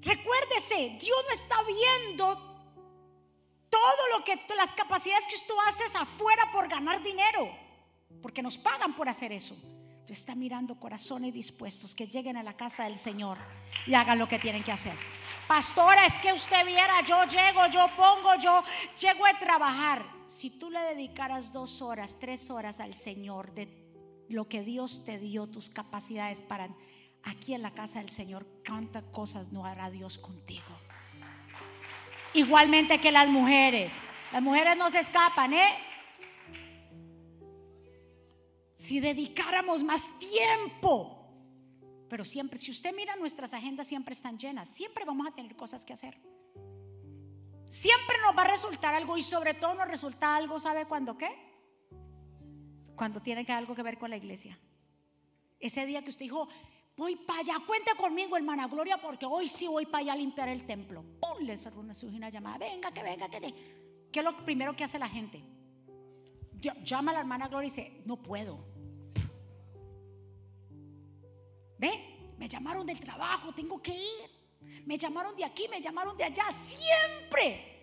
recuérdese, 0.02 0.96
Dios 1.00 1.18
no 1.26 1.32
está 1.32 1.62
viendo 1.62 2.34
todo 3.70 4.08
lo 4.16 4.24
que 4.24 4.40
las 4.56 4.72
capacidades 4.72 5.26
que 5.26 5.46
tú 5.46 5.54
haces 5.68 5.94
afuera 5.94 6.50
por 6.52 6.68
ganar 6.68 7.02
dinero, 7.02 7.50
porque 8.22 8.42
nos 8.42 8.56
pagan 8.56 8.94
por 8.94 9.08
hacer 9.08 9.32
eso 9.32 9.56
está 10.12 10.34
mirando 10.34 10.78
corazones 10.78 11.32
dispuestos 11.32 11.94
que 11.94 12.06
lleguen 12.06 12.36
a 12.36 12.42
la 12.42 12.56
casa 12.56 12.84
del 12.84 12.98
Señor 12.98 13.38
y 13.86 13.94
hagan 13.94 14.18
lo 14.18 14.28
que 14.28 14.38
tienen 14.38 14.62
que 14.62 14.72
hacer. 14.72 14.94
Pastora, 15.48 16.06
es 16.06 16.18
que 16.18 16.32
usted 16.32 16.64
viera, 16.64 17.00
yo 17.02 17.24
llego, 17.24 17.66
yo 17.68 17.88
pongo, 17.96 18.34
yo 18.36 18.62
llego 19.00 19.26
a 19.26 19.38
trabajar. 19.38 20.04
Si 20.26 20.50
tú 20.50 20.70
le 20.70 20.80
dedicaras 20.80 21.52
dos 21.52 21.82
horas, 21.82 22.16
tres 22.18 22.50
horas 22.50 22.80
al 22.80 22.94
Señor 22.94 23.52
de 23.52 23.68
lo 24.28 24.48
que 24.48 24.62
Dios 24.62 25.04
te 25.04 25.18
dio, 25.18 25.46
tus 25.46 25.68
capacidades 25.68 26.42
para 26.42 26.68
aquí 27.26 27.52
en 27.52 27.62
la 27.62 27.72
casa 27.72 27.98
del 27.98 28.08
Señor, 28.08 28.46
cuántas 28.66 29.04
cosas 29.04 29.52
no 29.52 29.66
hará 29.66 29.90
Dios 29.90 30.18
contigo. 30.18 30.64
Igualmente 32.32 33.00
que 33.00 33.12
las 33.12 33.28
mujeres. 33.28 33.94
Las 34.32 34.42
mujeres 34.42 34.76
no 34.76 34.90
se 34.90 35.00
escapan, 35.00 35.52
¿eh? 35.52 35.86
si 38.86 39.00
dedicáramos 39.00 39.82
más 39.82 40.08
tiempo. 40.18 41.12
Pero 42.08 42.24
siempre, 42.24 42.60
si 42.60 42.70
usted 42.70 42.94
mira 42.94 43.16
nuestras 43.16 43.52
agendas, 43.52 43.88
siempre 43.88 44.12
están 44.12 44.38
llenas. 44.38 44.68
Siempre 44.68 45.04
vamos 45.04 45.26
a 45.26 45.34
tener 45.34 45.56
cosas 45.56 45.84
que 45.84 45.92
hacer. 45.92 46.20
Siempre 47.68 48.16
nos 48.24 48.36
va 48.36 48.42
a 48.42 48.52
resultar 48.52 48.94
algo 48.94 49.16
y 49.18 49.22
sobre 49.22 49.54
todo 49.54 49.74
nos 49.74 49.88
resulta 49.88 50.36
algo, 50.36 50.60
¿sabe 50.60 50.86
cuándo 50.86 51.18
qué? 51.18 51.28
Cuando 52.94 53.20
tiene 53.20 53.44
algo 53.48 53.74
que 53.74 53.82
ver 53.82 53.98
con 53.98 54.10
la 54.10 54.16
iglesia. 54.16 54.56
Ese 55.58 55.84
día 55.84 56.02
que 56.02 56.10
usted 56.10 56.26
dijo, 56.26 56.48
voy 56.96 57.16
para 57.16 57.40
allá, 57.40 57.60
cuente 57.66 57.90
conmigo, 57.96 58.36
hermana 58.36 58.66
Gloria, 58.66 58.96
porque 58.96 59.26
hoy 59.26 59.48
sí 59.48 59.66
voy 59.66 59.86
para 59.86 60.02
allá 60.02 60.12
a 60.14 60.16
limpiar 60.16 60.48
el 60.48 60.64
templo. 60.66 61.04
Pum, 61.20 61.44
le 61.44 61.56
cerró 61.56 61.80
una, 61.80 61.92
una 62.02 62.30
llamada, 62.30 62.58
venga, 62.58 62.92
que 62.92 63.02
venga, 63.02 63.28
que 63.28 63.40
te. 63.40 63.54
¿qué 64.10 64.20
es 64.20 64.24
lo 64.24 64.36
primero 64.36 64.74
que 64.74 64.84
hace 64.84 64.98
la 64.98 65.08
gente? 65.08 65.42
Llama 66.82 67.10
a 67.10 67.14
la 67.14 67.20
hermana 67.20 67.48
Gloria 67.48 67.66
y 67.66 67.70
dice, 67.70 68.02
no 68.06 68.16
puedo. 68.16 68.64
¿Ve? 71.78 72.32
Me 72.38 72.48
llamaron 72.48 72.86
del 72.86 72.98
trabajo, 73.00 73.52
tengo 73.52 73.80
que 73.82 73.94
ir. 73.94 74.84
Me 74.86 74.96
llamaron 74.96 75.36
de 75.36 75.44
aquí, 75.44 75.68
me 75.68 75.80
llamaron 75.80 76.16
de 76.16 76.24
allá, 76.24 76.50
siempre. 76.52 77.74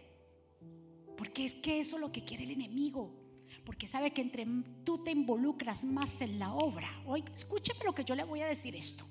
Porque 1.15 1.45
es 1.45 1.53
que 1.53 1.79
eso 1.79 1.97
es 1.97 2.01
lo 2.01 2.11
que 2.11 2.23
quiere 2.23 2.43
el 2.45 2.51
enemigo. 2.51 3.22
Porque 3.65 3.87
sabe 3.87 4.11
que 4.11 4.21
entre 4.21 4.45
tú 4.83 5.03
te 5.03 5.11
involucras 5.11 5.83
más 5.85 6.21
en 6.21 6.39
la 6.39 6.53
obra. 6.53 6.89
Oye, 7.05 7.23
escúcheme 7.33 7.85
lo 7.85 7.95
que 7.95 8.03
yo 8.03 8.15
le 8.15 8.23
voy 8.23 8.41
a 8.41 8.47
decir 8.47 8.75
esto. 8.75 9.05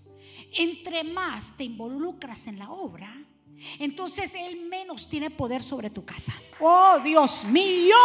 Entre 0.54 1.04
más 1.04 1.56
te 1.56 1.64
involucras 1.64 2.46
en 2.46 2.58
la 2.58 2.70
obra, 2.70 3.14
entonces 3.78 4.34
Él 4.34 4.66
menos 4.68 5.08
tiene 5.08 5.30
poder 5.30 5.62
sobre 5.62 5.90
tu 5.90 6.04
casa. 6.04 6.34
Oh 6.60 6.98
Dios 7.02 7.44
mío. 7.44 7.96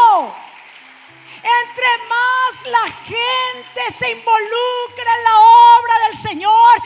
Entre 1.37 2.07
más 2.09 2.65
la 2.65 2.91
gente 3.03 3.81
se 3.95 4.11
involucra 4.11 5.15
en 5.17 5.23
la 5.23 5.39
obra 5.77 6.07
del 6.07 6.17
Señor, 6.17 6.81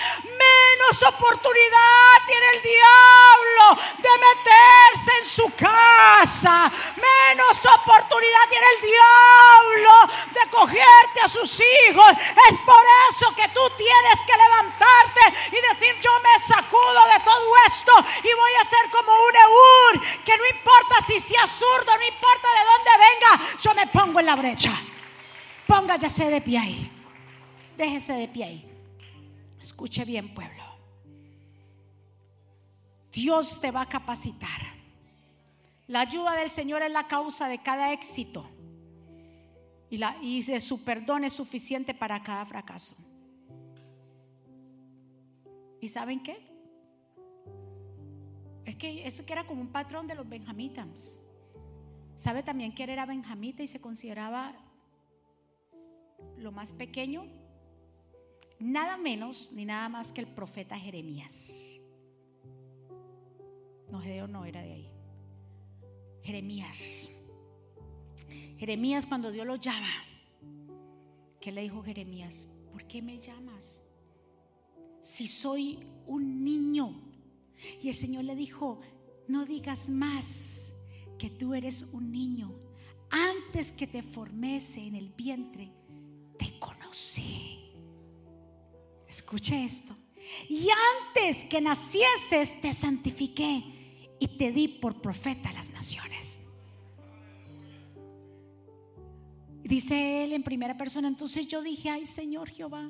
menos 0.92 1.14
oportunidad 1.14 2.26
tiene 2.28 2.46
el 2.54 2.62
diablo 2.62 3.82
de 3.98 4.10
meterse 4.18 5.18
en 5.20 5.26
su 5.26 5.56
casa. 5.56 6.72
Menos 6.96 7.66
oportunidad 7.66 8.50
tiene 8.50 8.66
el 8.76 8.82
diablo 8.82 9.92
de 10.34 10.50
cogerte 10.50 11.22
a 11.24 11.30
sus 11.30 11.62
hijos. 11.62 12.12
Es 12.12 12.60
por 12.66 12.84
eso 13.10 13.34
que 13.36 13.48
tú 13.50 13.62
tienes 13.78 14.20
que 14.26 14.36
levantarte 14.36 15.48
y 15.48 15.74
decir, 15.74 15.98
yo 16.02 16.12
me 16.20 16.44
sacudo 16.44 17.02
de 17.14 17.24
todo 17.24 17.52
esto 17.68 17.94
y 18.24 18.34
voy 18.34 18.54
a 18.60 18.66
ser 18.66 18.92
como 18.92 19.12
un 19.12 19.36
Eur, 19.36 20.24
que 20.26 20.38
no 20.38 20.46
importa 20.46 20.96
si 21.08 21.20
sea 21.20 21.48
zurdo, 21.48 21.98
no 21.98 22.06
importa 22.06 22.48
de 22.58 22.66
dónde 22.66 22.92
venga, 22.98 23.60
yo 23.62 23.74
me 23.74 23.88
pongo 23.88 24.20
en 24.20 24.26
la 24.26 24.36
brecha. 24.36 24.74
Póngase 25.68 26.30
de 26.30 26.42
pie 26.42 26.60
ahí. 26.60 26.92
Déjese 27.78 28.14
de 28.14 28.28
pie 28.28 28.44
ahí. 28.44 28.68
Escuche 29.62 30.04
bien, 30.04 30.34
pueblo. 30.34 30.70
Dios 33.12 33.59
te 33.59 33.72
va 33.72 33.82
a 33.82 33.89
capacitar. 33.89 34.62
La 35.88 36.01
ayuda 36.01 36.36
del 36.36 36.49
Señor 36.49 36.82
es 36.82 36.91
la 36.91 37.07
causa 37.07 37.47
de 37.47 37.62
cada 37.62 37.91
éxito. 37.91 38.49
Y, 39.89 39.97
la, 39.97 40.18
y 40.22 40.41
su 40.62 40.84
perdón 40.84 41.26
es 41.26 41.34
suficiente 41.34 41.93
para 41.93 42.24
cada 42.24 42.45
fracaso. 42.45 42.95
¿Y 45.82 45.89
saben 45.89 46.24
qué? 46.24 46.38
Es 48.64 48.76
que 48.76 49.05
eso 49.05 49.26
que 49.26 49.34
era 49.34 49.45
como 49.45 49.62
un 49.62 49.72
patrón 49.72 50.07
de 50.07 50.16
los 50.16 50.30
benjamitas. 50.30 51.20
¿Sabe 52.16 52.43
también 52.43 52.72
quién 52.72 52.89
era 52.89 53.05
benjamita 53.05 53.64
y 53.64 53.68
se 53.68 53.82
consideraba 53.82 54.53
lo 56.38 56.51
más 56.51 56.72
pequeño? 56.72 57.26
Nada 58.59 58.95
menos 58.95 59.51
ni 59.53 59.66
nada 59.66 59.89
más 59.89 60.14
que 60.14 60.22
el 60.22 60.28
profeta 60.28 60.78
Jeremías. 60.78 61.70
No, 63.92 64.00
Gedeo 64.00 64.28
no 64.28 64.46
era 64.46 64.62
de 64.62 64.74
ahí. 64.74 64.89
Jeremías. 66.24 67.10
Jeremías 68.58 69.06
cuando 69.06 69.32
Dios 69.32 69.46
lo 69.46 69.56
llama, 69.56 69.89
¿qué 71.39 71.52
le 71.52 71.62
dijo 71.62 71.84
Jeremías? 71.84 72.48
¿Por 72.72 72.86
qué 72.86 73.02
me 73.02 73.18
llamas? 73.18 73.84
Si 75.02 75.28
soy 75.28 75.80
un 76.06 76.44
niño. 76.44 77.02
Y 77.82 77.89
el 77.89 77.94
Señor 77.94 78.24
le 78.24 78.36
dijo, 78.36 78.80
no 79.28 79.46
digas 79.46 79.89
más 79.89 80.74
que 81.18 81.30
tú 81.30 81.54
eres 81.54 81.84
un 81.92 82.12
niño. 82.12 82.54
Antes 83.10 83.72
que 83.72 83.88
te 83.88 84.04
formese 84.04 84.80
en 84.80 84.96
el 84.96 85.10
vientre, 85.10 85.72
te 86.38 86.58
conocí. 86.60 87.74
Escuche 89.08 89.66
esto. 89.66 89.96
Y 90.48 90.68
antes 91.08 91.44
que 91.46 91.60
nacieses, 91.60 92.62
te 92.62 92.74
santifiqué 92.74 93.80
y 94.22 94.38
te 94.38 94.53
di 94.53 94.69
por 94.69 95.01
profeta 95.01 95.49
a 95.49 95.53
las 95.53 95.69
naciones. 95.72 96.39
Dice 99.63 100.24
él 100.24 100.32
en 100.32 100.43
primera 100.43 100.78
persona, 100.78 101.09
entonces 101.09 101.47
yo 101.49 101.61
dije, 101.61 101.89
ay 101.89 102.05
Señor 102.05 102.49
Jehová, 102.49 102.89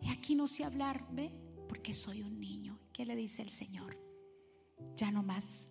y 0.00 0.08
aquí 0.10 0.34
no 0.34 0.48
sé 0.48 0.64
hablar, 0.64 1.06
¿ve? 1.12 1.30
Porque 1.68 1.94
soy 1.94 2.22
un 2.22 2.40
niño. 2.40 2.78
¿Qué 2.92 3.06
le 3.06 3.14
dice 3.14 3.42
el 3.42 3.50
Señor? 3.50 3.96
Ya 4.96 5.12
no 5.12 5.22
más 5.22 5.68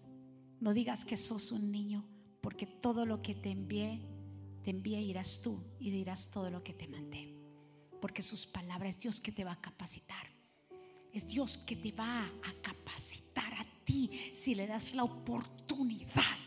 no 0.64 0.74
digas 0.74 1.04
que 1.04 1.18
sos 1.18 1.52
un 1.52 1.72
niño, 1.74 2.06
porque 2.40 2.66
todo 2.66 3.06
lo 3.06 3.22
que 3.22 3.36
te 3.36 3.52
envié, 3.52 4.00
te 4.64 4.70
envié 4.70 5.02
irás 5.02 5.42
tú 5.42 5.62
y 5.78 5.92
dirás 5.92 6.32
todo 6.32 6.50
lo 6.50 6.64
que 6.64 6.74
te 6.74 6.88
mandé. 6.88 7.36
Porque 8.00 8.22
sus 8.22 8.46
palabras 8.46 8.98
Dios 8.98 9.20
que 9.20 9.34
te 9.34 9.44
va 9.44 9.52
a 9.52 9.62
capacitar. 9.62 10.26
Es 11.12 11.28
Dios 11.28 11.58
que 11.58 11.76
te 11.76 11.92
va 11.92 12.24
a 12.24 12.54
capacitar 12.62 13.54
a 13.56 13.73
ti 13.84 14.32
si 14.34 14.56
le 14.56 14.68
das 14.68 14.96
la 14.96 15.04
oportunidad. 15.04 16.38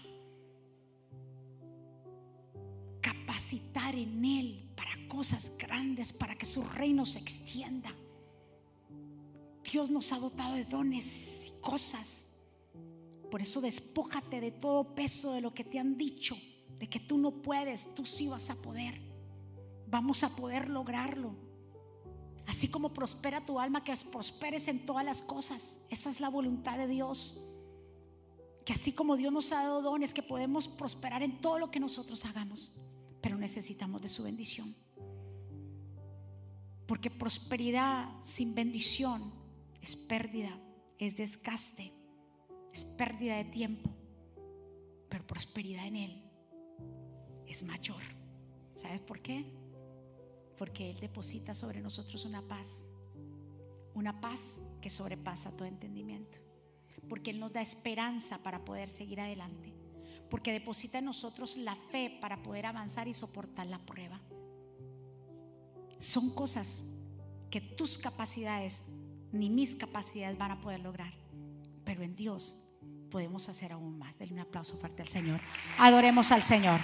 Capacitar 3.00 3.94
en 3.94 4.24
Él 4.24 4.68
para 4.74 5.08
cosas 5.08 5.52
grandes, 5.58 6.12
para 6.12 6.36
que 6.36 6.46
su 6.46 6.62
reino 6.62 7.06
se 7.06 7.18
extienda. 7.18 7.94
Dios 9.70 9.90
nos 9.90 10.12
ha 10.12 10.18
dotado 10.18 10.54
de 10.54 10.64
dones 10.64 11.48
y 11.48 11.60
cosas 11.60 12.26
por 13.30 13.42
eso 13.42 13.60
despójate 13.60 14.40
de 14.40 14.52
todo 14.52 14.94
peso 14.94 15.32
de 15.32 15.40
lo 15.40 15.52
que 15.52 15.64
te 15.64 15.78
han 15.78 15.96
dicho, 15.96 16.36
de 16.78 16.88
que 16.88 17.00
tú 17.00 17.18
no 17.18 17.42
puedes, 17.42 17.92
tú 17.94 18.06
sí 18.06 18.28
vas 18.28 18.50
a 18.50 18.54
poder. 18.54 19.00
Vamos 19.88 20.22
a 20.22 20.34
poder 20.34 20.68
lograrlo. 20.68 21.34
Así 22.46 22.68
como 22.68 22.92
prospera 22.92 23.44
tu 23.44 23.58
alma, 23.58 23.82
que 23.82 23.94
prosperes 24.10 24.68
en 24.68 24.86
todas 24.86 25.04
las 25.04 25.22
cosas. 25.22 25.80
Esa 25.90 26.10
es 26.10 26.20
la 26.20 26.28
voluntad 26.28 26.78
de 26.78 26.86
Dios. 26.86 27.42
Que 28.64 28.72
así 28.72 28.92
como 28.92 29.16
Dios 29.16 29.32
nos 29.32 29.50
ha 29.52 29.62
dado 29.62 29.82
dones, 29.82 30.14
que 30.14 30.22
podemos 30.22 30.68
prosperar 30.68 31.22
en 31.22 31.40
todo 31.40 31.58
lo 31.58 31.70
que 31.70 31.80
nosotros 31.80 32.24
hagamos. 32.24 32.78
Pero 33.20 33.36
necesitamos 33.36 34.02
de 34.02 34.08
su 34.08 34.22
bendición. 34.22 34.76
Porque 36.86 37.10
prosperidad 37.10 38.08
sin 38.20 38.54
bendición 38.54 39.32
es 39.82 39.96
pérdida, 39.96 40.56
es 40.98 41.16
desgaste, 41.16 41.92
es 42.72 42.84
pérdida 42.84 43.36
de 43.36 43.44
tiempo, 43.46 43.90
pero 45.08 45.26
prosperidad 45.26 45.86
en 45.86 45.96
Él 45.96 46.22
es 47.46 47.62
mayor. 47.62 48.02
¿Sabes 48.74 49.00
por 49.00 49.20
qué? 49.20 49.46
Porque 50.56 50.90
Él 50.90 51.00
deposita 51.00 51.54
sobre 51.54 51.80
nosotros 51.80 52.24
una 52.24 52.42
paz, 52.42 52.82
una 53.94 54.20
paz 54.20 54.60
que 54.80 54.90
sobrepasa 54.90 55.50
todo 55.50 55.66
entendimiento. 55.66 56.38
Porque 57.08 57.30
Él 57.30 57.40
nos 57.40 57.52
da 57.52 57.60
esperanza 57.60 58.38
para 58.38 58.64
poder 58.64 58.88
seguir 58.88 59.20
adelante. 59.20 59.74
Porque 60.30 60.52
deposita 60.52 60.98
en 60.98 61.04
nosotros 61.04 61.56
la 61.56 61.76
fe 61.76 62.18
para 62.20 62.42
poder 62.42 62.66
avanzar 62.66 63.06
y 63.08 63.14
soportar 63.14 63.66
la 63.66 63.78
prueba. 63.78 64.20
Son 65.98 66.34
cosas 66.34 66.84
que 67.50 67.60
tus 67.60 67.96
capacidades 67.96 68.82
ni 69.32 69.50
mis 69.50 69.74
capacidades 69.74 70.36
van 70.36 70.50
a 70.52 70.60
poder 70.60 70.80
lograr. 70.80 71.12
Pero 71.84 72.02
en 72.02 72.16
Dios 72.16 72.58
podemos 73.10 73.48
hacer 73.48 73.72
aún 73.72 73.98
más. 73.98 74.18
Denle 74.18 74.34
un 74.34 74.40
aplauso 74.40 74.76
fuerte 74.78 75.02
al 75.02 75.08
Señor. 75.08 75.40
Adoremos 75.78 76.32
al 76.32 76.42
Señor. 76.42 76.80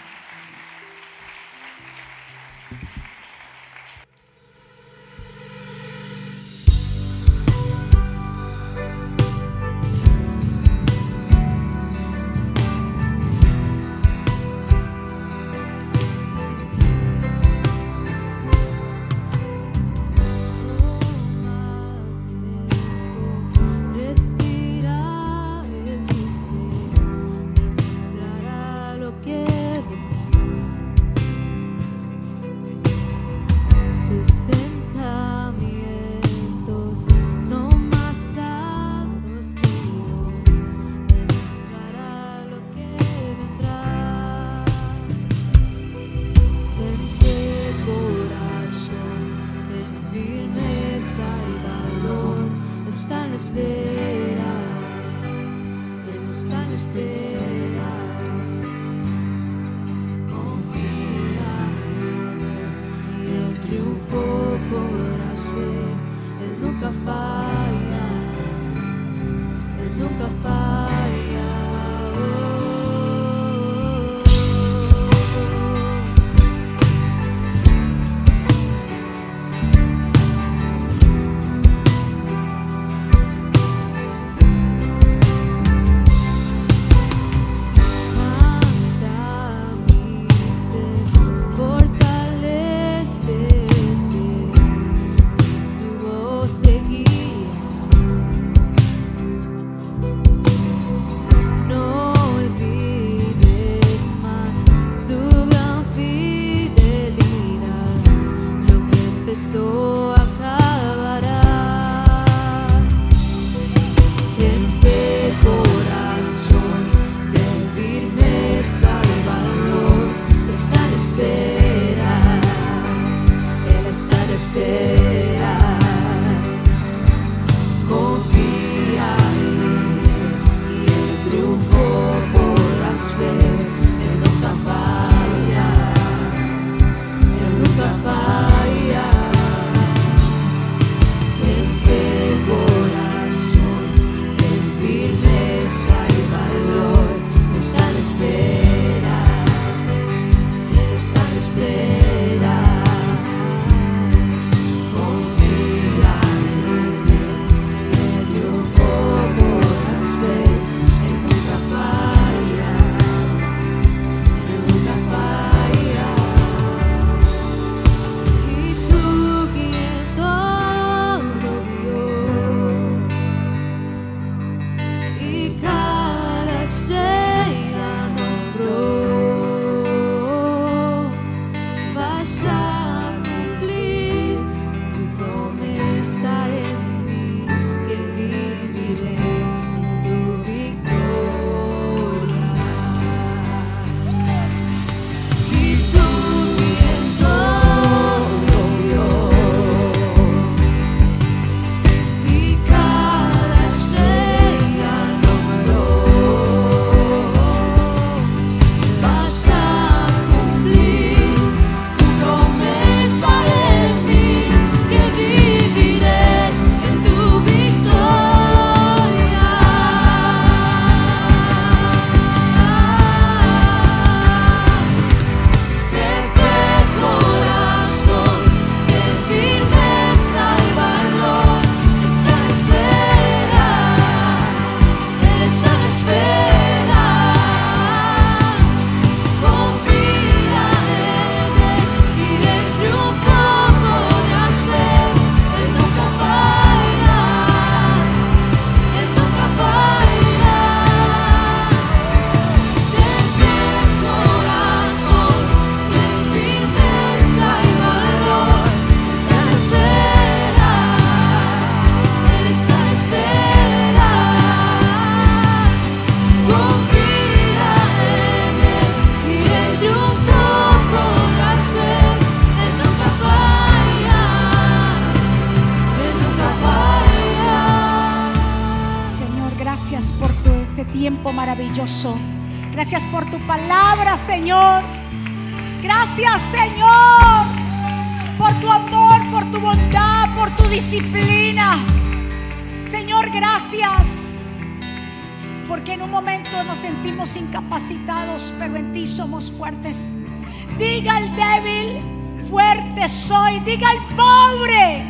Diga 300.78 301.18
el 301.18 301.36
débil, 301.36 302.44
fuerte 302.48 303.08
soy. 303.08 303.60
Diga 303.60 303.88
el 303.92 304.16
pobre, 304.16 305.04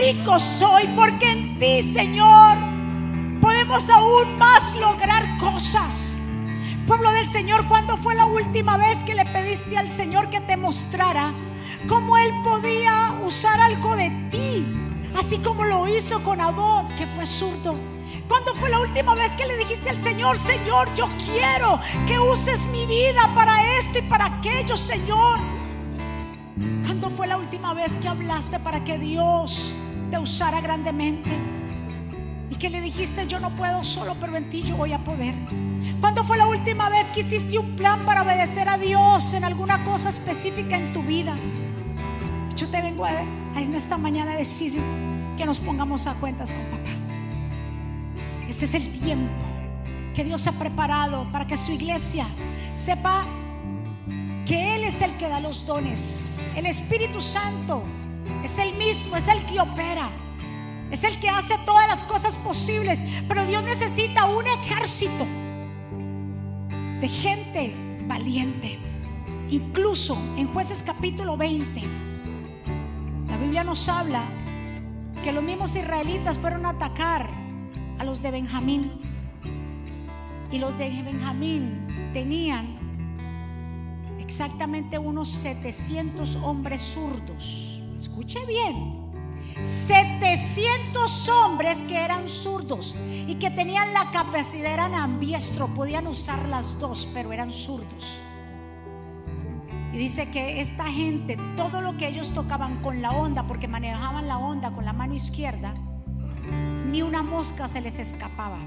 rico 0.00 0.38
soy. 0.38 0.88
Porque 0.96 1.30
en 1.30 1.58
ti, 1.58 1.82
Señor, 1.82 2.56
podemos 3.40 3.88
aún 3.90 4.38
más 4.38 4.74
lograr 4.76 5.36
cosas. 5.38 6.18
Pueblo 6.86 7.10
del 7.12 7.26
Señor, 7.26 7.68
¿cuándo 7.68 7.96
fue 7.96 8.14
la 8.14 8.26
última 8.26 8.76
vez 8.76 9.02
que 9.04 9.14
le 9.14 9.24
pediste 9.26 9.78
al 9.78 9.88
Señor 9.88 10.30
que 10.30 10.40
te 10.40 10.56
mostrara 10.56 11.32
cómo 11.88 12.16
Él 12.16 12.32
podía 12.42 13.18
usar 13.24 13.60
algo 13.60 13.94
de 13.96 14.10
ti? 14.30 14.66
Así 15.16 15.38
como 15.38 15.64
lo 15.64 15.86
hizo 15.88 16.22
con 16.22 16.40
Adón, 16.40 16.86
que 16.96 17.06
fue 17.06 17.24
zurdo. 17.24 17.91
¿Cuándo 18.32 18.54
fue 18.54 18.70
la 18.70 18.80
última 18.80 19.14
vez 19.14 19.30
que 19.32 19.44
le 19.44 19.58
dijiste 19.58 19.90
al 19.90 19.98
Señor, 19.98 20.38
Señor, 20.38 20.88
yo 20.94 21.06
quiero 21.22 21.78
que 22.06 22.18
uses 22.18 22.66
mi 22.68 22.86
vida 22.86 23.30
para 23.34 23.76
esto 23.76 23.98
y 23.98 24.02
para 24.08 24.24
aquello, 24.24 24.74
Señor? 24.74 25.38
¿Cuándo 26.82 27.10
fue 27.10 27.26
la 27.26 27.36
última 27.36 27.74
vez 27.74 27.98
que 27.98 28.08
hablaste 28.08 28.58
para 28.58 28.82
que 28.84 28.98
Dios 28.98 29.76
te 30.10 30.18
usara 30.18 30.62
grandemente? 30.62 31.28
Y 32.48 32.54
que 32.54 32.70
le 32.70 32.80
dijiste, 32.80 33.26
yo 33.26 33.38
no 33.38 33.54
puedo 33.54 33.84
solo, 33.84 34.16
pero 34.18 34.34
en 34.34 34.48
ti 34.48 34.62
yo 34.62 34.76
voy 34.76 34.94
a 34.94 35.04
poder. 35.04 35.34
¿Cuándo 36.00 36.24
fue 36.24 36.38
la 36.38 36.46
última 36.46 36.88
vez 36.88 37.12
que 37.12 37.20
hiciste 37.20 37.58
un 37.58 37.76
plan 37.76 38.06
para 38.06 38.22
obedecer 38.22 38.66
a 38.66 38.78
Dios 38.78 39.34
en 39.34 39.44
alguna 39.44 39.84
cosa 39.84 40.08
específica 40.08 40.78
en 40.78 40.94
tu 40.94 41.02
vida? 41.02 41.36
Yo 42.56 42.66
te 42.70 42.80
vengo 42.80 43.04
a, 43.04 43.12
en 43.60 43.74
esta 43.74 43.98
mañana 43.98 44.32
a 44.32 44.36
decir 44.36 44.80
que 45.36 45.44
nos 45.44 45.60
pongamos 45.60 46.06
a 46.06 46.14
cuentas 46.14 46.54
con 46.54 46.64
papá. 46.78 47.11
Este 48.52 48.66
es 48.66 48.74
el 48.74 48.92
tiempo 49.00 49.32
que 50.14 50.24
Dios 50.24 50.46
ha 50.46 50.52
preparado 50.52 51.26
para 51.32 51.46
que 51.46 51.56
su 51.56 51.72
iglesia 51.72 52.28
sepa 52.74 53.24
que 54.44 54.74
Él 54.74 54.84
es 54.84 55.00
el 55.00 55.16
que 55.16 55.26
da 55.26 55.40
los 55.40 55.64
dones. 55.64 56.46
El 56.54 56.66
Espíritu 56.66 57.22
Santo 57.22 57.82
Es 58.44 58.58
el 58.58 58.74
mismo, 58.74 59.16
es 59.16 59.26
el 59.28 59.42
que 59.46 59.58
opera. 59.58 60.10
Es 60.90 61.02
el 61.02 61.18
que 61.18 61.30
hace 61.30 61.56
todas 61.64 61.88
las 61.88 62.04
cosas 62.04 62.36
posibles. 62.36 63.02
Pero 63.26 63.46
Dios 63.46 63.64
necesita 63.64 64.26
un 64.26 64.46
ejército 64.46 65.26
de 67.00 67.08
gente 67.08 67.74
valiente. 68.06 68.78
Incluso 69.48 70.14
en 70.36 70.46
jueces 70.48 70.82
capítulo 70.82 71.38
20, 71.38 71.80
la 73.28 73.36
Biblia 73.38 73.64
nos 73.64 73.88
habla 73.88 74.24
que 75.24 75.32
los 75.32 75.42
mismos 75.42 75.74
israelitas 75.74 76.36
fueron 76.36 76.66
a 76.66 76.70
atacar 76.70 77.30
a 77.98 78.04
los 78.04 78.22
de 78.22 78.30
Benjamín. 78.30 78.92
Y 80.50 80.58
los 80.58 80.76
de 80.78 80.90
Benjamín 81.02 82.10
tenían 82.12 82.76
exactamente 84.18 84.98
unos 84.98 85.30
700 85.30 86.36
hombres 86.36 86.80
zurdos. 86.80 87.82
Escuche 87.96 88.44
bien. 88.46 89.02
700 89.62 91.28
hombres 91.28 91.84
que 91.84 91.96
eran 91.96 92.28
zurdos 92.28 92.94
y 93.26 93.34
que 93.36 93.50
tenían 93.50 93.92
la 93.92 94.10
capacidad, 94.10 94.72
eran 94.72 94.94
ambiestro, 94.94 95.68
podían 95.68 96.06
usar 96.06 96.48
las 96.48 96.78
dos, 96.78 97.08
pero 97.12 97.32
eran 97.32 97.50
zurdos. 97.50 98.20
Y 99.92 99.98
dice 99.98 100.30
que 100.30 100.62
esta 100.62 100.86
gente, 100.86 101.36
todo 101.56 101.82
lo 101.82 101.96
que 101.98 102.08
ellos 102.08 102.32
tocaban 102.32 102.80
con 102.80 103.02
la 103.02 103.12
onda, 103.12 103.46
porque 103.46 103.68
manejaban 103.68 104.26
la 104.26 104.38
onda 104.38 104.72
con 104.72 104.86
la 104.86 104.94
mano 104.94 105.14
izquierda, 105.14 105.74
ni 106.92 107.00
una 107.00 107.22
mosca 107.22 107.68
se 107.68 107.80
les 107.80 107.98
escapaba. 107.98 108.58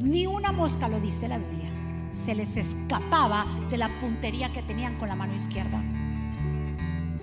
Ni 0.00 0.26
una 0.26 0.50
mosca, 0.50 0.88
lo 0.88 0.98
dice 0.98 1.28
la 1.28 1.38
Biblia, 1.38 1.70
se 2.10 2.34
les 2.34 2.56
escapaba 2.56 3.46
de 3.70 3.78
la 3.78 3.88
puntería 4.00 4.52
que 4.52 4.60
tenían 4.60 4.98
con 4.98 5.08
la 5.08 5.14
mano 5.14 5.36
izquierda. 5.36 5.80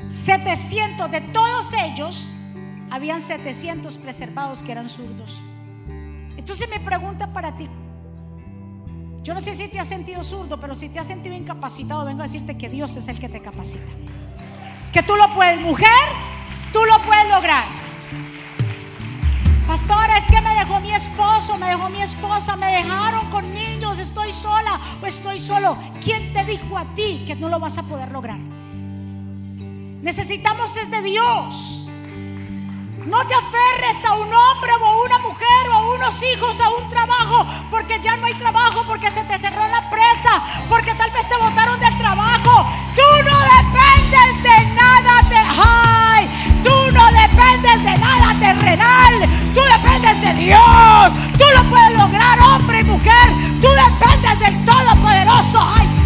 700 0.07 1.11
de 1.11 1.19
todos 1.19 1.67
ellos, 1.73 2.29
habían 2.89 3.19
700 3.19 3.97
preservados 3.97 4.63
que 4.63 4.71
eran 4.71 4.87
zurdos. 4.87 5.41
Entonces 6.37 6.69
me 6.69 6.79
pregunta 6.79 7.27
para 7.33 7.53
ti, 7.53 7.67
yo 9.23 9.33
no 9.33 9.41
sé 9.41 9.53
si 9.57 9.67
te 9.67 9.79
has 9.79 9.89
sentido 9.89 10.23
zurdo, 10.23 10.61
pero 10.61 10.75
si 10.75 10.87
te 10.87 10.99
has 10.99 11.07
sentido 11.07 11.35
incapacitado, 11.35 12.05
vengo 12.05 12.21
a 12.21 12.23
decirte 12.23 12.57
que 12.57 12.69
Dios 12.69 12.95
es 12.95 13.09
el 13.09 13.19
que 13.19 13.27
te 13.27 13.41
capacita. 13.41 13.91
Que 14.93 15.03
tú 15.03 15.17
lo 15.17 15.33
puedes, 15.33 15.59
mujer, 15.59 16.07
tú 16.71 16.79
lo 16.85 17.03
puedes 17.03 17.27
lograr. 17.27 17.80
Es 19.91 20.25
que 20.27 20.39
me 20.41 20.53
dejó 20.53 20.79
mi 20.79 20.91
esposo, 20.91 21.57
me 21.57 21.67
dejó 21.67 21.89
mi 21.89 22.01
esposa, 22.01 22.55
me 22.55 22.67
dejaron 22.67 23.29
con 23.29 23.53
niños, 23.53 23.99
estoy 23.99 24.31
sola 24.31 24.79
o 25.01 25.05
estoy 25.05 25.37
solo. 25.37 25.77
¿Quién 26.03 26.31
te 26.31 26.45
dijo 26.45 26.77
a 26.77 26.85
ti 26.95 27.23
que 27.27 27.35
no 27.35 27.49
lo 27.49 27.59
vas 27.59 27.77
a 27.77 27.83
poder 27.83 28.11
lograr? 28.11 28.37
Necesitamos 30.01 30.77
es 30.77 30.89
de 30.91 31.01
Dios. 31.01 31.89
No 33.05 33.25
te 33.27 33.33
aferres 33.33 34.05
a 34.05 34.13
un 34.13 34.31
hombre 34.33 34.71
o 34.79 34.85
a 34.85 35.03
una 35.03 35.19
mujer 35.19 35.69
o 35.69 35.73
a 35.73 35.95
unos 35.95 36.23
hijos, 36.23 36.59
a 36.61 36.69
un 36.69 36.87
trabajo, 36.89 37.45
porque 37.69 37.99
ya 37.99 38.15
no 38.15 38.27
hay 38.27 38.35
trabajo, 38.35 38.83
porque 38.87 39.09
se 39.11 39.23
te 39.23 39.39
cerró 39.39 39.67
la 39.67 39.89
presa, 39.89 40.41
porque 40.69 40.93
tal 40.95 41.11
vez 41.11 41.27
te 41.27 41.35
botaron 41.35 41.79
del 41.79 41.97
trabajo. 41.97 42.65
Tú 42.95 43.23
no 43.23 43.39
dependes 43.39 44.43
de 44.43 44.73
nada 44.75 45.21
de 45.29 45.37
ay, 45.37 46.61
tú 46.63 46.91
no 46.93 47.11
de 47.83 47.97
nada 47.99 48.35
terrenal, 48.39 49.29
tú 49.53 49.61
dependes 49.61 50.21
de 50.21 50.33
Dios. 50.43 50.59
Tú 51.37 51.45
lo 51.55 51.63
puedes 51.69 51.91
lograr, 51.97 52.39
hombre 52.39 52.81
y 52.81 52.83
mujer. 52.83 53.29
Tú 53.61 53.67
dependes 53.69 54.39
del 54.39 54.65
Todopoderoso. 54.65 56.00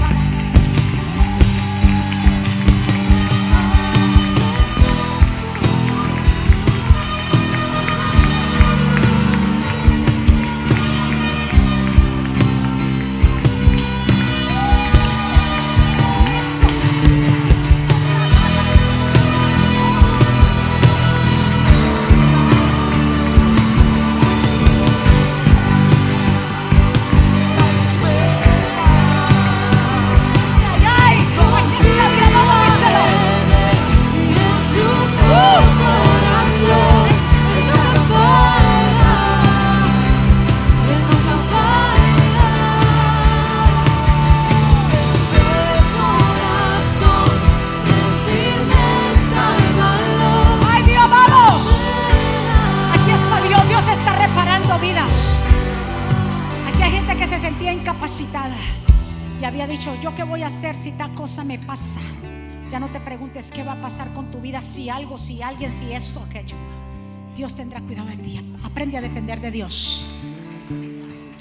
A 68.95 69.01
depender 69.01 69.41
de 69.41 69.51
Dios. 69.51 70.07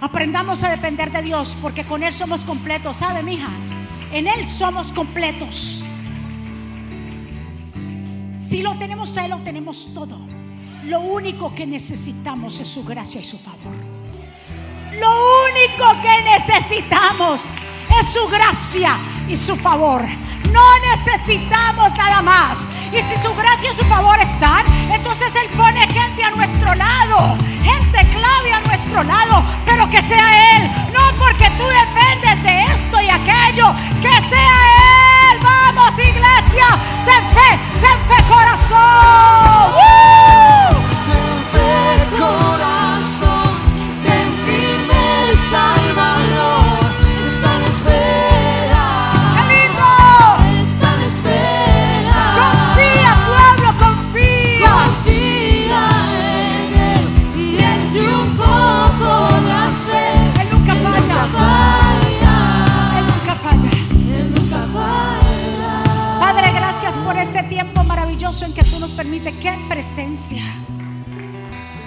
Aprendamos 0.01 0.65
a 0.65 0.71
depender 0.71 1.13
de 1.13 1.23
Dios 1.23 1.57
porque 1.63 1.85
con 1.87 2.03
Él 2.03 2.13
somos 2.13 2.41
completos, 2.41 2.97
¿sabe, 2.97 3.23
mija? 3.23 3.49
En 4.13 4.27
Él 4.27 4.45
somos 4.45 4.91
completos. 4.91 5.85
Si 8.39 8.61
lo 8.61 8.77
tenemos 8.77 9.17
a 9.17 9.25
Él, 9.25 9.31
lo 9.31 9.39
tenemos 9.39 9.89
todo. 9.95 10.19
Lo 10.85 11.01
único 11.01 11.55
que 11.55 11.65
necesitamos 11.65 12.59
es 12.59 12.67
su 12.67 12.85
gracia 12.85 13.21
y 13.21 13.25
su 13.25 13.39
favor. 13.39 13.73
Lo 15.01 15.13
único 15.49 16.03
que 16.03 16.25
necesitamos 16.25 17.49
es 18.01 18.07
su 18.09 18.27
gracia 18.27 18.99
y 19.29 19.37
su 19.37 19.55
favor. 19.55 20.05
No 20.53 20.79
necesitamos 20.93 21.93
nada 21.97 22.21
más. 22.21 22.65
Y 22.93 23.01
si 23.01 23.17
su 23.23 23.33
gracia 23.35 23.71
y 23.73 23.77
su 23.77 23.85
favor 23.85 24.19
están, 24.19 24.65
entonces 24.95 25.35
Él 25.35 25.49
pone 25.57 25.81
gente 25.89 26.23
a 26.23 26.31
nuestro 26.31 26.75
lado, 26.75 27.37
gente 27.63 27.99
clave 28.09 28.53
a 28.53 28.61
nuestro 28.61 29.03
lado, 29.05 29.43
pero 29.65 29.89
que 29.91 30.01
sea 30.03 30.57
Él, 30.57 30.71
no 30.93 31.17
porque 31.19 31.51
tú 31.59 31.65
dependes 31.67 32.43
de 32.43 32.65
esto 32.75 33.01
y 33.01 33.11
aquello, 33.11 33.75
que 34.01 34.29
sea 34.29 34.57
Él. 35.33 35.39
Vamos, 35.43 35.93
iglesia, 35.99 36.67
ten 37.05 37.25
fe, 37.35 37.59
ten 37.81 37.99
fe, 38.09 38.23
corazón. 38.29 39.73
¡Uh! 39.75 40.05
Corazón, 42.17 42.74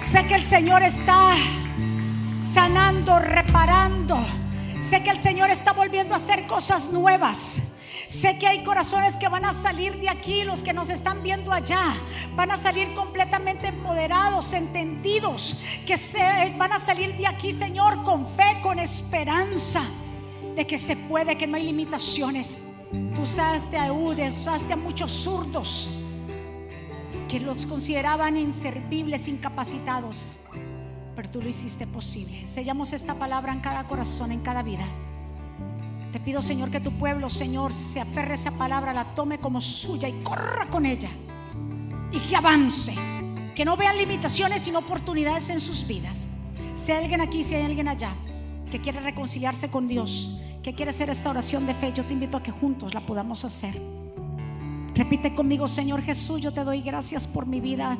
Sé 0.02 0.26
que 0.26 0.34
el 0.34 0.44
Señor 0.44 0.82
está 0.82 1.34
sanando, 2.40 3.20
reparando. 3.20 4.18
Sé 4.80 5.04
que 5.04 5.10
el 5.10 5.18
Señor 5.18 5.50
está 5.50 5.72
volviendo 5.72 6.14
a 6.14 6.16
hacer 6.16 6.46
cosas 6.48 6.90
nuevas. 6.90 7.60
Sé 8.08 8.36
que 8.38 8.48
hay 8.48 8.64
corazones 8.64 9.16
que 9.18 9.28
van 9.28 9.44
a 9.44 9.52
salir 9.52 10.00
de 10.00 10.08
aquí, 10.08 10.42
los 10.42 10.64
que 10.64 10.72
nos 10.72 10.88
están 10.90 11.22
viendo 11.22 11.52
allá, 11.52 11.94
van 12.34 12.50
a 12.50 12.56
salir 12.56 12.92
completamente 12.94 13.68
empoderados, 13.68 14.52
entendidos, 14.52 15.60
que 15.86 15.96
se, 15.96 16.54
van 16.56 16.72
a 16.72 16.78
salir 16.78 17.16
de 17.16 17.26
aquí, 17.26 17.52
Señor, 17.52 18.02
con 18.02 18.26
fe, 18.26 18.58
con 18.62 18.80
esperanza 18.80 19.82
de 20.56 20.66
que 20.66 20.78
se 20.78 20.96
puede, 20.96 21.38
que 21.38 21.46
no 21.46 21.56
hay 21.56 21.64
limitaciones. 21.64 22.64
Tú 23.14 23.22
usaste 23.22 23.76
a 23.76 23.86
Eudes, 23.86 24.38
usaste 24.38 24.72
a 24.72 24.76
muchos 24.76 25.12
zurdos 25.12 25.88
que 27.28 27.40
los 27.40 27.66
consideraban 27.66 28.36
inservibles, 28.36 29.28
incapacitados, 29.28 30.38
pero 31.14 31.28
tú 31.28 31.42
lo 31.42 31.48
hiciste 31.48 31.86
posible. 31.86 32.46
Sellamos 32.46 32.92
esta 32.92 33.14
palabra 33.14 33.52
en 33.52 33.60
cada 33.60 33.84
corazón, 33.84 34.32
en 34.32 34.40
cada 34.40 34.62
vida. 34.62 34.86
Te 36.12 36.20
pido, 36.20 36.42
Señor, 36.42 36.70
que 36.70 36.80
tu 36.80 36.92
pueblo, 36.92 37.28
Señor, 37.28 37.72
se 37.74 38.00
aferre 38.00 38.32
a 38.32 38.34
esa 38.34 38.52
palabra, 38.52 38.94
la 38.94 39.04
tome 39.14 39.38
como 39.38 39.60
suya 39.60 40.08
y 40.08 40.22
corra 40.22 40.66
con 40.70 40.86
ella. 40.86 41.10
y 42.10 42.20
que 42.20 42.36
avance. 42.36 42.94
Que 43.54 43.66
no 43.66 43.76
vean 43.76 43.98
limitaciones 43.98 44.62
sino 44.62 44.78
oportunidades 44.78 45.50
en 45.50 45.60
sus 45.60 45.86
vidas. 45.86 46.28
Si 46.76 46.92
hay 46.92 47.02
alguien 47.02 47.20
aquí, 47.20 47.44
si 47.44 47.54
hay 47.54 47.64
alguien 47.64 47.88
allá 47.88 48.14
que 48.70 48.80
quiere 48.80 49.00
reconciliarse 49.00 49.68
con 49.68 49.88
Dios, 49.88 50.30
que 50.62 50.74
quiere 50.74 50.90
hacer 50.90 51.10
esta 51.10 51.28
oración 51.28 51.66
de 51.66 51.74
fe, 51.74 51.92
yo 51.92 52.04
te 52.04 52.14
invito 52.14 52.36
a 52.36 52.42
que 52.42 52.50
juntos 52.50 52.94
la 52.94 53.04
podamos 53.04 53.44
hacer. 53.44 53.97
Repite 54.98 55.32
conmigo, 55.32 55.68
Señor 55.68 56.02
Jesús, 56.02 56.40
yo 56.40 56.52
te 56.52 56.64
doy 56.64 56.80
gracias 56.80 57.28
por 57.28 57.46
mi 57.46 57.60
vida. 57.60 57.96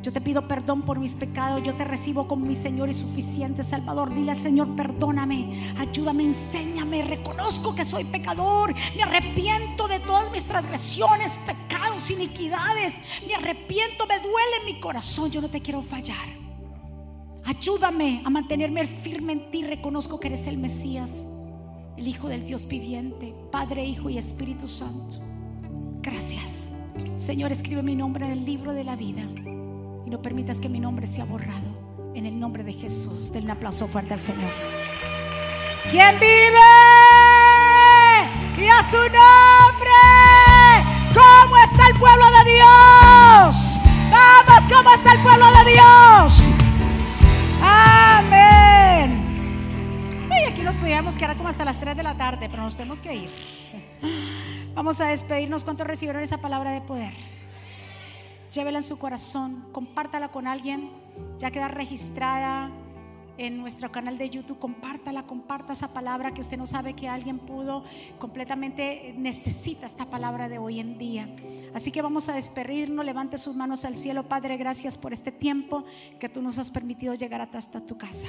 Yo 0.00 0.10
te 0.10 0.22
pido 0.22 0.48
perdón 0.48 0.80
por 0.80 0.98
mis 0.98 1.14
pecados. 1.14 1.62
Yo 1.62 1.74
te 1.74 1.84
recibo 1.84 2.26
como 2.26 2.46
mi 2.46 2.54
Señor 2.54 2.88
y 2.88 2.94
suficiente 2.94 3.62
Salvador. 3.62 4.14
Dile 4.14 4.30
al 4.30 4.40
Señor, 4.40 4.74
perdóname, 4.74 5.74
ayúdame, 5.76 6.24
enséñame. 6.24 7.02
Reconozco 7.02 7.74
que 7.74 7.84
soy 7.84 8.04
pecador. 8.04 8.74
Me 8.96 9.02
arrepiento 9.02 9.88
de 9.88 10.00
todas 10.00 10.30
mis 10.30 10.46
transgresiones, 10.46 11.36
pecados, 11.36 12.10
iniquidades. 12.10 12.98
Me 13.26 13.34
arrepiento, 13.34 14.06
me 14.06 14.18
duele 14.18 14.64
mi 14.64 14.80
corazón. 14.80 15.30
Yo 15.30 15.42
no 15.42 15.50
te 15.50 15.60
quiero 15.60 15.82
fallar. 15.82 16.28
Ayúdame 17.44 18.22
a 18.24 18.30
mantenerme 18.30 18.86
firme 18.86 19.34
en 19.34 19.50
ti. 19.50 19.64
Reconozco 19.64 20.18
que 20.18 20.28
eres 20.28 20.46
el 20.46 20.56
Mesías, 20.56 21.26
el 21.98 22.08
Hijo 22.08 22.26
del 22.30 22.46
Dios 22.46 22.66
viviente, 22.66 23.34
Padre, 23.52 23.84
Hijo 23.84 24.08
y 24.08 24.16
Espíritu 24.16 24.66
Santo. 24.66 25.28
Gracias. 26.10 26.72
Señor, 27.16 27.52
escribe 27.52 27.82
mi 27.82 27.94
nombre 27.94 28.24
en 28.24 28.32
el 28.32 28.46
libro 28.46 28.72
de 28.72 28.82
la 28.82 28.96
vida 28.96 29.20
y 30.06 30.10
no 30.10 30.22
permitas 30.22 30.58
que 30.58 30.70
mi 30.70 30.80
nombre 30.80 31.06
sea 31.06 31.26
borrado. 31.26 32.12
En 32.14 32.24
el 32.24 32.40
nombre 32.40 32.64
de 32.64 32.72
Jesús, 32.72 33.30
den 33.30 33.44
un 33.44 33.50
aplauso 33.50 33.86
fuerte 33.88 34.14
al 34.14 34.22
Señor. 34.22 34.50
¿Quién 35.90 36.18
vive? 36.18 36.58
Y 38.56 38.68
a 38.68 38.82
su 38.90 38.96
nombre. 38.96 39.98
¿Cómo 41.12 41.56
está 41.58 41.88
el 41.88 41.98
pueblo 41.98 42.24
de 42.38 42.52
Dios? 42.52 43.78
Vamos, 44.10 44.72
¿cómo 44.74 44.90
está 44.94 45.12
el 45.12 45.20
pueblo 45.20 45.46
de 45.52 45.72
Dios? 45.72 46.42
Amén. 47.62 48.37
Nos 50.88 50.92
pudiéramos 50.92 51.18
quedar 51.18 51.36
como 51.36 51.50
hasta 51.50 51.66
las 51.66 51.78
3 51.78 51.98
de 51.98 52.02
la 52.02 52.14
tarde, 52.14 52.48
pero 52.48 52.62
nos 52.62 52.74
tenemos 52.74 52.98
que 53.02 53.14
ir. 53.14 53.30
Vamos 54.74 54.98
a 55.02 55.08
despedirnos. 55.08 55.62
¿Cuántos 55.62 55.86
recibieron 55.86 56.22
esa 56.22 56.38
palabra 56.38 56.70
de 56.70 56.80
poder? 56.80 57.12
Llévela 58.50 58.78
en 58.78 58.82
su 58.82 58.98
corazón, 58.98 59.66
compártala 59.70 60.30
con 60.30 60.46
alguien, 60.46 60.90
ya 61.36 61.50
queda 61.50 61.68
registrada 61.68 62.70
en 63.38 63.56
nuestro 63.56 63.90
canal 63.90 64.18
de 64.18 64.28
YouTube, 64.28 64.58
compártala, 64.58 65.22
comparta 65.22 65.72
esa 65.72 65.88
palabra 65.88 66.34
que 66.34 66.40
usted 66.40 66.58
no 66.58 66.66
sabe 66.66 66.94
que 66.94 67.08
alguien 67.08 67.38
pudo, 67.38 67.84
completamente 68.18 69.14
necesita 69.16 69.86
esta 69.86 70.06
palabra 70.06 70.48
de 70.48 70.58
hoy 70.58 70.80
en 70.80 70.98
día. 70.98 71.28
Así 71.74 71.92
que 71.92 72.02
vamos 72.02 72.28
a 72.28 72.34
despedirnos, 72.34 73.04
levante 73.04 73.38
sus 73.38 73.54
manos 73.54 73.84
al 73.84 73.96
cielo, 73.96 74.24
Padre, 74.24 74.56
gracias 74.56 74.98
por 74.98 75.12
este 75.12 75.30
tiempo 75.30 75.84
que 76.18 76.28
tú 76.28 76.42
nos 76.42 76.58
has 76.58 76.70
permitido 76.70 77.14
llegar 77.14 77.48
hasta 77.52 77.80
tu 77.80 77.96
casa. 77.96 78.28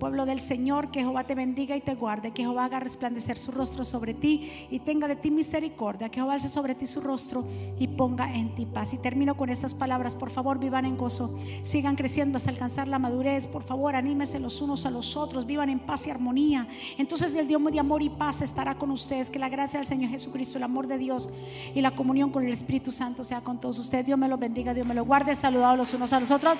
Pueblo 0.00 0.26
del 0.26 0.40
Señor, 0.40 0.90
que 0.90 1.00
Jehová 1.00 1.24
te 1.24 1.34
bendiga 1.34 1.76
y 1.76 1.82
te 1.82 1.94
guarde, 1.94 2.32
que 2.32 2.42
Jehová 2.42 2.64
haga 2.64 2.80
resplandecer 2.80 3.38
su 3.38 3.52
rostro 3.52 3.84
sobre 3.84 4.14
ti 4.14 4.66
y 4.70 4.80
tenga 4.80 5.06
de 5.06 5.16
ti 5.16 5.30
misericordia, 5.30 6.08
que 6.08 6.16
Jehová 6.16 6.34
alce 6.34 6.48
sobre 6.48 6.74
ti 6.74 6.86
su 6.86 7.00
rostro 7.00 7.44
y 7.78 7.86
ponga 7.86 8.34
en 8.34 8.54
ti 8.54 8.66
paz. 8.66 8.92
Y 8.94 8.98
termino 8.98 9.36
con 9.36 9.50
estas 9.50 9.74
palabras, 9.74 10.16
por 10.16 10.30
favor, 10.30 10.58
vivan 10.58 10.86
en 10.86 10.96
gozo, 10.96 11.38
sigan 11.62 11.96
creciendo 11.96 12.38
hasta 12.38 12.50
alcanzar 12.50 12.88
la 12.88 12.98
madurez, 12.98 13.46
por 13.46 13.62
favor, 13.62 13.94
anímese 13.94 14.39
los 14.40 14.60
unos 14.60 14.86
a 14.86 14.90
los 14.90 15.16
otros, 15.16 15.46
vivan 15.46 15.70
en 15.70 15.78
paz 15.78 16.06
y 16.06 16.10
armonía. 16.10 16.66
Entonces 16.98 17.34
el 17.34 17.46
Dios 17.46 17.60
de 17.70 17.78
amor 17.78 18.02
y 18.02 18.08
paz 18.08 18.42
estará 18.42 18.74
con 18.76 18.90
ustedes. 18.90 19.30
Que 19.30 19.38
la 19.38 19.48
gracia 19.48 19.78
del 19.78 19.86
Señor 19.86 20.10
Jesucristo, 20.10 20.58
el 20.58 20.64
amor 20.64 20.86
de 20.86 20.98
Dios 20.98 21.28
y 21.74 21.80
la 21.80 21.92
comunión 21.92 22.30
con 22.32 22.44
el 22.44 22.52
Espíritu 22.52 22.90
Santo 22.92 23.22
sea 23.24 23.42
con 23.42 23.60
todos 23.60 23.78
ustedes. 23.78 24.06
Dios 24.06 24.18
me 24.18 24.28
los 24.28 24.38
bendiga, 24.38 24.74
Dios 24.74 24.86
me 24.86 24.94
los 24.94 25.06
guarde. 25.06 25.34
Saludados 25.36 25.78
los 25.78 25.94
unos 25.94 26.12
a 26.12 26.20
los 26.20 26.30
otros. 26.30 26.54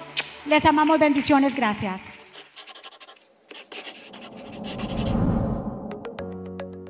Les 0.46 0.64
amamos, 0.64 0.98
bendiciones, 0.98 1.54
gracias. 1.54 2.00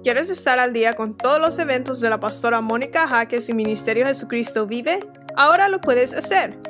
¿Quieres 0.03 0.31
estar 0.31 0.59
al 0.59 0.73
día 0.73 0.95
con 0.95 1.17
todos 1.17 1.41
los 1.41 1.59
eventos 1.59 2.01
de 2.01 2.09
la 2.09 2.19
pastora 2.19 2.63
Mónica 2.63 3.07
Jaques 3.07 3.49
y 3.51 3.53
Ministerio 3.53 4.07
Jesucristo 4.07 4.67
Vive? 4.67 5.01
Ahora 5.37 5.69
lo 5.69 5.81
puedes 5.81 6.15
hacer 6.15 6.70